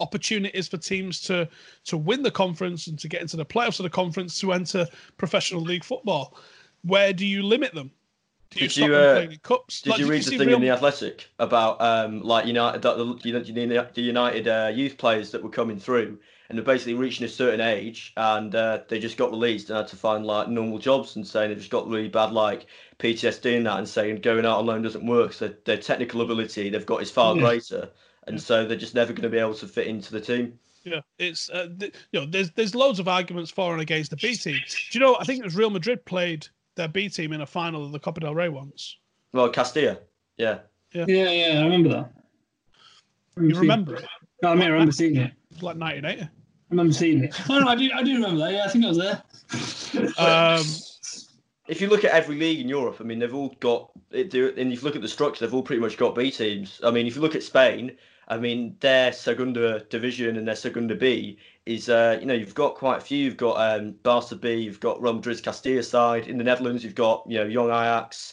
opportunities 0.00 0.68
for 0.68 0.76
teams 0.76 1.20
to 1.22 1.48
to 1.84 1.96
win 1.96 2.22
the 2.22 2.30
conference 2.30 2.86
and 2.86 2.98
to 2.98 3.08
get 3.08 3.22
into 3.22 3.36
the 3.36 3.44
playoffs 3.44 3.78
of 3.78 3.84
the 3.84 3.90
conference 3.90 4.38
to 4.40 4.52
enter 4.52 4.86
professional 5.16 5.62
league 5.62 5.84
football? 5.84 6.36
Where 6.82 7.12
do 7.12 7.26
you 7.26 7.42
limit 7.42 7.74
them? 7.74 7.90
Do 8.50 8.60
you 8.60 8.68
Did 8.68 8.72
stop 8.72 8.88
you, 8.88 8.94
uh, 8.94 9.26
cups? 9.42 9.80
Did 9.80 9.90
Like, 9.90 9.98
you 10.00 10.04
did 10.04 10.10
read 10.10 10.24
see 10.24 10.30
the 10.30 10.38
thing 10.38 10.48
Real- 10.48 10.56
in 10.56 10.62
the 10.62 10.70
Athletic 10.70 11.28
about 11.38 11.80
um, 11.80 12.22
like 12.22 12.46
United, 12.46 12.82
the, 12.82 13.18
you 13.22 13.38
you 13.38 13.66
know, 13.66 13.86
the 13.94 14.02
United 14.02 14.48
uh, 14.48 14.70
youth 14.74 14.98
players 14.98 15.30
that 15.30 15.42
were 15.42 15.48
coming 15.48 15.78
through 15.78 16.18
and 16.52 16.58
they're 16.58 16.66
basically 16.66 16.92
reaching 16.92 17.24
a 17.24 17.30
certain 17.30 17.62
age 17.62 18.12
and 18.18 18.54
uh, 18.54 18.80
they 18.88 18.98
just 18.98 19.16
got 19.16 19.30
released 19.30 19.70
and 19.70 19.78
had 19.78 19.88
to 19.88 19.96
find 19.96 20.26
like 20.26 20.48
normal 20.48 20.78
jobs 20.78 21.16
and 21.16 21.26
saying 21.26 21.48
they've 21.48 21.56
just 21.56 21.70
got 21.70 21.88
really 21.88 22.10
bad 22.10 22.30
like 22.30 22.66
PTSD 22.98 23.56
and 23.56 23.64
that 23.64 23.78
and 23.78 23.88
saying 23.88 24.16
going 24.16 24.44
out 24.44 24.58
on 24.58 24.66
loan 24.66 24.82
doesn't 24.82 25.06
work. 25.06 25.32
So 25.32 25.54
their 25.64 25.78
technical 25.78 26.20
ability 26.20 26.68
they've 26.68 26.84
got 26.84 27.00
is 27.00 27.10
far 27.10 27.34
greater, 27.34 27.88
and 28.26 28.40
so 28.40 28.64
they're 28.66 28.76
just 28.76 28.94
never 28.94 29.12
going 29.12 29.22
to 29.22 29.28
be 29.28 29.38
able 29.38 29.54
to 29.54 29.66
fit 29.66 29.86
into 29.86 30.12
the 30.12 30.20
team. 30.20 30.58
Yeah, 30.84 31.00
it's 31.18 31.48
uh, 31.50 31.68
th- 31.78 31.94
you 32.12 32.20
know 32.20 32.26
there's 32.26 32.50
there's 32.52 32.74
loads 32.74 32.98
of 32.98 33.06
arguments 33.08 33.50
for 33.50 33.72
and 33.72 33.80
against 33.82 34.10
the 34.10 34.16
B 34.16 34.34
team. 34.34 34.56
Do 34.90 34.98
you 34.98 35.04
know? 35.04 35.16
I 35.20 35.24
think 35.24 35.38
it 35.40 35.44
was 35.44 35.54
Real 35.54 35.70
Madrid 35.70 36.04
played 36.04 36.46
their 36.74 36.88
B 36.88 37.08
team 37.08 37.32
in 37.32 37.40
a 37.42 37.46
final 37.46 37.84
of 37.84 37.92
the 37.92 37.98
Copa 38.00 38.20
del 38.20 38.34
Rey 38.34 38.48
once. 38.48 38.96
Well, 39.32 39.48
Castilla, 39.48 39.98
yeah. 40.36 40.58
Yeah, 40.92 41.04
yeah, 41.06 41.60
I 41.60 41.64
remember 41.64 41.88
that. 41.90 42.12
You 43.40 43.58
remember 43.58 43.96
it? 43.96 44.04
No, 44.42 44.50
I 44.50 44.54
mean, 44.54 44.64
I 44.64 44.68
remember 44.68 44.92
seeing 44.92 45.16
it. 45.16 45.30
It 45.30 45.54
was 45.54 45.62
like 45.62 45.76
1980. 45.76 46.22
I 46.22 46.28
remember 46.70 46.92
seeing 46.92 47.24
it. 47.24 47.40
Oh, 47.48 47.58
no, 47.60 47.68
I 47.68 47.74
do, 47.76 47.90
I 47.94 48.02
do 48.02 48.14
remember 48.14 48.38
that. 48.40 48.52
Yeah, 48.52 48.64
I 48.64 48.68
think 48.68 48.84
I 48.84 48.88
was 48.88 48.98
there. 48.98 49.22
Um, 50.18 50.64
if 51.68 51.80
you 51.80 51.88
look 51.88 52.04
at 52.04 52.10
every 52.10 52.36
league 52.36 52.60
in 52.60 52.68
Europe, 52.68 52.96
I 53.00 53.04
mean, 53.04 53.18
they've 53.20 53.34
all 53.34 53.54
got 53.60 53.90
it. 54.10 54.30
do- 54.30 54.52
And 54.56 54.72
if 54.72 54.80
you 54.80 54.84
look 54.84 54.96
at 54.96 55.02
the 55.02 55.08
structure, 55.08 55.44
they've 55.46 55.54
all 55.54 55.62
pretty 55.62 55.80
much 55.80 55.96
got 55.96 56.14
B 56.14 56.30
teams. 56.30 56.80
I 56.84 56.90
mean, 56.90 57.06
if 57.06 57.14
you 57.14 57.22
look 57.22 57.34
at 57.36 57.42
Spain, 57.42 57.92
I 58.32 58.38
mean, 58.38 58.76
their 58.80 59.12
Segunda 59.12 59.80
division 59.90 60.38
and 60.38 60.48
their 60.48 60.56
Segunda 60.56 60.94
B 60.94 61.36
is, 61.66 61.90
uh, 61.90 62.16
you 62.18 62.24
know, 62.24 62.32
you've 62.32 62.54
got 62.54 62.76
quite 62.76 62.96
a 62.96 63.00
few. 63.00 63.18
You've 63.18 63.36
got 63.36 63.56
um, 63.56 63.92
Barca 64.02 64.36
B, 64.36 64.54
you've 64.54 64.80
got 64.80 65.02
Real 65.02 65.12
Madrid's 65.12 65.42
Castilla 65.42 65.82
side. 65.82 66.28
In 66.28 66.38
the 66.38 66.44
Netherlands, 66.44 66.82
you've 66.82 66.94
got, 66.94 67.24
you 67.28 67.36
know, 67.36 67.44
Young 67.44 67.68
Ajax. 67.68 68.32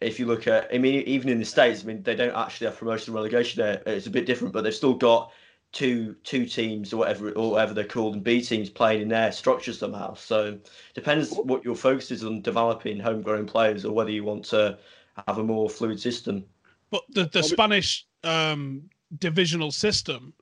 If 0.00 0.20
you 0.20 0.26
look 0.26 0.46
at, 0.46 0.68
I 0.72 0.78
mean, 0.78 1.02
even 1.02 1.28
in 1.28 1.40
the 1.40 1.44
States, 1.44 1.82
I 1.82 1.86
mean, 1.86 2.04
they 2.04 2.14
don't 2.14 2.36
actually 2.36 2.68
have 2.68 2.78
promotion 2.78 3.10
and 3.10 3.16
relegation 3.16 3.62
there. 3.62 3.82
It's 3.84 4.06
a 4.06 4.10
bit 4.10 4.26
different, 4.26 4.52
but 4.52 4.62
they've 4.62 4.72
still 4.74 4.94
got 4.94 5.32
two 5.72 6.14
two 6.22 6.44
teams 6.46 6.92
or 6.92 6.98
whatever 6.98 7.30
or 7.30 7.52
whatever 7.52 7.72
they're 7.74 7.84
called 7.84 8.14
and 8.14 8.22
B 8.22 8.42
teams 8.42 8.68
playing 8.68 9.02
in 9.02 9.08
their 9.08 9.32
structure 9.32 9.72
somehow. 9.72 10.14
So 10.14 10.58
depends 10.94 11.32
what 11.32 11.64
your 11.64 11.74
focus 11.74 12.10
is 12.10 12.24
on 12.24 12.42
developing 12.42 13.00
homegrown 13.00 13.46
players 13.46 13.84
or 13.84 13.92
whether 13.92 14.10
you 14.10 14.22
want 14.22 14.44
to 14.46 14.78
have 15.26 15.38
a 15.38 15.42
more 15.42 15.68
fluid 15.68 15.98
system. 15.98 16.44
but 16.90 17.02
the 17.10 17.24
the 17.24 17.42
Spanish 17.42 18.06
um, 18.22 18.90
divisional 19.18 19.70
system 19.70 20.32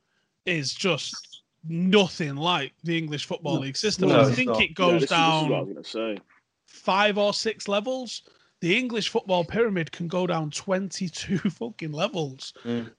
is 0.46 0.74
just 0.74 1.42
nothing 1.68 2.36
like 2.36 2.72
the 2.84 2.96
English 2.96 3.26
football 3.26 3.58
league 3.58 3.76
system. 3.76 4.08
No, 4.08 4.20
I 4.20 4.32
think 4.32 4.60
it 4.60 4.74
goes 4.74 5.02
this 5.02 5.10
down 5.10 5.48
what 5.48 5.56
I 5.56 5.60
was 5.60 5.72
going 5.72 5.84
to 5.84 5.90
say. 5.90 6.18
five 6.66 7.18
or 7.18 7.34
six 7.34 7.68
levels. 7.68 8.22
The 8.60 8.76
English 8.76 9.08
football 9.08 9.44
pyramid 9.44 9.90
can 9.90 10.06
go 10.06 10.26
down 10.26 10.50
22 10.50 11.38
fucking 11.50 11.92
levels. 11.92 12.52
Mm. 12.64 12.90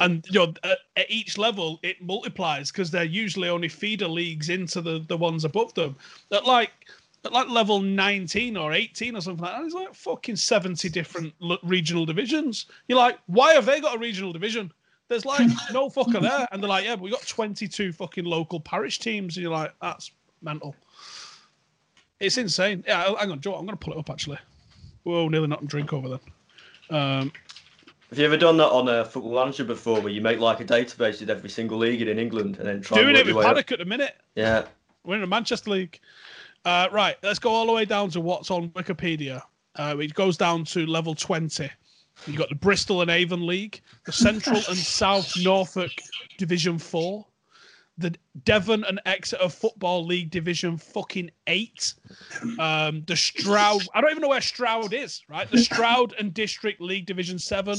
And 0.00 0.24
you 0.30 0.40
know, 0.40 0.54
at, 0.62 0.78
at 0.96 1.10
each 1.10 1.36
level 1.36 1.78
it 1.82 2.00
multiplies 2.02 2.72
because 2.72 2.90
they're 2.90 3.04
usually 3.04 3.50
only 3.50 3.68
feeder 3.68 4.08
leagues 4.08 4.48
into 4.48 4.80
the, 4.80 5.04
the 5.08 5.16
ones 5.16 5.44
above 5.44 5.74
them. 5.74 5.96
That 6.30 6.46
like 6.46 6.72
at 7.24 7.32
like 7.32 7.48
level 7.48 7.80
19 7.80 8.56
or 8.56 8.72
18 8.72 9.16
or 9.16 9.20
something 9.20 9.44
like 9.44 9.54
that. 9.54 9.60
There's 9.60 9.74
like 9.74 9.94
fucking 9.94 10.36
70 10.36 10.88
different 10.88 11.32
regional 11.62 12.06
divisions. 12.06 12.66
You're 12.88 12.98
like, 12.98 13.18
why 13.26 13.54
have 13.54 13.66
they 13.66 13.80
got 13.80 13.96
a 13.96 13.98
regional 13.98 14.32
division? 14.32 14.72
There's 15.08 15.24
like 15.24 15.48
no 15.72 15.88
fucker 15.88 16.20
there. 16.20 16.48
And 16.50 16.62
they're 16.62 16.68
like, 16.68 16.84
yeah, 16.84 16.96
but 16.96 17.02
we 17.02 17.10
got 17.10 17.26
22 17.26 17.92
fucking 17.92 18.24
local 18.24 18.60
parish 18.60 18.98
teams. 18.98 19.36
And 19.36 19.42
you're 19.42 19.52
like, 19.52 19.74
that's 19.80 20.10
mental. 20.42 20.74
It's 22.20 22.38
insane. 22.38 22.84
Yeah, 22.86 23.14
hang 23.18 23.30
on, 23.30 23.40
Joe. 23.40 23.54
I'm 23.54 23.66
going 23.66 23.76
to 23.76 23.84
pull 23.84 23.94
it 23.94 23.98
up 23.98 24.10
actually. 24.10 24.38
Whoa, 25.02 25.28
nearly 25.28 25.48
not 25.48 25.66
drink 25.66 25.92
over 25.92 26.08
then. 26.08 26.20
Um, 26.90 27.32
Have 28.10 28.18
you 28.18 28.24
ever 28.24 28.36
done 28.36 28.56
that 28.56 28.68
on 28.68 28.88
a 28.88 29.04
football 29.04 29.34
manager 29.34 29.64
before, 29.64 30.00
where 30.00 30.12
you 30.12 30.20
make 30.20 30.38
like 30.38 30.60
a 30.60 30.64
database 30.64 31.20
of 31.20 31.28
every 31.28 31.50
single 31.50 31.78
league 31.78 32.00
in 32.00 32.18
England 32.18 32.56
and 32.58 32.66
then 32.66 32.80
try 32.80 33.02
doing 33.02 33.16
it 33.16 33.26
with? 33.26 33.44
Paddock 33.44 33.72
at 33.72 33.78
the 33.80 33.84
minute. 33.84 34.16
Yeah. 34.34 34.64
We're 35.04 35.16
in 35.16 35.20
the 35.20 35.26
Manchester 35.26 35.70
League. 35.70 36.00
Uh, 36.64 36.88
right, 36.90 37.16
let's 37.22 37.38
go 37.38 37.50
all 37.50 37.66
the 37.66 37.72
way 37.72 37.84
down 37.84 38.08
to 38.10 38.20
what's 38.20 38.50
on 38.50 38.70
Wikipedia. 38.70 39.42
Uh, 39.76 39.96
it 39.98 40.14
goes 40.14 40.38
down 40.38 40.64
to 40.64 40.86
level 40.86 41.14
20. 41.14 41.70
You've 42.26 42.36
got 42.36 42.48
the 42.48 42.54
Bristol 42.54 43.02
and 43.02 43.10
Avon 43.10 43.46
League, 43.46 43.80
the 44.04 44.12
Central 44.12 44.56
and 44.56 44.64
South 44.76 45.32
Norfolk 45.42 45.92
Division 46.38 46.78
4, 46.78 47.24
the 47.98 48.14
Devon 48.44 48.84
and 48.84 49.00
Exeter 49.06 49.48
Football 49.48 50.04
League 50.04 50.30
Division 50.30 50.76
fucking 50.76 51.30
8, 51.46 51.94
um, 52.58 53.02
the 53.06 53.16
Stroud, 53.16 53.82
I 53.94 54.00
don't 54.00 54.10
even 54.10 54.22
know 54.22 54.28
where 54.28 54.40
Stroud 54.40 54.92
is, 54.92 55.22
right? 55.28 55.50
The 55.50 55.58
Stroud 55.58 56.14
and 56.18 56.32
District 56.32 56.80
League 56.80 57.06
Division 57.06 57.38
7. 57.38 57.78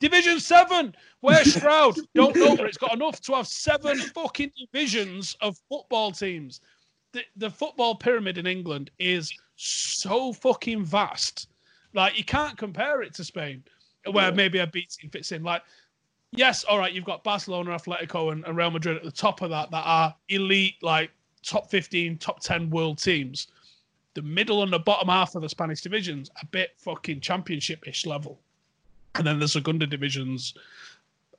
Division 0.00 0.40
7! 0.40 0.94
Where's 1.20 1.54
Stroud? 1.54 1.96
Don't 2.14 2.36
know, 2.36 2.56
but 2.56 2.66
it's 2.66 2.76
got 2.76 2.92
enough 2.92 3.20
to 3.22 3.34
have 3.34 3.46
seven 3.46 3.96
fucking 3.96 4.52
divisions 4.58 5.36
of 5.40 5.56
football 5.68 6.10
teams 6.10 6.60
the, 7.14 7.22
the 7.36 7.50
football 7.50 7.94
pyramid 7.94 8.36
in 8.36 8.46
England 8.46 8.90
is 8.98 9.32
so 9.56 10.32
fucking 10.34 10.84
vast. 10.84 11.48
Like 11.94 12.18
you 12.18 12.24
can't 12.24 12.58
compare 12.58 13.02
it 13.02 13.14
to 13.14 13.24
Spain, 13.24 13.62
where 14.10 14.32
maybe 14.32 14.58
a 14.58 14.66
B 14.66 14.86
team 14.86 15.10
fits 15.10 15.32
in. 15.32 15.42
Like, 15.42 15.62
yes, 16.32 16.64
all 16.64 16.78
right, 16.78 16.92
you've 16.92 17.04
got 17.04 17.24
Barcelona, 17.24 17.70
Atletico, 17.70 18.32
and, 18.32 18.44
and 18.44 18.56
Real 18.56 18.70
Madrid 18.70 18.96
at 18.96 19.04
the 19.04 19.12
top 19.12 19.40
of 19.42 19.50
that 19.50 19.70
that 19.70 19.84
are 19.86 20.14
elite, 20.28 20.74
like 20.82 21.10
top 21.42 21.70
fifteen, 21.70 22.18
top 22.18 22.40
ten 22.40 22.68
world 22.68 22.98
teams. 22.98 23.46
The 24.14 24.22
middle 24.22 24.62
and 24.62 24.72
the 24.72 24.78
bottom 24.78 25.08
half 25.08 25.34
of 25.34 25.42
the 25.42 25.48
Spanish 25.48 25.80
divisions 25.80 26.30
a 26.40 26.46
bit 26.46 26.70
fucking 26.76 27.20
championship-ish 27.20 28.06
level, 28.06 28.38
and 29.14 29.26
then 29.26 29.38
the 29.38 29.48
Segunda 29.48 29.86
divisions. 29.86 30.54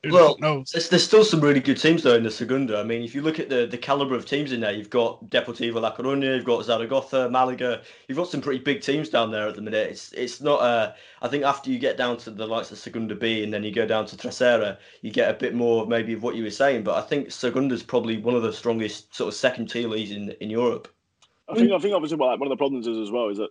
Who 0.06 0.22
the 0.22 0.22
Well, 0.22 0.38
knows? 0.40 0.72
there's, 0.72 0.90
there's 0.90 1.04
still 1.04 1.24
some 1.26 1.42
really 1.42 1.60
good 1.60 1.78
teams 1.80 2.04
though 2.04 2.16
in 2.16 2.24
the 2.24 2.32
Segunda. 2.32 2.80
I 2.80 2.84
mean, 2.84 3.02
if 3.04 3.16
you 3.16 3.22
look 3.22 3.40
at 3.40 3.50
the, 3.50 3.66
the 3.66 3.78
caliber 3.78 4.16
of 4.16 4.26
teams 4.26 4.52
in 4.52 4.62
there, 4.62 4.72
you've 4.72 4.90
got 4.90 5.30
Deportivo 5.30 5.82
La 5.82 5.96
Coruña, 5.96 6.36
you've 6.36 6.46
got 6.46 6.64
Zaragoza, 6.66 7.30
Malaga. 7.30 7.82
You've 8.08 8.18
got 8.18 8.30
some 8.30 8.42
pretty 8.42 8.64
big 8.64 8.82
teams 8.82 9.10
down 9.10 9.32
there 9.32 9.48
at 9.48 9.56
the 9.56 9.62
minute. 9.62 9.90
It's 9.90 10.14
it's 10.14 10.42
not. 10.42 10.62
Uh, 10.62 10.94
I 11.22 11.28
think 11.28 11.44
after 11.44 11.72
you 11.72 11.80
get 11.80 11.98
down 11.98 12.18
to 12.18 12.32
the 12.32 12.48
likes 12.48 12.72
of 12.72 12.78
Segunda 12.78 13.16
B 13.16 13.44
and 13.44 13.54
then 13.54 13.64
you 13.64 13.72
go 13.72 13.86
down 13.88 14.06
to 14.08 14.16
Tercera, 14.16 14.78
you 15.02 15.12
get 15.12 15.30
a 15.30 15.34
bit 15.34 15.56
more 15.56 15.88
maybe 15.88 16.14
of 16.14 16.24
what 16.24 16.36
you 16.36 16.44
were 16.44 16.52
saying. 16.52 16.84
But 16.84 16.98
I 16.98 17.02
think 17.08 17.30
Segunda's 17.30 17.84
probably 17.84 18.18
one 18.18 18.36
of 18.36 18.44
the 18.44 18.54
strongest 18.54 19.14
sort 19.16 19.28
of 19.30 19.34
second 19.34 19.70
tier 19.70 19.88
leagues 19.88 20.12
in 20.12 20.32
in 20.40 20.50
Europe. 20.50 20.88
I 21.48 21.56
think 21.56 21.72
I 21.72 21.80
think 21.80 21.94
obviously 21.94 22.18
like, 22.18 22.40
one 22.40 22.48
of 22.48 22.50
the 22.50 22.58
problems 22.58 22.88
is 22.88 22.98
as 22.98 23.12
well 23.12 23.30
is 23.30 23.38
that 23.38 23.50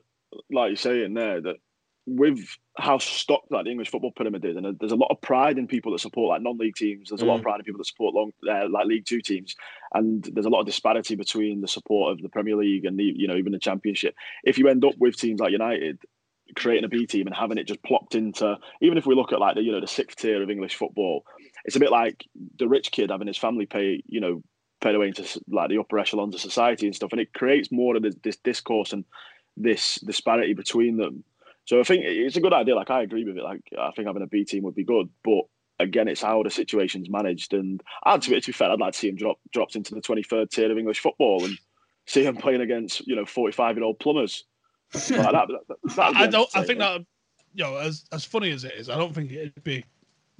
like 0.50 0.68
you're 0.70 0.76
saying 0.76 1.14
there 1.14 1.40
that 1.40 1.56
with 2.06 2.38
how 2.76 2.98
stocked 2.98 3.50
like 3.50 3.64
the 3.64 3.70
English 3.70 3.90
football 3.90 4.12
pyramid 4.12 4.44
is, 4.44 4.56
and 4.56 4.78
there's 4.78 4.92
a 4.92 4.96
lot 4.96 5.10
of 5.10 5.20
pride 5.20 5.56
in 5.58 5.66
people 5.66 5.92
that 5.92 6.00
support 6.00 6.28
like 6.30 6.42
non-league 6.42 6.76
teams. 6.76 7.08
There's 7.08 7.22
a 7.22 7.24
lot 7.24 7.36
of 7.36 7.40
Mm. 7.40 7.44
pride 7.44 7.60
in 7.60 7.64
people 7.64 7.78
that 7.78 7.86
support 7.86 8.14
long 8.14 8.32
uh, 8.48 8.68
like 8.68 8.86
League 8.86 9.06
Two 9.06 9.20
teams, 9.20 9.54
and 9.94 10.22
there's 10.32 10.46
a 10.46 10.50
lot 10.50 10.60
of 10.60 10.66
disparity 10.66 11.14
between 11.14 11.60
the 11.60 11.68
support 11.68 12.12
of 12.12 12.22
the 12.22 12.28
Premier 12.28 12.56
League 12.56 12.84
and 12.84 12.98
the 12.98 13.04
you 13.04 13.26
know 13.26 13.36
even 13.36 13.52
the 13.52 13.58
Championship. 13.58 14.14
If 14.44 14.58
you 14.58 14.68
end 14.68 14.84
up 14.84 14.94
with 14.98 15.16
teams 15.16 15.40
like 15.40 15.52
United 15.52 15.98
creating 16.56 16.84
a 16.84 16.88
B 16.88 17.06
team 17.06 17.26
and 17.26 17.34
having 17.34 17.56
it 17.56 17.66
just 17.66 17.82
plopped 17.82 18.14
into, 18.14 18.58
even 18.82 18.98
if 18.98 19.06
we 19.06 19.14
look 19.14 19.32
at 19.32 19.40
like 19.40 19.54
the 19.54 19.62
you 19.62 19.72
know 19.72 19.80
the 19.80 19.86
sixth 19.86 20.18
tier 20.18 20.42
of 20.42 20.50
English 20.50 20.74
football, 20.74 21.24
it's 21.64 21.76
a 21.76 21.80
bit 21.80 21.90
like 21.90 22.26
the 22.58 22.68
rich 22.68 22.90
kid 22.92 23.10
having 23.10 23.26
his 23.28 23.38
family 23.38 23.64
pay 23.66 24.02
you 24.06 24.20
know 24.20 24.42
paid 24.82 24.94
away 24.94 25.06
into 25.08 25.40
like 25.48 25.70
the 25.70 25.78
upper 25.78 25.98
echelons 25.98 26.34
of 26.34 26.40
society 26.40 26.86
and 26.86 26.94
stuff, 26.94 27.12
and 27.12 27.20
it 27.20 27.32
creates 27.32 27.72
more 27.72 27.96
of 27.96 28.02
this, 28.02 28.14
this 28.22 28.36
discourse 28.36 28.92
and 28.92 29.06
this 29.56 29.94
disparity 30.00 30.52
between 30.52 30.96
them. 30.98 31.24
So 31.66 31.80
I 31.80 31.82
think 31.82 32.04
it's 32.04 32.36
a 32.36 32.40
good 32.40 32.52
idea. 32.52 32.74
Like 32.76 32.90
I 32.90 33.02
agree 33.02 33.24
with 33.24 33.38
it. 33.38 33.42
Like 33.44 33.62
I 33.78 33.90
think 33.92 34.06
having 34.06 34.22
a 34.22 34.26
B 34.26 34.44
team 34.44 34.64
would 34.64 34.74
be 34.74 34.84
good, 34.84 35.08
but 35.24 35.42
again, 35.80 36.08
it's 36.08 36.22
how 36.22 36.42
the 36.42 36.50
situation's 36.50 37.08
managed. 37.08 37.54
And 37.54 37.82
I'd 38.04 38.22
to 38.22 38.30
be, 38.30 38.40
to 38.40 38.46
be 38.46 38.52
fair, 38.52 38.70
I'd 38.70 38.80
like 38.80 38.92
to 38.92 38.98
see 38.98 39.08
him 39.08 39.16
drop 39.16 39.38
dropped 39.52 39.74
into 39.76 39.94
the 39.94 40.00
twenty 40.00 40.22
third 40.22 40.50
tier 40.50 40.70
of 40.70 40.78
English 40.78 41.00
football 41.00 41.44
and 41.44 41.58
see 42.06 42.22
him 42.24 42.36
playing 42.36 42.60
against 42.60 43.06
you 43.06 43.16
know 43.16 43.24
forty 43.24 43.52
five 43.52 43.76
year 43.76 43.84
old 43.84 43.98
plumbers. 43.98 44.44
Like 44.92 45.32
that, 45.32 45.48
that, 45.96 46.12
I 46.16 46.26
don't. 46.26 46.48
I 46.54 46.64
think 46.64 46.78
that 46.80 47.00
you 47.54 47.64
know, 47.64 47.76
as 47.76 48.04
as 48.12 48.24
funny 48.24 48.50
as 48.50 48.64
it 48.64 48.74
is, 48.74 48.90
I 48.90 48.96
don't 48.96 49.14
think 49.14 49.32
it'd 49.32 49.64
be 49.64 49.84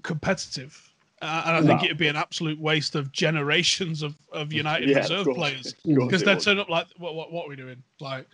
competitive, 0.03 0.93
uh, 1.23 1.43
and 1.47 1.57
I 1.57 1.63
think 1.63 1.81
No. 1.81 1.85
it'd 1.87 1.97
be 1.97 2.09
an 2.09 2.17
absolute 2.17 2.61
waste 2.61 2.95
of 2.95 3.11
generations 3.13 4.03
of, 4.03 4.15
of 4.33 4.53
United 4.53 4.89
Yeah, 4.91 4.99
reserve 4.99 5.25
course. 5.25 5.37
players 5.37 5.75
because 5.85 6.23
they 6.23 6.35
would. 6.35 6.43
turn 6.43 6.59
up 6.59 6.69
like, 6.69 6.87
what, 6.99 7.15
what 7.15 7.33
what 7.33 7.47
are 7.47 7.49
we 7.49 7.57
doing? 7.57 7.83
Like, 8.01 8.27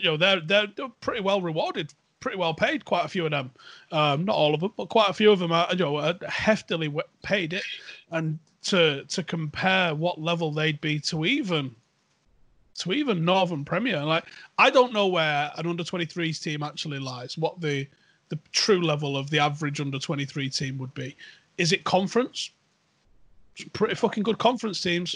you 0.00 0.04
know, 0.10 0.16
they're 0.16 0.40
they're, 0.40 0.68
they're 0.76 0.88
pretty 1.00 1.20
well 1.20 1.40
rewarded, 1.40 1.92
pretty 2.26 2.38
well 2.38 2.54
paid. 2.54 2.84
Quite 2.84 3.04
a 3.04 3.08
few 3.08 3.24
of 3.24 3.30
them, 3.30 3.52
um, 3.92 4.24
not 4.24 4.34
all 4.34 4.52
of 4.52 4.58
them, 4.58 4.72
but 4.76 4.88
quite 4.88 5.08
a 5.08 5.12
few 5.12 5.30
of 5.30 5.38
them 5.38 5.52
are 5.52 5.68
you 5.70 5.76
know 5.76 5.92
heftily 6.24 6.92
paid 7.22 7.52
it, 7.52 7.62
and 8.10 8.36
to 8.64 9.04
to 9.04 9.22
compare 9.22 9.94
what 9.94 10.20
level 10.20 10.50
they'd 10.50 10.80
be 10.80 10.98
to 10.98 11.24
even 11.24 11.72
to 12.78 12.92
even 12.92 13.24
Northern 13.24 13.64
Premier. 13.64 14.02
Like 14.02 14.24
I 14.58 14.70
don't 14.70 14.92
know 14.92 15.06
where 15.06 15.52
an 15.56 15.68
under 15.68 15.84
23s 15.84 16.42
team 16.42 16.64
actually 16.64 16.98
lies. 16.98 17.38
What 17.38 17.60
the 17.60 17.86
the 18.28 18.40
true 18.50 18.82
level 18.82 19.16
of 19.16 19.30
the 19.30 19.38
average 19.38 19.80
under 19.80 20.00
23 20.00 20.50
team 20.50 20.78
would 20.78 20.94
be. 20.94 21.16
Is 21.58 21.72
it 21.72 21.84
conference? 21.84 22.50
Pretty 23.72 23.94
fucking 23.94 24.24
good 24.24 24.38
conference 24.38 24.80
teams. 24.80 25.14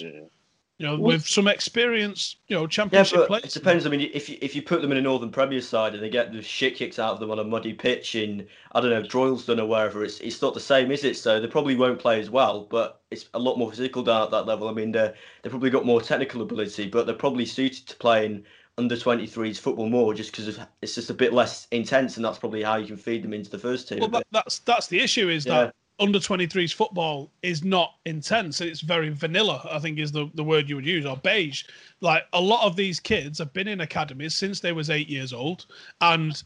You 0.80 0.86
know, 0.86 0.96
with 0.98 1.26
some 1.26 1.46
experience, 1.46 2.36
you 2.48 2.56
know, 2.56 2.62
Yeah, 2.62 2.68
championship 2.68 3.18
but 3.18 3.26
players. 3.28 3.44
it 3.44 3.52
depends. 3.52 3.84
I 3.84 3.90
mean, 3.90 4.10
if 4.14 4.30
you, 4.30 4.38
if 4.40 4.56
you 4.56 4.62
put 4.62 4.80
them 4.80 4.90
in 4.92 4.96
a 4.96 5.02
Northern 5.02 5.30
Premier 5.30 5.60
side 5.60 5.92
and 5.92 6.02
they 6.02 6.08
get 6.08 6.32
the 6.32 6.40
shit 6.40 6.74
kicked 6.74 6.98
out 6.98 7.12
of 7.12 7.20
them 7.20 7.30
on 7.30 7.38
a 7.38 7.44
muddy 7.44 7.74
pitch 7.74 8.14
in 8.14 8.46
I 8.72 8.80
don't 8.80 8.88
know 8.88 9.02
Droylsden 9.02 9.60
or 9.60 9.66
wherever, 9.66 10.02
it's 10.02 10.20
it's 10.20 10.40
not 10.40 10.54
the 10.54 10.60
same, 10.60 10.90
is 10.90 11.04
it? 11.04 11.18
So 11.18 11.38
they 11.38 11.48
probably 11.48 11.76
won't 11.76 11.98
play 11.98 12.18
as 12.18 12.30
well, 12.30 12.64
but 12.64 13.02
it's 13.10 13.26
a 13.34 13.38
lot 13.38 13.58
more 13.58 13.70
physical 13.70 14.02
down 14.02 14.22
at 14.22 14.30
that 14.30 14.46
level. 14.46 14.68
I 14.68 14.72
mean, 14.72 14.90
they 14.90 15.12
they 15.42 15.50
probably 15.50 15.68
got 15.68 15.84
more 15.84 16.00
technical 16.00 16.40
ability, 16.40 16.88
but 16.88 17.04
they're 17.04 17.14
probably 17.14 17.44
suited 17.44 17.86
to 17.88 17.96
playing 17.96 18.44
under 18.78 18.96
23s 18.96 19.58
football 19.60 19.90
more 19.90 20.14
just 20.14 20.30
because 20.32 20.58
it's 20.80 20.94
just 20.94 21.10
a 21.10 21.14
bit 21.14 21.34
less 21.34 21.68
intense, 21.72 22.16
and 22.16 22.24
that's 22.24 22.38
probably 22.38 22.62
how 22.62 22.76
you 22.76 22.86
can 22.86 22.96
feed 22.96 23.22
them 23.22 23.34
into 23.34 23.50
the 23.50 23.58
first 23.58 23.86
team. 23.86 23.98
Well, 24.00 24.08
that, 24.08 24.26
that's 24.32 24.60
that's 24.60 24.86
the 24.86 25.00
issue 25.00 25.28
is 25.28 25.44
Yeah. 25.44 25.64
that 25.66 25.74
under 26.00 26.18
23s 26.18 26.72
football 26.72 27.30
is 27.42 27.62
not 27.62 27.96
intense. 28.06 28.62
It's 28.62 28.80
very 28.80 29.10
vanilla, 29.10 29.68
I 29.70 29.78
think 29.78 29.98
is 29.98 30.10
the, 30.10 30.30
the 30.34 30.42
word 30.42 30.68
you 30.68 30.76
would 30.76 30.86
use, 30.86 31.04
or 31.04 31.18
beige. 31.18 31.64
Like 32.00 32.24
a 32.32 32.40
lot 32.40 32.66
of 32.66 32.74
these 32.74 32.98
kids 32.98 33.38
have 33.38 33.52
been 33.52 33.68
in 33.68 33.82
academies 33.82 34.34
since 34.34 34.60
they 34.60 34.72
was 34.72 34.88
eight 34.88 35.08
years 35.08 35.34
old, 35.34 35.66
and 36.00 36.42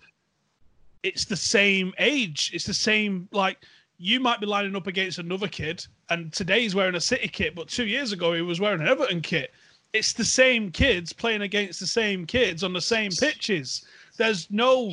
it's 1.04 1.24
the 1.24 1.36
same 1.36 1.94
age. 1.98 2.50
It's 2.52 2.66
the 2.66 2.74
same 2.74 3.28
like 3.30 3.58
you 3.98 4.18
might 4.18 4.40
be 4.40 4.46
lining 4.46 4.74
up 4.74 4.88
against 4.88 5.18
another 5.18 5.46
kid, 5.46 5.86
and 6.10 6.32
today 6.32 6.62
he's 6.62 6.74
wearing 6.74 6.96
a 6.96 7.00
City 7.00 7.28
kit, 7.28 7.54
but 7.54 7.68
two 7.68 7.86
years 7.86 8.10
ago 8.10 8.34
he 8.34 8.42
was 8.42 8.60
wearing 8.60 8.80
an 8.80 8.88
Everton 8.88 9.20
kit. 9.20 9.52
It's 9.92 10.12
the 10.12 10.24
same 10.24 10.72
kids 10.72 11.12
playing 11.12 11.42
against 11.42 11.78
the 11.78 11.86
same 11.86 12.26
kids 12.26 12.64
on 12.64 12.72
the 12.72 12.80
same 12.80 13.12
pitches. 13.12 13.86
There's 14.16 14.50
no 14.50 14.92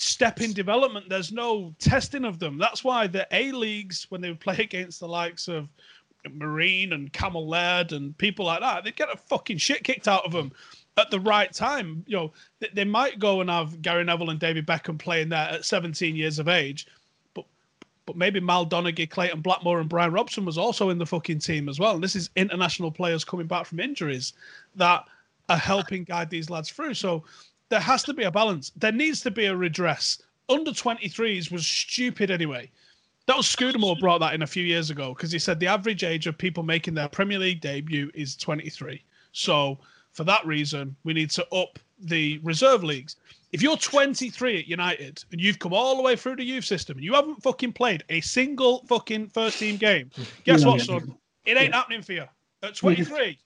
step 0.00 0.40
in 0.40 0.52
development. 0.52 1.08
There's 1.08 1.32
no 1.32 1.74
testing 1.78 2.24
of 2.24 2.38
them. 2.38 2.58
That's 2.58 2.82
why 2.82 3.06
the 3.06 3.26
A 3.32 3.52
leagues, 3.52 4.06
when 4.08 4.20
they 4.20 4.28
would 4.28 4.40
play 4.40 4.56
against 4.58 5.00
the 5.00 5.08
likes 5.08 5.48
of 5.48 5.68
Marine 6.28 6.92
and 6.92 7.12
Cammell 7.12 7.46
Laird 7.46 7.92
and 7.92 8.16
people 8.16 8.46
like 8.46 8.60
that, 8.60 8.84
they'd 8.84 8.96
get 8.96 9.12
a 9.12 9.16
fucking 9.16 9.58
shit 9.58 9.84
kicked 9.84 10.08
out 10.08 10.24
of 10.24 10.32
them 10.32 10.52
at 10.96 11.10
the 11.10 11.20
right 11.20 11.52
time. 11.52 12.04
You 12.06 12.16
know, 12.16 12.32
they, 12.72 12.84
might 12.84 13.18
go 13.18 13.40
and 13.40 13.50
have 13.50 13.80
Gary 13.82 14.04
Neville 14.04 14.30
and 14.30 14.40
David 14.40 14.66
Beckham 14.66 14.98
playing 14.98 15.28
there 15.28 15.48
at 15.50 15.64
17 15.64 16.16
years 16.16 16.38
of 16.38 16.48
age, 16.48 16.86
but 17.34 17.44
but 18.06 18.16
maybe 18.16 18.40
Mal 18.40 18.66
Donaghy, 18.66 19.08
Clayton 19.08 19.40
Blackmore, 19.40 19.80
and 19.80 19.88
Brian 19.88 20.12
Robson 20.12 20.44
was 20.44 20.58
also 20.58 20.90
in 20.90 20.98
the 20.98 21.06
fucking 21.06 21.38
team 21.38 21.68
as 21.68 21.78
well. 21.78 21.94
And 21.94 22.02
this 22.02 22.16
is 22.16 22.30
international 22.36 22.90
players 22.90 23.24
coming 23.24 23.46
back 23.46 23.66
from 23.66 23.80
injuries 23.80 24.32
that 24.76 25.04
are 25.48 25.56
helping 25.56 26.04
guide 26.04 26.30
these 26.30 26.50
lads 26.50 26.70
through. 26.70 26.94
So 26.94 27.24
there 27.70 27.80
has 27.80 28.02
to 28.02 28.12
be 28.12 28.24
a 28.24 28.30
balance. 28.30 28.72
There 28.76 28.92
needs 28.92 29.20
to 29.22 29.30
be 29.30 29.46
a 29.46 29.56
redress. 29.56 30.20
Under 30.48 30.72
23s 30.72 31.50
was 31.50 31.66
stupid 31.66 32.30
anyway. 32.30 32.70
That 33.26 33.36
was 33.36 33.46
Scudamore 33.46 33.96
brought 34.00 34.18
that 34.18 34.34
in 34.34 34.42
a 34.42 34.46
few 34.46 34.64
years 34.64 34.90
ago 34.90 35.14
because 35.14 35.30
he 35.30 35.38
said 35.38 35.60
the 35.60 35.68
average 35.68 36.02
age 36.02 36.26
of 36.26 36.36
people 36.36 36.64
making 36.64 36.94
their 36.94 37.08
Premier 37.08 37.38
League 37.38 37.60
debut 37.60 38.10
is 38.12 38.36
23. 38.36 39.02
So 39.32 39.78
for 40.12 40.24
that 40.24 40.44
reason, 40.44 40.96
we 41.04 41.12
need 41.12 41.30
to 41.30 41.46
up 41.54 41.78
the 42.00 42.40
reserve 42.42 42.82
leagues. 42.82 43.16
If 43.52 43.62
you're 43.62 43.76
23 43.76 44.58
at 44.58 44.66
United 44.66 45.24
and 45.30 45.40
you've 45.40 45.60
come 45.60 45.72
all 45.72 45.96
the 45.96 46.02
way 46.02 46.16
through 46.16 46.36
the 46.36 46.44
youth 46.44 46.64
system 46.64 46.96
and 46.96 47.04
you 47.04 47.14
haven't 47.14 47.42
fucking 47.42 47.72
played 47.72 48.02
a 48.08 48.20
single 48.20 48.84
fucking 48.88 49.28
first 49.28 49.60
team 49.60 49.76
game, 49.76 50.10
guess 50.44 50.64
what, 50.64 50.80
son? 50.80 51.14
It 51.44 51.56
ain't 51.56 51.74
happening 51.74 52.02
for 52.02 52.14
you. 52.14 52.24
At 52.62 52.74
23, 52.74 53.38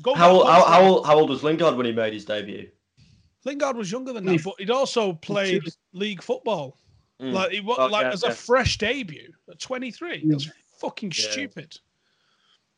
go 0.00 0.14
How, 0.14 0.44
how, 0.44 0.64
how, 0.64 0.82
old, 0.82 1.06
how 1.06 1.18
old 1.18 1.30
was 1.30 1.42
Lingard 1.42 1.76
when 1.76 1.86
he 1.86 1.92
made 1.92 2.12
his 2.12 2.24
debut? 2.24 2.68
Lingard 3.44 3.76
was 3.76 3.90
younger 3.92 4.12
than 4.12 4.24
that, 4.24 4.42
but 4.44 4.54
he'd 4.58 4.70
also 4.70 5.12
played 5.14 5.62
league 5.92 6.22
football. 6.22 6.76
Like 7.20 7.52
he 7.52 7.60
was 7.60 7.76
Oh, 7.78 7.86
like 7.86 8.04
yeah, 8.06 8.12
as 8.12 8.22
a 8.24 8.32
fresh 8.32 8.76
debut 8.78 9.32
at 9.48 9.58
23. 9.60 10.22
That's 10.26 10.48
fucking 10.78 11.12
Yeah. 11.16 11.30
stupid. 11.30 11.78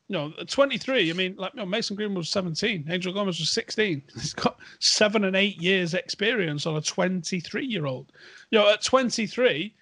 No, 0.09 0.31
at 0.39 0.47
23. 0.47 1.09
I 1.09 1.13
mean, 1.13 1.35
like 1.37 1.53
you 1.53 1.59
know, 1.59 1.65
Mason 1.65 1.95
Green 1.95 2.13
was 2.13 2.29
17. 2.29 2.85
Angel 2.89 3.11
Gomes 3.11 3.39
was 3.39 3.49
16. 3.49 4.01
He's 4.13 4.33
got 4.33 4.57
seven 4.79 5.25
and 5.25 5.35
eight 5.35 5.61
years 5.61 5.93
experience 5.93 6.65
on 6.65 6.77
a 6.77 6.81
23 6.81 7.65
year 7.65 7.85
old. 7.87 8.13
You 8.51 8.59
know, 8.59 8.69
at 8.71 8.81
23, 8.83 9.73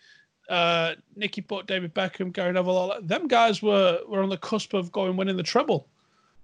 uh, 0.49 0.95
Nicky 1.15 1.41
Butt, 1.41 1.67
David 1.67 1.93
Beckham, 1.93 2.31
Gary 2.33 2.53
Neville, 2.53 2.77
all 2.77 2.87
that, 2.89 3.07
them 3.07 3.27
guys 3.27 3.61
were 3.61 3.99
were 4.07 4.23
on 4.23 4.29
the 4.29 4.37
cusp 4.37 4.73
of 4.73 4.91
going 4.91 5.15
winning 5.15 5.37
the 5.37 5.43
treble. 5.43 5.87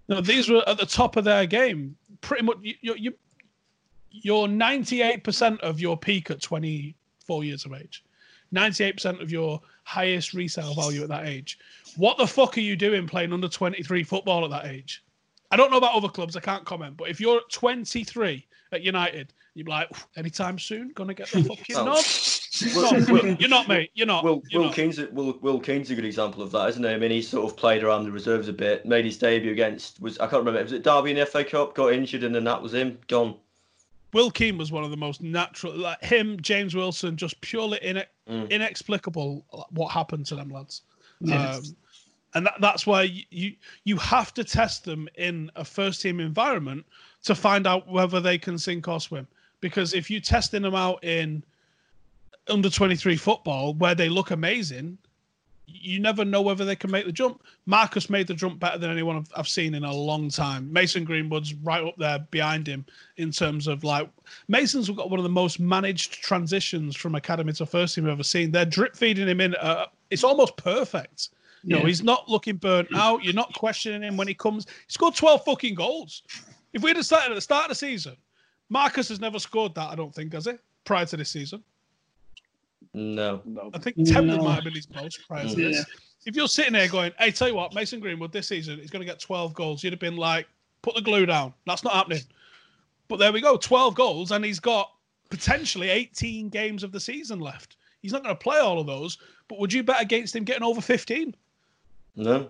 You 0.08 0.16
know, 0.16 0.22
these 0.22 0.48
were 0.50 0.68
at 0.68 0.78
the 0.78 0.86
top 0.86 1.16
of 1.16 1.24
their 1.24 1.46
game. 1.48 1.96
Pretty 2.20 2.44
much, 2.44 2.58
you, 2.62 2.76
you, 2.82 2.96
you 2.96 3.14
you're 4.12 4.48
98% 4.48 5.60
of 5.60 5.80
your 5.80 5.98
peak 5.98 6.30
at 6.30 6.42
24 6.42 7.44
years 7.44 7.66
of 7.66 7.74
age. 7.74 8.04
98% 8.54 9.22
of 9.22 9.32
your 9.32 9.62
highest 9.84 10.34
resale 10.34 10.74
value 10.74 11.04
at 11.04 11.10
that 11.10 11.26
age. 11.26 11.58
What 11.96 12.18
the 12.18 12.28
fuck 12.28 12.58
are 12.58 12.62
you 12.62 12.76
doing 12.76 13.08
playing 13.08 13.34
under 13.34 13.48
23 13.48 14.04
football 14.04 14.44
at 14.44 14.52
that 14.52 14.66
age? 14.66 15.04
I 15.52 15.58
don't 15.58 15.72
know 15.72 15.78
about 15.78 15.96
other 15.96 16.10
clubs, 16.10 16.36
I 16.36 16.42
can't 16.42 16.66
comment, 16.66 16.98
but 16.98 17.10
if 17.10 17.20
you're 17.20 17.42
23 17.52 18.46
at 18.72 18.82
United, 18.82 19.34
you'd 19.54 19.66
be 19.66 19.72
like, 19.72 19.90
anytime 20.16 20.58
soon, 20.58 20.92
gonna 20.96 21.14
get 21.14 21.30
the 21.30 21.44
fucking 21.44 21.76
Well, 21.76 21.86
nod. 21.86 22.06
Will, 22.76 22.92
No, 22.92 23.14
Will, 23.14 23.36
you're 23.36 23.50
not, 23.50 23.68
mate. 23.68 23.92
You're 23.94 24.08
not. 24.08 24.24
Will, 24.24 24.42
You're 24.50 24.62
Will, 24.62 24.68
not. 24.68 24.76
Keane's, 24.76 25.00
Will, 25.12 25.38
Will 25.42 25.60
Keane's 25.60 25.90
a 25.90 25.96
good 25.96 26.06
example 26.06 26.44
of 26.44 26.52
that, 26.52 26.70
isn't 26.70 26.84
he? 26.84 26.90
I 26.90 26.98
mean, 26.98 27.12
he 27.12 27.22
sort 27.22 27.50
of 27.50 27.58
played 27.58 27.84
around 27.84 28.04
the 28.04 28.12
reserves 28.12 28.48
a 28.48 28.54
bit, 28.54 28.86
made 28.86 29.06
his 29.06 29.18
debut 29.18 29.52
against, 29.52 30.02
was 30.02 30.18
I 30.20 30.28
can't 30.28 30.46
remember, 30.46 30.62
was 30.62 30.74
it 30.74 30.84
Derby 30.84 31.12
in 31.12 31.18
the 31.18 31.26
FA 31.26 31.44
Cup, 31.44 31.76
got 31.76 31.94
injured, 31.94 32.24
and 32.24 32.34
then 32.36 32.44
that 32.46 32.62
was 32.62 32.74
him, 32.74 32.98
gone. 33.08 33.36
Will 34.14 34.30
Keane 34.32 34.58
was 34.58 34.72
one 34.72 34.84
of 34.84 34.92
the 34.92 34.98
most 34.98 35.22
natural, 35.22 35.76
like 35.78 36.02
him, 36.04 36.40
James 36.42 36.76
Wilson, 36.76 37.16
just 37.18 37.40
purely 37.42 37.80
ine- 37.84 38.06
Mm. 38.30 38.50
inexplicable 38.50 39.44
what 39.72 39.90
happened 39.92 40.26
to 40.28 40.36
them 40.36 40.50
lads. 40.50 40.84
Yeah. 41.20 41.56
Um, 41.56 41.64
and 42.34 42.46
that, 42.46 42.54
that's 42.62 42.88
why 42.88 43.02
you, 43.04 43.24
you 43.30 43.54
you 43.84 43.98
have 43.98 44.34
to 44.36 44.44
test 44.44 44.86
them 44.86 45.10
in 45.16 45.52
a 45.56 45.66
first 45.66 46.02
team 46.02 46.20
environment 46.22 46.86
to 47.24 47.36
find 47.36 47.68
out 47.68 47.88
whether 47.90 48.22
they 48.22 48.38
can 48.38 48.58
sink 48.58 48.88
or 48.88 49.00
swim. 49.02 49.28
Because 49.60 49.94
if 49.94 50.10
you're 50.10 50.22
testing 50.22 50.62
them 50.62 50.76
out 50.76 51.04
in 51.04 51.44
under 52.48 52.70
23 52.70 53.18
football 53.18 53.74
where 53.74 53.96
they 53.96 54.08
look 54.08 54.32
amazing, 54.32 54.98
you 55.68 56.00
never 56.00 56.26
know 56.26 56.42
whether 56.42 56.66
they 56.66 56.76
can 56.76 56.92
make 56.92 57.06
the 57.06 57.12
jump. 57.12 57.44
Marcus 57.66 58.10
made 58.10 58.28
the 58.28 58.34
jump 58.34 58.60
better 58.60 58.78
than 58.78 58.92
anyone 58.92 59.16
I've, 59.18 59.32
I've 59.36 59.48
seen 59.48 59.74
in 59.74 59.84
a 59.84 59.94
long 59.94 60.30
time. 60.30 60.72
Mason 60.72 61.04
Greenwood's 61.04 61.54
right 61.56 61.84
up 61.84 61.96
there 61.98 62.20
behind 62.32 62.68
him 62.68 62.86
in 63.18 63.32
terms 63.32 63.68
of 63.68 63.84
like 63.84 64.10
Mason's 64.48 64.90
got 64.90 65.10
one 65.10 65.20
of 65.20 65.24
the 65.24 65.30
most 65.30 65.60
managed 65.60 66.22
transitions 66.22 66.96
from 66.96 67.16
academy 67.16 67.54
to 67.54 67.66
first 67.66 67.96
team 67.96 68.06
I've 68.06 68.12
ever 68.12 68.24
seen. 68.24 68.52
They're 68.52 68.66
drip 68.66 68.96
feeding 68.96 69.28
him 69.28 69.40
in. 69.40 69.56
Uh, 69.56 69.86
it's 70.10 70.24
almost 70.24 70.58
perfect. 70.58 71.30
You 71.64 71.76
know, 71.76 71.82
Yeah. 71.82 71.88
he's 71.88 72.04
not 72.04 72.28
looking 72.28 72.58
burnt 72.58 72.90
out. 72.96 73.24
You're 73.24 73.34
not 73.34 73.54
questioning 73.54 74.02
him 74.04 74.18
when 74.18 74.28
he 74.28 74.34
comes. 74.34 74.66
He 74.66 74.92
scored 74.92 75.16
12 75.16 75.46
fucking 75.46 75.76
goals. 75.76 76.24
If 76.74 76.82
we 76.82 76.90
had 76.90 77.06
started 77.06 77.32
at 77.32 77.36
the 77.36 77.42
start 77.42 77.66
of 77.66 77.70
the 77.70 77.76
season, 77.76 78.18
Marcus 78.70 79.10
has 79.10 79.20
never 79.20 79.38
scored 79.40 79.76
that, 79.76 79.90
I 79.90 79.96
don't 79.96 80.14
think, 80.14 80.34
has 80.34 80.46
he? 80.46 80.54
Prior 80.86 81.06
to 81.06 81.18
this 81.18 81.30
season. 81.30 81.64
No. 82.94 83.42
No. 83.46 83.72
I 83.74 83.80
think 83.80 83.96
Temple 84.06 84.38
No. 84.38 84.44
might 84.44 84.56
have 84.56 84.64
been 84.66 84.74
his 84.74 84.90
most 84.90 85.20
prior 85.28 85.46
Yeah. 85.46 85.56
this. 85.70 85.86
If 86.26 86.36
you're 86.36 86.48
sitting 86.48 86.74
there 86.74 86.88
going, 86.88 87.12
hey, 87.18 87.32
tell 87.32 87.48
you 87.48 87.56
what, 87.56 87.74
Mason 87.74 88.00
Greenwood 88.00 88.32
this 88.32 88.48
season 88.48 88.80
is 88.80 88.90
going 88.90 89.00
to 89.02 89.06
get 89.06 89.20
12 89.20 89.54
goals, 89.54 89.84
you'd 89.84 89.94
have 89.94 90.00
been 90.00 90.18
like, 90.18 90.48
put 90.82 90.96
the 90.96 91.02
glue 91.02 91.26
down. 91.26 91.54
That's 91.66 91.84
not 91.84 91.94
happening. 91.94 92.22
But 93.08 93.18
there 93.18 93.32
we 93.34 93.42
go, 93.42 93.58
12 93.58 93.96
goals, 93.96 94.32
and 94.32 94.46
he's 94.46 94.60
got 94.60 94.92
potentially 95.30 95.90
18 95.90 96.50
games 96.50 96.84
of 96.84 96.92
the 96.92 97.00
season 97.00 97.40
left. 97.40 97.78
He's 98.02 98.12
not 98.12 98.24
going 98.24 98.36
to 98.36 98.40
play 98.42 98.60
all 98.60 98.80
of 98.80 98.88
those, 98.88 99.18
but 99.48 99.60
would 99.60 99.74
you 99.74 99.84
bet 99.84 100.02
against 100.02 100.36
him 100.36 100.44
getting 100.44 100.64
over 100.64 100.82
15? 100.82 101.36
No. 102.16 102.50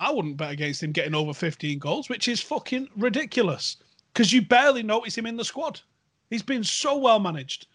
I 0.00 0.10
wouldn't 0.10 0.36
bet 0.36 0.50
against 0.50 0.82
him 0.82 0.90
getting 0.92 1.14
over 1.14 1.32
15 1.32 1.78
goals, 1.78 2.08
which 2.08 2.26
is 2.26 2.40
fucking 2.40 2.88
ridiculous 2.96 3.76
because 4.12 4.32
you 4.32 4.42
barely 4.42 4.82
notice 4.82 5.16
him 5.16 5.26
in 5.26 5.36
the 5.36 5.44
squad. 5.44 5.80
He's 6.28 6.42
been 6.42 6.64
so 6.64 6.96
well 6.96 7.20
managed. 7.20 7.66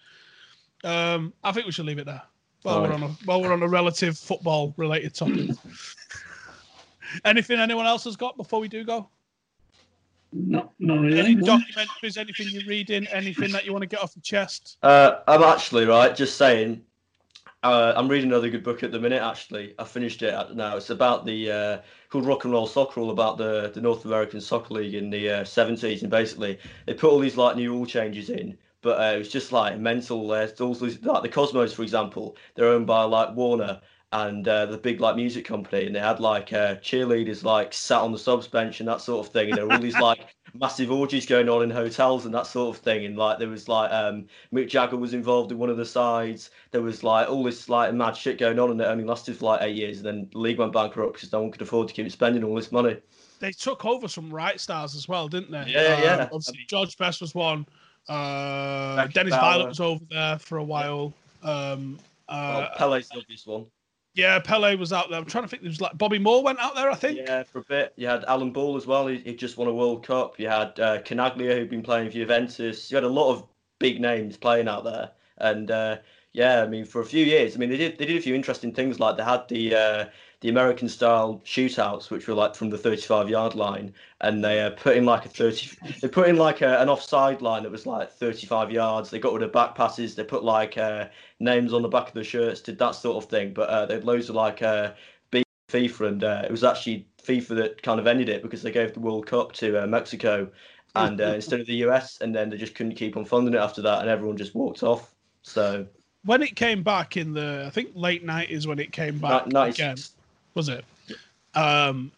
Um, 0.88 1.34
I 1.44 1.52
think 1.52 1.66
we 1.66 1.74
should 1.74 1.86
leave 1.86 2.00
it 2.00 2.06
there 2.06 2.22
while 2.62 2.82
we're 2.82 2.94
on 2.94 3.04
a 3.04 3.08
while 3.26 3.42
we're 3.42 3.52
on 3.52 3.62
a 3.62 3.68
relative 3.68 4.18
football 4.18 4.74
related 4.78 5.14
topic. 5.14 5.50
Anything 7.26 7.60
anyone 7.60 7.86
else 7.86 8.06
has 8.06 8.16
got 8.16 8.38
before 8.38 8.62
we 8.62 8.70
do 8.70 8.84
go? 8.86 9.10
Not, 10.34 10.72
not 10.80 11.00
really. 11.00 11.20
Any 11.20 11.36
documentaries, 11.36 12.18
anything 12.18 12.48
you're 12.50 12.68
reading, 12.68 13.08
anything 13.08 13.52
that 13.52 13.66
you 13.66 13.72
want 13.72 13.84
to 13.84 13.88
get 13.88 14.02
off 14.02 14.14
the 14.14 14.22
chest? 14.22 14.78
Uh, 14.84 15.20
I'm 15.28 15.44
actually 15.44 15.86
right. 15.86 16.16
Just 16.16 16.38
saying. 16.38 16.84
Uh, 17.64 17.94
I'm 17.96 18.08
reading 18.08 18.30
another 18.30 18.50
good 18.50 18.64
book 18.64 18.84
at 18.84 18.92
the 18.92 19.00
minute. 19.00 19.22
Actually, 19.22 19.74
I 19.80 19.84
finished 19.84 20.22
it 20.22 20.56
now. 20.56 20.78
It's 20.78 20.90
about 20.90 21.26
the 21.26 21.52
uh, 21.52 21.78
called 22.10 22.26
Rock 22.26 22.46
and 22.46 22.54
Roll 22.54 22.68
Soccer, 22.68 23.02
all 23.02 23.10
about 23.12 23.38
the 23.38 23.72
the 23.74 23.82
North 23.82 24.06
American 24.06 24.40
Soccer 24.40 24.76
League 24.76 24.94
in 24.94 25.10
the 25.10 25.30
uh, 25.30 25.44
70s, 25.44 26.02
and 26.02 26.12
basically 26.12 26.60
they 26.86 26.94
put 26.94 27.10
all 27.10 27.20
these 27.20 27.36
like 27.36 27.56
new 27.58 27.74
rule 27.74 27.86
changes 27.86 28.30
in. 28.30 28.58
But 28.88 29.02
uh, 29.02 29.16
it 29.16 29.18
was 29.18 29.28
just 29.28 29.52
like 29.52 29.78
mental. 29.78 30.32
Uh, 30.32 30.48
also 30.62 30.86
like 30.86 31.22
the 31.22 31.28
Cosmos, 31.28 31.74
for 31.74 31.84
example, 31.84 32.38
they're 32.56 32.70
owned 32.70 32.88
by 32.88 33.04
like 33.04 33.36
Warner 33.36 33.82
and 34.14 34.48
uh, 34.48 34.66
the 34.66 34.78
big 34.78 35.02
like 35.02 35.18
music 35.18 35.44
company, 35.44 35.88
and 35.88 35.94
they 35.94 36.00
had 36.00 36.22
like 36.22 36.54
uh, 36.54 36.76
cheerleaders 36.76 37.44
like 37.44 37.74
sat 37.74 38.00
on 38.00 38.14
the 38.14 38.18
subs 38.18 38.48
bench 38.48 38.80
and 38.80 38.88
that 38.88 39.02
sort 39.02 39.28
of 39.28 39.34
thing, 39.34 39.50
and 39.50 39.58
there 39.58 39.68
were 39.68 39.74
all 39.74 39.82
these 39.82 40.00
like 40.00 40.38
massive 40.54 40.90
orgies 40.90 41.26
going 41.26 41.50
on 41.50 41.64
in 41.64 41.70
hotels 41.70 42.26
and 42.26 42.34
that 42.34 42.48
sort 42.48 42.78
of 42.78 42.82
thing. 42.82 43.04
And 43.04 43.18
like 43.18 43.40
there 43.40 43.50
was 43.50 43.68
like 43.68 43.92
um, 43.92 44.28
Mick 44.54 44.70
Jagger 44.70 44.96
was 44.96 45.14
involved 45.14 45.52
in 45.52 45.58
one 45.58 45.70
of 45.70 45.76
the 45.76 45.86
sides. 45.86 46.50
There 46.72 46.82
was 46.82 47.04
like 47.04 47.28
all 47.28 47.44
this 47.44 47.68
like 47.68 47.94
mad 47.94 48.16
shit 48.16 48.40
going 48.40 48.58
on, 48.58 48.72
and 48.72 48.80
it 48.80 48.86
only 48.86 49.04
lasted 49.04 49.36
for 49.36 49.48
like 49.48 49.64
eight 49.64 49.76
years. 49.76 49.98
And 49.98 50.06
then 50.06 50.30
the 50.32 50.40
league 50.40 50.60
went 50.60 50.72
bankrupt 50.72 51.16
because 51.16 51.34
no 51.34 51.42
one 51.42 51.52
could 51.52 51.62
afford 51.62 51.90
to 51.90 51.94
keep 51.94 52.10
spending 52.10 52.46
all 52.46 52.56
this 52.56 52.72
money. 52.72 52.96
They 53.40 53.52
took 53.52 53.84
over 53.84 54.08
some 54.08 54.34
right 54.34 54.62
stars 54.62 54.96
as 54.96 55.10
well, 55.10 55.28
didn't 55.28 55.52
they? 55.52 55.74
Yeah, 55.74 56.02
yeah. 56.02 56.14
Um, 56.14 56.30
obviously, 56.32 56.64
George 56.70 56.98
Best 56.98 57.20
was 57.20 57.36
one. 57.36 57.68
Uh, 58.10 59.08
Dennis 59.08 59.32
Bauer. 59.32 59.42
Violet 59.42 59.68
was 59.70 59.80
over 59.80 60.04
there 60.10 60.40
for 60.40 60.58
a 60.58 60.64
while. 60.64 61.14
Um, 61.44 62.00
Well, 62.30 62.62
uh, 62.62 62.78
Pele's 62.78 63.10
the 63.10 63.20
obvious 63.20 63.46
one. 63.46 63.66
yeah, 64.16 64.40
Pele 64.40 64.76
was 64.76 64.92
out 64.92 65.10
there. 65.10 65.20
I'm 65.20 65.26
trying 65.26 65.44
to 65.44 65.48
think. 65.50 65.62
There 65.62 65.70
was 65.70 65.82
like 65.82 65.98
Bobby 65.98 66.20
Moore 66.20 66.44
went 66.44 66.60
out 66.60 66.76
there, 66.76 66.90
I 66.90 66.96
think. 66.96 67.20
Yeah, 67.20 67.44
for 67.44 67.60
a 67.60 67.64
bit. 67.64 67.94
You 67.96 68.08
had 68.08 68.26
Alan 68.26 68.52
Ball 68.52 68.76
as 68.78 68.86
well. 68.88 69.08
He, 69.08 69.18
he 69.20 69.36
just 69.36 69.58
won 69.58 69.68
a 69.68 69.74
World 69.74 70.06
Cup. 70.06 70.40
You 70.40 70.50
had 70.50 70.80
uh, 70.80 71.02
Chinaglia, 71.04 71.56
who'd 71.58 71.70
been 71.70 71.84
playing 71.84 72.10
for 72.10 72.14
Juventus. 72.16 72.90
You 72.92 72.96
had 72.98 73.04
a 73.04 73.10
lot 73.10 73.32
of 73.32 73.44
big 73.80 74.02
names 74.02 74.38
playing 74.38 74.68
out 74.68 74.84
there. 74.84 75.12
And 75.38 75.70
uh, 75.70 75.98
yeah, 76.34 76.64
I 76.64 76.68
mean, 76.68 76.86
for 76.86 77.02
a 77.02 77.06
few 77.06 77.24
years, 77.24 77.56
I 77.56 77.60
mean, 77.60 77.70
they 77.70 77.78
did 77.78 77.98
they 77.98 78.06
did 78.06 78.18
a 78.18 78.22
few 78.22 78.36
interesting 78.36 78.74
things. 78.74 79.00
Like 79.00 79.18
they 79.18 79.24
had 79.24 79.48
the 79.48 79.76
uh, 79.76 80.06
the 80.42 80.50
American 80.50 80.88
style 80.88 81.42
shootouts, 81.46 82.10
which 82.12 82.28
were 82.28 82.34
like 82.36 82.56
from 82.56 82.70
the 82.70 82.78
35 82.78 83.30
yard 83.30 83.56
line, 83.56 83.94
and 84.22 84.44
they 84.44 84.62
uh, 84.62 84.70
put 84.72 84.96
in 84.96 85.06
like 85.06 85.26
a 85.26 85.30
30. 85.30 85.70
They 86.02 86.08
put 86.08 86.30
in 86.30 86.38
like 86.38 86.62
a, 86.62 86.80
an 86.80 86.90
offside 86.90 87.42
line 87.42 87.64
that 87.64 87.72
was 87.72 87.86
like 87.88 88.12
35 88.12 88.72
yards. 88.72 89.10
They 89.10 89.20
got 89.20 89.34
rid 89.34 89.44
of 89.44 89.52
back 89.52 89.76
passes. 89.76 90.16
They 90.16 90.24
put 90.24 90.44
like 90.44 90.78
uh, 90.78 91.08
names 91.40 91.74
on 91.74 91.82
the 91.82 91.88
back 91.90 92.08
of 92.10 92.14
the 92.14 92.24
shirts, 92.24 92.62
did 92.62 92.78
that 92.80 92.92
sort 92.92 93.24
of 93.24 93.30
thing. 93.30 93.54
But 93.54 93.70
uh, 93.70 93.86
they 93.88 93.96
had 93.96 94.04
loads 94.06 94.30
of 94.30 94.36
like 94.36 94.62
uh, 94.62 94.94
big 95.32 95.44
FIFA, 95.72 96.08
and 96.08 96.24
uh, 96.24 96.42
it 96.46 96.52
was 96.52 96.64
actually 96.64 97.08
FIFA 97.24 97.56
that 97.58 97.82
kind 97.84 98.00
of 98.00 98.08
ended 98.08 98.30
it 98.30 98.44
because 98.44 98.62
they 98.62 98.72
gave 98.72 98.94
the 98.94 99.00
World 99.00 99.26
Cup 99.26 99.54
to 99.54 99.84
uh, 99.84 99.88
Mexico, 99.88 100.52
and 100.96 101.20
uh, 101.20 101.34
instead 101.36 101.60
of 101.60 101.66
the 101.68 101.76
US, 101.88 102.22
and 102.22 102.34
then 102.36 102.50
they 102.50 102.58
just 102.58 102.76
couldn't 102.76 102.96
keep 102.96 103.18
on 103.18 103.26
funding 103.26 103.54
it 103.56 103.58
after 103.58 103.82
that, 103.82 104.02
and 104.02 104.10
everyone 104.10 104.38
just 104.38 104.54
walked 104.56 104.84
off. 104.84 105.14
So 105.42 105.88
When 106.24 106.42
it 106.44 106.56
came 106.56 106.84
back 106.84 107.18
in 107.18 107.34
the, 107.34 107.64
I 107.66 107.70
think 107.70 107.92
late 107.96 108.24
nineties 108.24 108.68
when 108.68 108.80
it 108.80 108.92
came 108.92 109.18
back 109.20 109.46
ni- 109.48 109.52
again, 109.70 109.96
96. 109.98 110.17
Was 110.58 110.68
it? 110.68 110.84
Um, 111.56 112.12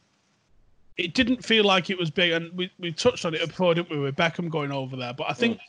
it 0.97 1.13
didn't 1.13 1.45
feel 1.45 1.63
like 1.63 1.89
it 1.91 1.99
was 1.99 2.09
big, 2.09 2.31
and 2.31 2.51
we, 2.57 2.71
we 2.79 2.91
touched 2.91 3.25
on 3.25 3.35
it 3.35 3.45
before, 3.47 3.75
didn't 3.75 3.91
we, 3.91 3.99
with 3.99 4.15
Beckham 4.15 4.49
going 4.49 4.71
over 4.71 4.95
there? 4.95 5.13
But 5.13 5.29
I 5.29 5.33
think 5.33 5.59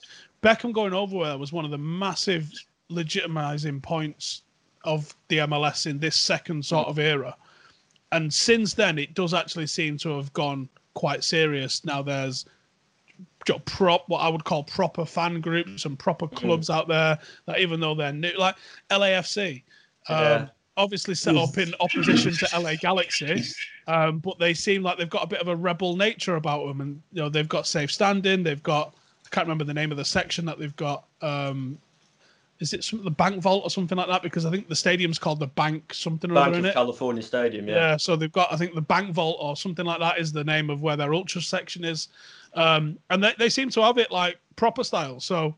Beckham 0.42 0.72
going 0.72 0.94
over 0.94 1.24
there 1.24 1.36
was 1.36 1.52
one 1.52 1.64
of 1.66 1.70
the 1.70 1.78
massive 1.78 2.50
legitimizing 2.90 3.82
points 3.82 4.42
of 4.84 5.14
the 5.28 5.38
MLS 5.38 5.86
in 5.86 5.98
this 5.98 6.16
second 6.16 6.64
sort 6.64 6.88
of 6.88 6.98
era. 6.98 7.36
And 8.12 8.32
since 8.32 8.74
then, 8.74 8.98
it 8.98 9.14
does 9.14 9.34
actually 9.34 9.66
seem 9.66 9.98
to 9.98 10.16
have 10.16 10.32
gone 10.32 10.68
quite 10.94 11.22
serious. 11.22 11.84
Now 11.84 12.02
there's 12.02 12.46
prop 13.64 14.08
what 14.08 14.18
I 14.18 14.28
would 14.28 14.44
call 14.44 14.62
proper 14.64 15.04
fan 15.04 15.40
groups 15.40 15.84
and 15.84 15.98
proper 15.98 16.28
clubs 16.28 16.70
out 16.70 16.88
there 16.88 17.18
that 17.46 17.58
even 17.58 17.80
though 17.80 17.94
they're 17.94 18.12
new, 18.12 18.32
like 18.38 18.56
LAFC, 18.90 19.62
um, 20.08 20.18
Yeah. 20.18 20.48
Obviously 20.76 21.14
set 21.14 21.36
up 21.36 21.58
in 21.58 21.74
opposition 21.80 22.32
to 22.32 22.58
LA 22.58 22.74
Galaxy, 22.76 23.42
um, 23.86 24.18
but 24.18 24.38
they 24.38 24.54
seem 24.54 24.82
like 24.82 24.98
they've 24.98 25.10
got 25.10 25.24
a 25.24 25.26
bit 25.26 25.40
of 25.40 25.48
a 25.48 25.56
rebel 25.56 25.96
nature 25.96 26.36
about 26.36 26.66
them, 26.66 26.80
and 26.80 27.02
you 27.12 27.22
know 27.22 27.28
they've 27.28 27.48
got 27.48 27.66
safe 27.66 27.90
standing, 27.90 28.42
they've 28.42 28.62
got 28.62 28.94
I 29.26 29.28
can't 29.34 29.46
remember 29.46 29.64
the 29.64 29.74
name 29.74 29.90
of 29.90 29.96
the 29.96 30.04
section 30.04 30.44
that 30.46 30.58
they've 30.58 30.76
got. 30.76 31.04
Um, 31.22 31.78
is 32.60 32.74
it 32.74 32.84
some 32.84 33.02
the 33.02 33.10
Bank 33.10 33.40
Vault 33.40 33.64
or 33.64 33.70
something 33.70 33.96
like 33.96 34.08
that? 34.08 34.22
Because 34.22 34.44
I 34.44 34.50
think 34.50 34.68
the 34.68 34.76
stadium's 34.76 35.18
called 35.18 35.40
the 35.40 35.46
Bank 35.46 35.94
something 35.94 36.30
or 36.30 36.34
Bank 36.34 36.48
other 36.48 36.58
in 36.58 36.64
of 36.64 36.70
it. 36.70 36.74
California 36.74 37.22
Stadium, 37.22 37.66
yeah. 37.66 37.74
Yeah, 37.74 37.96
so 37.96 38.16
they've 38.16 38.32
got 38.32 38.52
I 38.52 38.56
think 38.56 38.74
the 38.74 38.82
Bank 38.82 39.12
Vault 39.12 39.38
or 39.40 39.56
something 39.56 39.86
like 39.86 40.00
that 40.00 40.18
is 40.18 40.32
the 40.32 40.44
name 40.44 40.68
of 40.68 40.82
where 40.82 40.96
their 40.96 41.14
ultra 41.14 41.40
section 41.40 41.84
is, 41.84 42.08
um, 42.54 42.98
and 43.08 43.24
they, 43.24 43.32
they 43.38 43.48
seem 43.48 43.70
to 43.70 43.82
have 43.82 43.98
it 43.98 44.10
like 44.10 44.38
proper 44.56 44.84
style. 44.84 45.20
So 45.20 45.54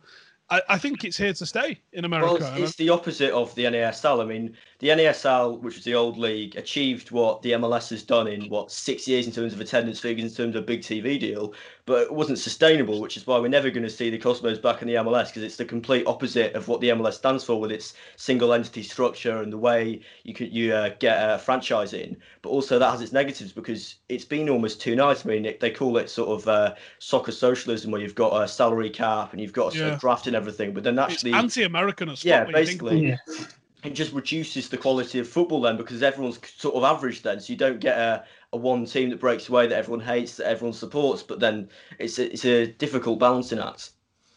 I, 0.52 0.62
I 0.68 0.78
think 0.78 1.04
it's 1.04 1.16
here 1.16 1.32
to 1.32 1.46
stay 1.46 1.80
in 1.92 2.04
America. 2.04 2.34
Well, 2.40 2.52
it's, 2.54 2.70
it's 2.70 2.76
the 2.76 2.90
opposite 2.90 3.32
of 3.32 3.54
the 3.54 3.64
NASL. 3.64 4.22
I 4.22 4.24
mean, 4.24 4.54
the 4.82 4.88
NASL, 4.88 5.60
which 5.60 5.76
was 5.76 5.84
the 5.84 5.94
old 5.94 6.18
league, 6.18 6.56
achieved 6.56 7.12
what 7.12 7.40
the 7.42 7.52
MLS 7.52 7.90
has 7.90 8.02
done 8.02 8.26
in 8.26 8.48
what 8.48 8.72
six 8.72 9.06
years 9.06 9.28
in 9.28 9.32
terms 9.32 9.52
of 9.52 9.60
attendance 9.60 10.00
figures, 10.00 10.28
in 10.28 10.36
terms 10.36 10.56
of 10.56 10.64
a 10.64 10.66
big 10.66 10.80
TV 10.80 11.20
deal, 11.20 11.54
but 11.86 12.02
it 12.02 12.12
wasn't 12.12 12.36
sustainable, 12.36 13.00
which 13.00 13.16
is 13.16 13.24
why 13.24 13.38
we're 13.38 13.46
never 13.46 13.70
going 13.70 13.84
to 13.84 13.90
see 13.90 14.10
the 14.10 14.18
Cosmos 14.18 14.58
back 14.58 14.82
in 14.82 14.88
the 14.88 14.94
MLS 14.94 15.28
because 15.28 15.44
it's 15.44 15.54
the 15.54 15.64
complete 15.64 16.04
opposite 16.08 16.54
of 16.54 16.66
what 16.66 16.80
the 16.80 16.88
MLS 16.88 17.12
stands 17.12 17.44
for 17.44 17.60
with 17.60 17.70
its 17.70 17.94
single 18.16 18.52
entity 18.52 18.82
structure 18.82 19.40
and 19.40 19.52
the 19.52 19.58
way 19.58 20.00
you 20.24 20.34
could 20.34 20.52
you 20.52 20.74
uh, 20.74 20.90
get 20.98 21.16
a 21.30 21.38
franchise 21.38 21.92
in. 21.92 22.16
But 22.42 22.48
also 22.50 22.80
that 22.80 22.90
has 22.90 23.00
its 23.00 23.12
negatives 23.12 23.52
because 23.52 23.94
it's 24.08 24.24
been 24.24 24.48
almost 24.48 24.80
too 24.80 24.96
nice. 24.96 25.24
I 25.24 25.28
mean, 25.28 25.44
it, 25.44 25.60
they 25.60 25.70
call 25.70 25.96
it 25.96 26.10
sort 26.10 26.40
of 26.40 26.48
uh, 26.48 26.74
soccer 26.98 27.30
socialism, 27.30 27.92
where 27.92 28.00
you've 28.00 28.16
got 28.16 28.42
a 28.42 28.48
salary 28.48 28.90
cap 28.90 29.30
and 29.30 29.40
you've 29.40 29.52
got 29.52 29.72
a 29.74 29.78
sort 29.78 29.92
of 29.92 30.00
draft 30.00 30.26
and 30.26 30.34
everything, 30.34 30.74
but 30.74 30.82
then 30.82 30.98
it's 30.98 31.12
actually 31.12 31.34
anti-American 31.34 32.08
as 32.08 32.18
fuck. 32.18 32.26
yeah, 32.26 32.42
basically. 32.42 32.98
you 32.98 33.16
think 33.28 33.38
about 33.38 33.61
it. 33.84 33.90
just 33.90 34.12
reduces 34.12 34.68
the 34.68 34.76
quality 34.78 35.18
of 35.18 35.28
football 35.28 35.60
then 35.60 35.76
because 35.76 36.02
everyone's 36.02 36.38
sort 36.56 36.74
of 36.74 36.84
average 36.84 37.22
then, 37.22 37.40
so 37.40 37.52
you 37.52 37.58
don't 37.58 37.80
get 37.80 37.98
a, 37.98 38.24
a 38.52 38.56
one 38.56 38.84
team 38.86 39.10
that 39.10 39.20
breaks 39.20 39.48
away 39.48 39.66
that 39.66 39.78
everyone 39.78 40.04
hates, 40.04 40.36
that 40.36 40.46
everyone 40.46 40.72
supports, 40.74 41.22
but 41.22 41.40
then 41.40 41.68
it's 41.98 42.18
a, 42.18 42.32
it's 42.32 42.44
a 42.44 42.66
difficult 42.66 43.18
balancing 43.18 43.58
act. 43.58 43.90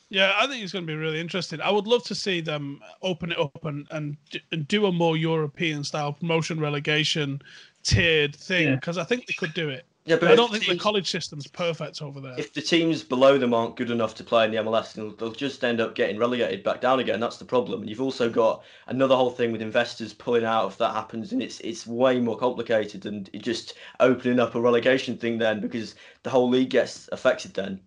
Yeah, 0.09 0.33
I 0.37 0.45
think 0.47 0.63
it's 0.63 0.71
going 0.71 0.85
to 0.85 0.91
be 0.91 0.95
really 0.95 1.19
interesting. 1.19 1.59
I 1.61 1.71
would 1.71 1.87
love 1.87 2.03
to 2.05 2.15
see 2.15 2.39
them 2.39 2.79
open 3.01 3.31
it 3.31 3.39
up 3.39 3.65
and 3.65 3.87
and, 3.91 4.17
and 4.51 4.67
do 4.67 4.85
a 4.85 4.91
more 4.91 5.17
European 5.17 5.83
style 5.83 6.13
promotion 6.13 6.59
relegation 6.59 7.41
tiered 7.83 8.35
thing 8.35 8.69
Yeah. 8.69 8.75
because 8.75 8.97
I 8.97 9.03
think 9.03 9.25
they 9.25 9.33
could 9.33 9.53
do 9.53 9.69
it. 9.69 9.85
Yeah, 10.05 10.17
but 10.17 10.29
I 10.29 10.35
don't 10.35 10.51
think 10.51 10.67
the 10.67 10.77
college 10.77 11.09
system's 11.09 11.47
perfect 11.47 12.03
over 12.03 12.21
there. 12.21 12.35
If 12.37 12.53
the 12.53 12.61
teams 12.61 13.01
below 13.01 13.39
them 13.39 13.55
aren't 13.55 13.75
good 13.75 13.89
enough 13.89 14.13
to 14.15 14.23
play 14.23 14.45
in 14.45 14.51
the 14.51 14.57
MLS, 14.57 14.93
they'll, 14.93 15.15
they'll 15.15 15.31
just 15.31 15.63
end 15.63 15.81
up 15.81 15.95
getting 15.95 16.19
relegated 16.19 16.63
back 16.63 16.79
down 16.79 16.99
again. 16.99 17.19
That's 17.19 17.37
the 17.37 17.45
problem. 17.45 17.81
And 17.81 17.89
you've 17.89 18.01
also 18.01 18.29
got 18.29 18.63
another 18.85 19.15
whole 19.15 19.31
thing 19.31 19.51
with 19.51 19.63
investors 19.63 20.13
pulling 20.13 20.45
out 20.45 20.67
if 20.67 20.77
that 20.77 20.93
happens, 20.93 21.31
and 21.31 21.41
it's 21.41 21.59
it's 21.61 21.87
way 21.87 22.19
more 22.19 22.37
complicated 22.37 23.05
it 23.05 23.41
just 23.41 23.73
opening 23.99 24.39
up 24.39 24.53
a 24.53 24.61
relegation 24.61 25.17
thing 25.17 25.39
then 25.39 25.59
because 25.59 25.95
the 26.21 26.29
whole 26.29 26.49
league 26.49 26.69
gets 26.69 27.09
affected 27.11 27.55
then. 27.55 27.81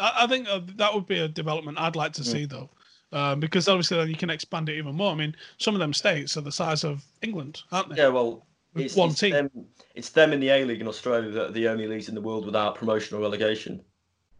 I, 0.00 0.12
I 0.22 0.26
think 0.26 0.48
uh, 0.48 0.60
that 0.76 0.92
would 0.92 1.06
be 1.06 1.20
a 1.20 1.28
development 1.28 1.78
I'd 1.78 1.96
like 1.96 2.12
to 2.14 2.22
Mm. 2.22 2.26
see 2.32 2.44
though. 2.46 2.70
Um, 3.12 3.38
because 3.38 3.68
obviously 3.68 3.96
then 3.98 4.08
you 4.08 4.16
can 4.16 4.28
expand 4.28 4.68
it 4.68 4.76
even 4.76 4.96
more. 4.96 5.12
I 5.12 5.14
mean, 5.14 5.36
some 5.58 5.74
of 5.74 5.78
them 5.78 5.92
states 5.92 6.36
are 6.36 6.40
the 6.40 6.50
size 6.50 6.82
of 6.82 7.04
England, 7.22 7.62
aren't 7.70 7.90
they? 7.90 7.96
Yeah, 7.96 8.08
well, 8.08 8.44
it's, 8.76 8.96
one 8.96 9.10
it's 9.10 9.20
team. 9.20 9.32
Them, 9.32 9.50
it's 9.94 10.10
them 10.10 10.32
in 10.32 10.40
the 10.40 10.48
A 10.48 10.64
League 10.64 10.80
in 10.80 10.88
Australia 10.88 11.30
that 11.30 11.48
are 11.50 11.52
the 11.52 11.68
only 11.68 11.86
leagues 11.86 12.08
in 12.08 12.14
the 12.14 12.20
world 12.20 12.46
without 12.46 12.74
promotion 12.74 13.16
or 13.16 13.20
relegation. 13.20 13.82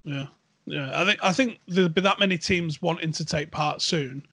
Yeah, 0.04 0.26
yeah. 0.66 0.90
I 1.00 1.04
think 1.04 1.20
I 1.22 1.32
think 1.32 1.60
there'll 1.68 1.88
be 1.88 2.00
that 2.00 2.18
many 2.18 2.38
teams 2.38 2.82
wanting 2.82 3.12
to 3.12 3.24
take 3.24 3.50
part 3.50 3.82
soon. 3.82 4.26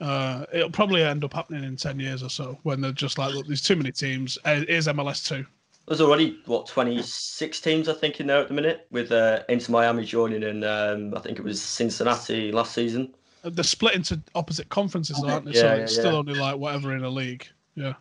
Uh, 0.00 0.46
it'll 0.52 0.70
probably 0.70 1.02
end 1.02 1.24
up 1.24 1.34
happening 1.34 1.64
in 1.64 1.76
ten 1.76 1.98
years 1.98 2.22
or 2.22 2.30
so 2.30 2.58
when 2.62 2.80
they're 2.80 2.92
just 2.92 3.18
like, 3.18 3.34
look, 3.34 3.46
there's 3.46 3.62
too 3.62 3.76
many 3.76 3.92
teams. 3.92 4.38
Uh, 4.44 4.62
Here's 4.68 4.86
MLS 4.86 5.26
two. 5.26 5.44
There's 5.88 6.02
already 6.02 6.38
what 6.44 6.66
26 6.66 7.60
teams 7.62 7.88
I 7.88 7.94
think 7.94 8.20
in 8.20 8.26
there 8.26 8.40
at 8.40 8.48
the 8.48 8.54
minute, 8.54 8.86
with 8.90 9.10
uh, 9.10 9.42
Inter 9.48 9.72
Miami 9.72 10.04
joining, 10.04 10.44
and 10.44 10.62
um, 10.62 11.14
I 11.16 11.20
think 11.20 11.38
it 11.38 11.42
was 11.42 11.62
Cincinnati 11.62 12.52
last 12.52 12.74
season. 12.74 13.14
Uh, 13.42 13.50
They're 13.50 13.64
split 13.64 13.94
into 13.94 14.20
opposite 14.34 14.68
conferences, 14.68 15.22
aren't 15.24 15.46
they? 15.46 15.52
Yeah, 15.52 15.60
so 15.60 15.66
yeah, 15.66 15.82
it's 15.82 15.94
still 15.94 16.16
only 16.16 16.34
like 16.34 16.58
whatever 16.58 16.94
in 16.94 17.04
a 17.04 17.08
league. 17.08 17.48
Yeah. 17.74 17.94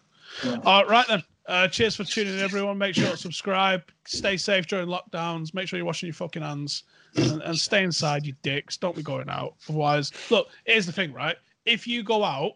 All 0.65 0.85
right 0.85 1.07
then. 1.07 1.23
Uh, 1.47 1.67
cheers 1.67 1.95
for 1.95 2.03
tuning 2.03 2.33
in, 2.33 2.39
everyone. 2.39 2.77
Make 2.77 2.95
sure 2.95 3.09
to 3.09 3.17
subscribe. 3.17 3.83
Stay 4.05 4.35
safe 4.35 4.67
during 4.67 4.87
lockdowns. 4.87 5.53
Make 5.53 5.67
sure 5.67 5.77
you're 5.77 5.85
washing 5.85 6.07
your 6.07 6.13
fucking 6.13 6.41
hands 6.41 6.83
and, 7.15 7.41
and 7.41 7.57
stay 7.57 7.83
inside, 7.83 8.25
you 8.25 8.33
dicks. 8.43 8.75
Don't 8.75 8.95
be 8.95 9.01
going 9.01 9.29
out. 9.29 9.55
Otherwise, 9.69 10.11
look, 10.29 10.49
here's 10.65 10.85
the 10.85 10.91
thing, 10.91 11.13
right? 11.13 11.37
If 11.65 11.87
you 11.87 12.03
go 12.03 12.23
out, 12.23 12.53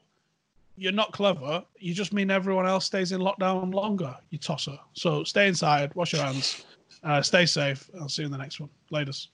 you're 0.76 0.92
not 0.92 1.12
clever. 1.14 1.64
You 1.78 1.94
just 1.94 2.12
mean 2.12 2.30
everyone 2.32 2.68
else 2.68 2.86
stays 2.86 3.12
in 3.12 3.22
lockdown 3.22 3.74
longer, 3.74 4.16
you 4.30 4.38
tosser. 4.38 4.78
So 4.94 5.24
stay 5.24 5.48
inside, 5.48 5.94
wash 5.96 6.14
your 6.14 6.24
hands, 6.24 6.66
uh, 7.04 7.22
stay 7.22 7.46
safe. 7.46 7.90
I'll 8.00 8.10
see 8.10 8.24
you 8.24 8.26
in 8.26 8.32
the 8.32 8.38
next 8.38 8.60
one. 8.60 8.70
Laters. 8.92 9.28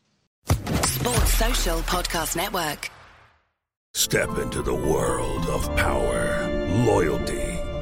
Sports 0.85 1.33
Social 1.33 1.79
Podcast 1.81 2.35
Network. 2.35 2.89
Step 3.93 4.37
into 4.37 4.61
the 4.61 4.75
world 4.75 5.45
of 5.47 5.75
power, 5.75 6.47
loyalty, 6.85 7.46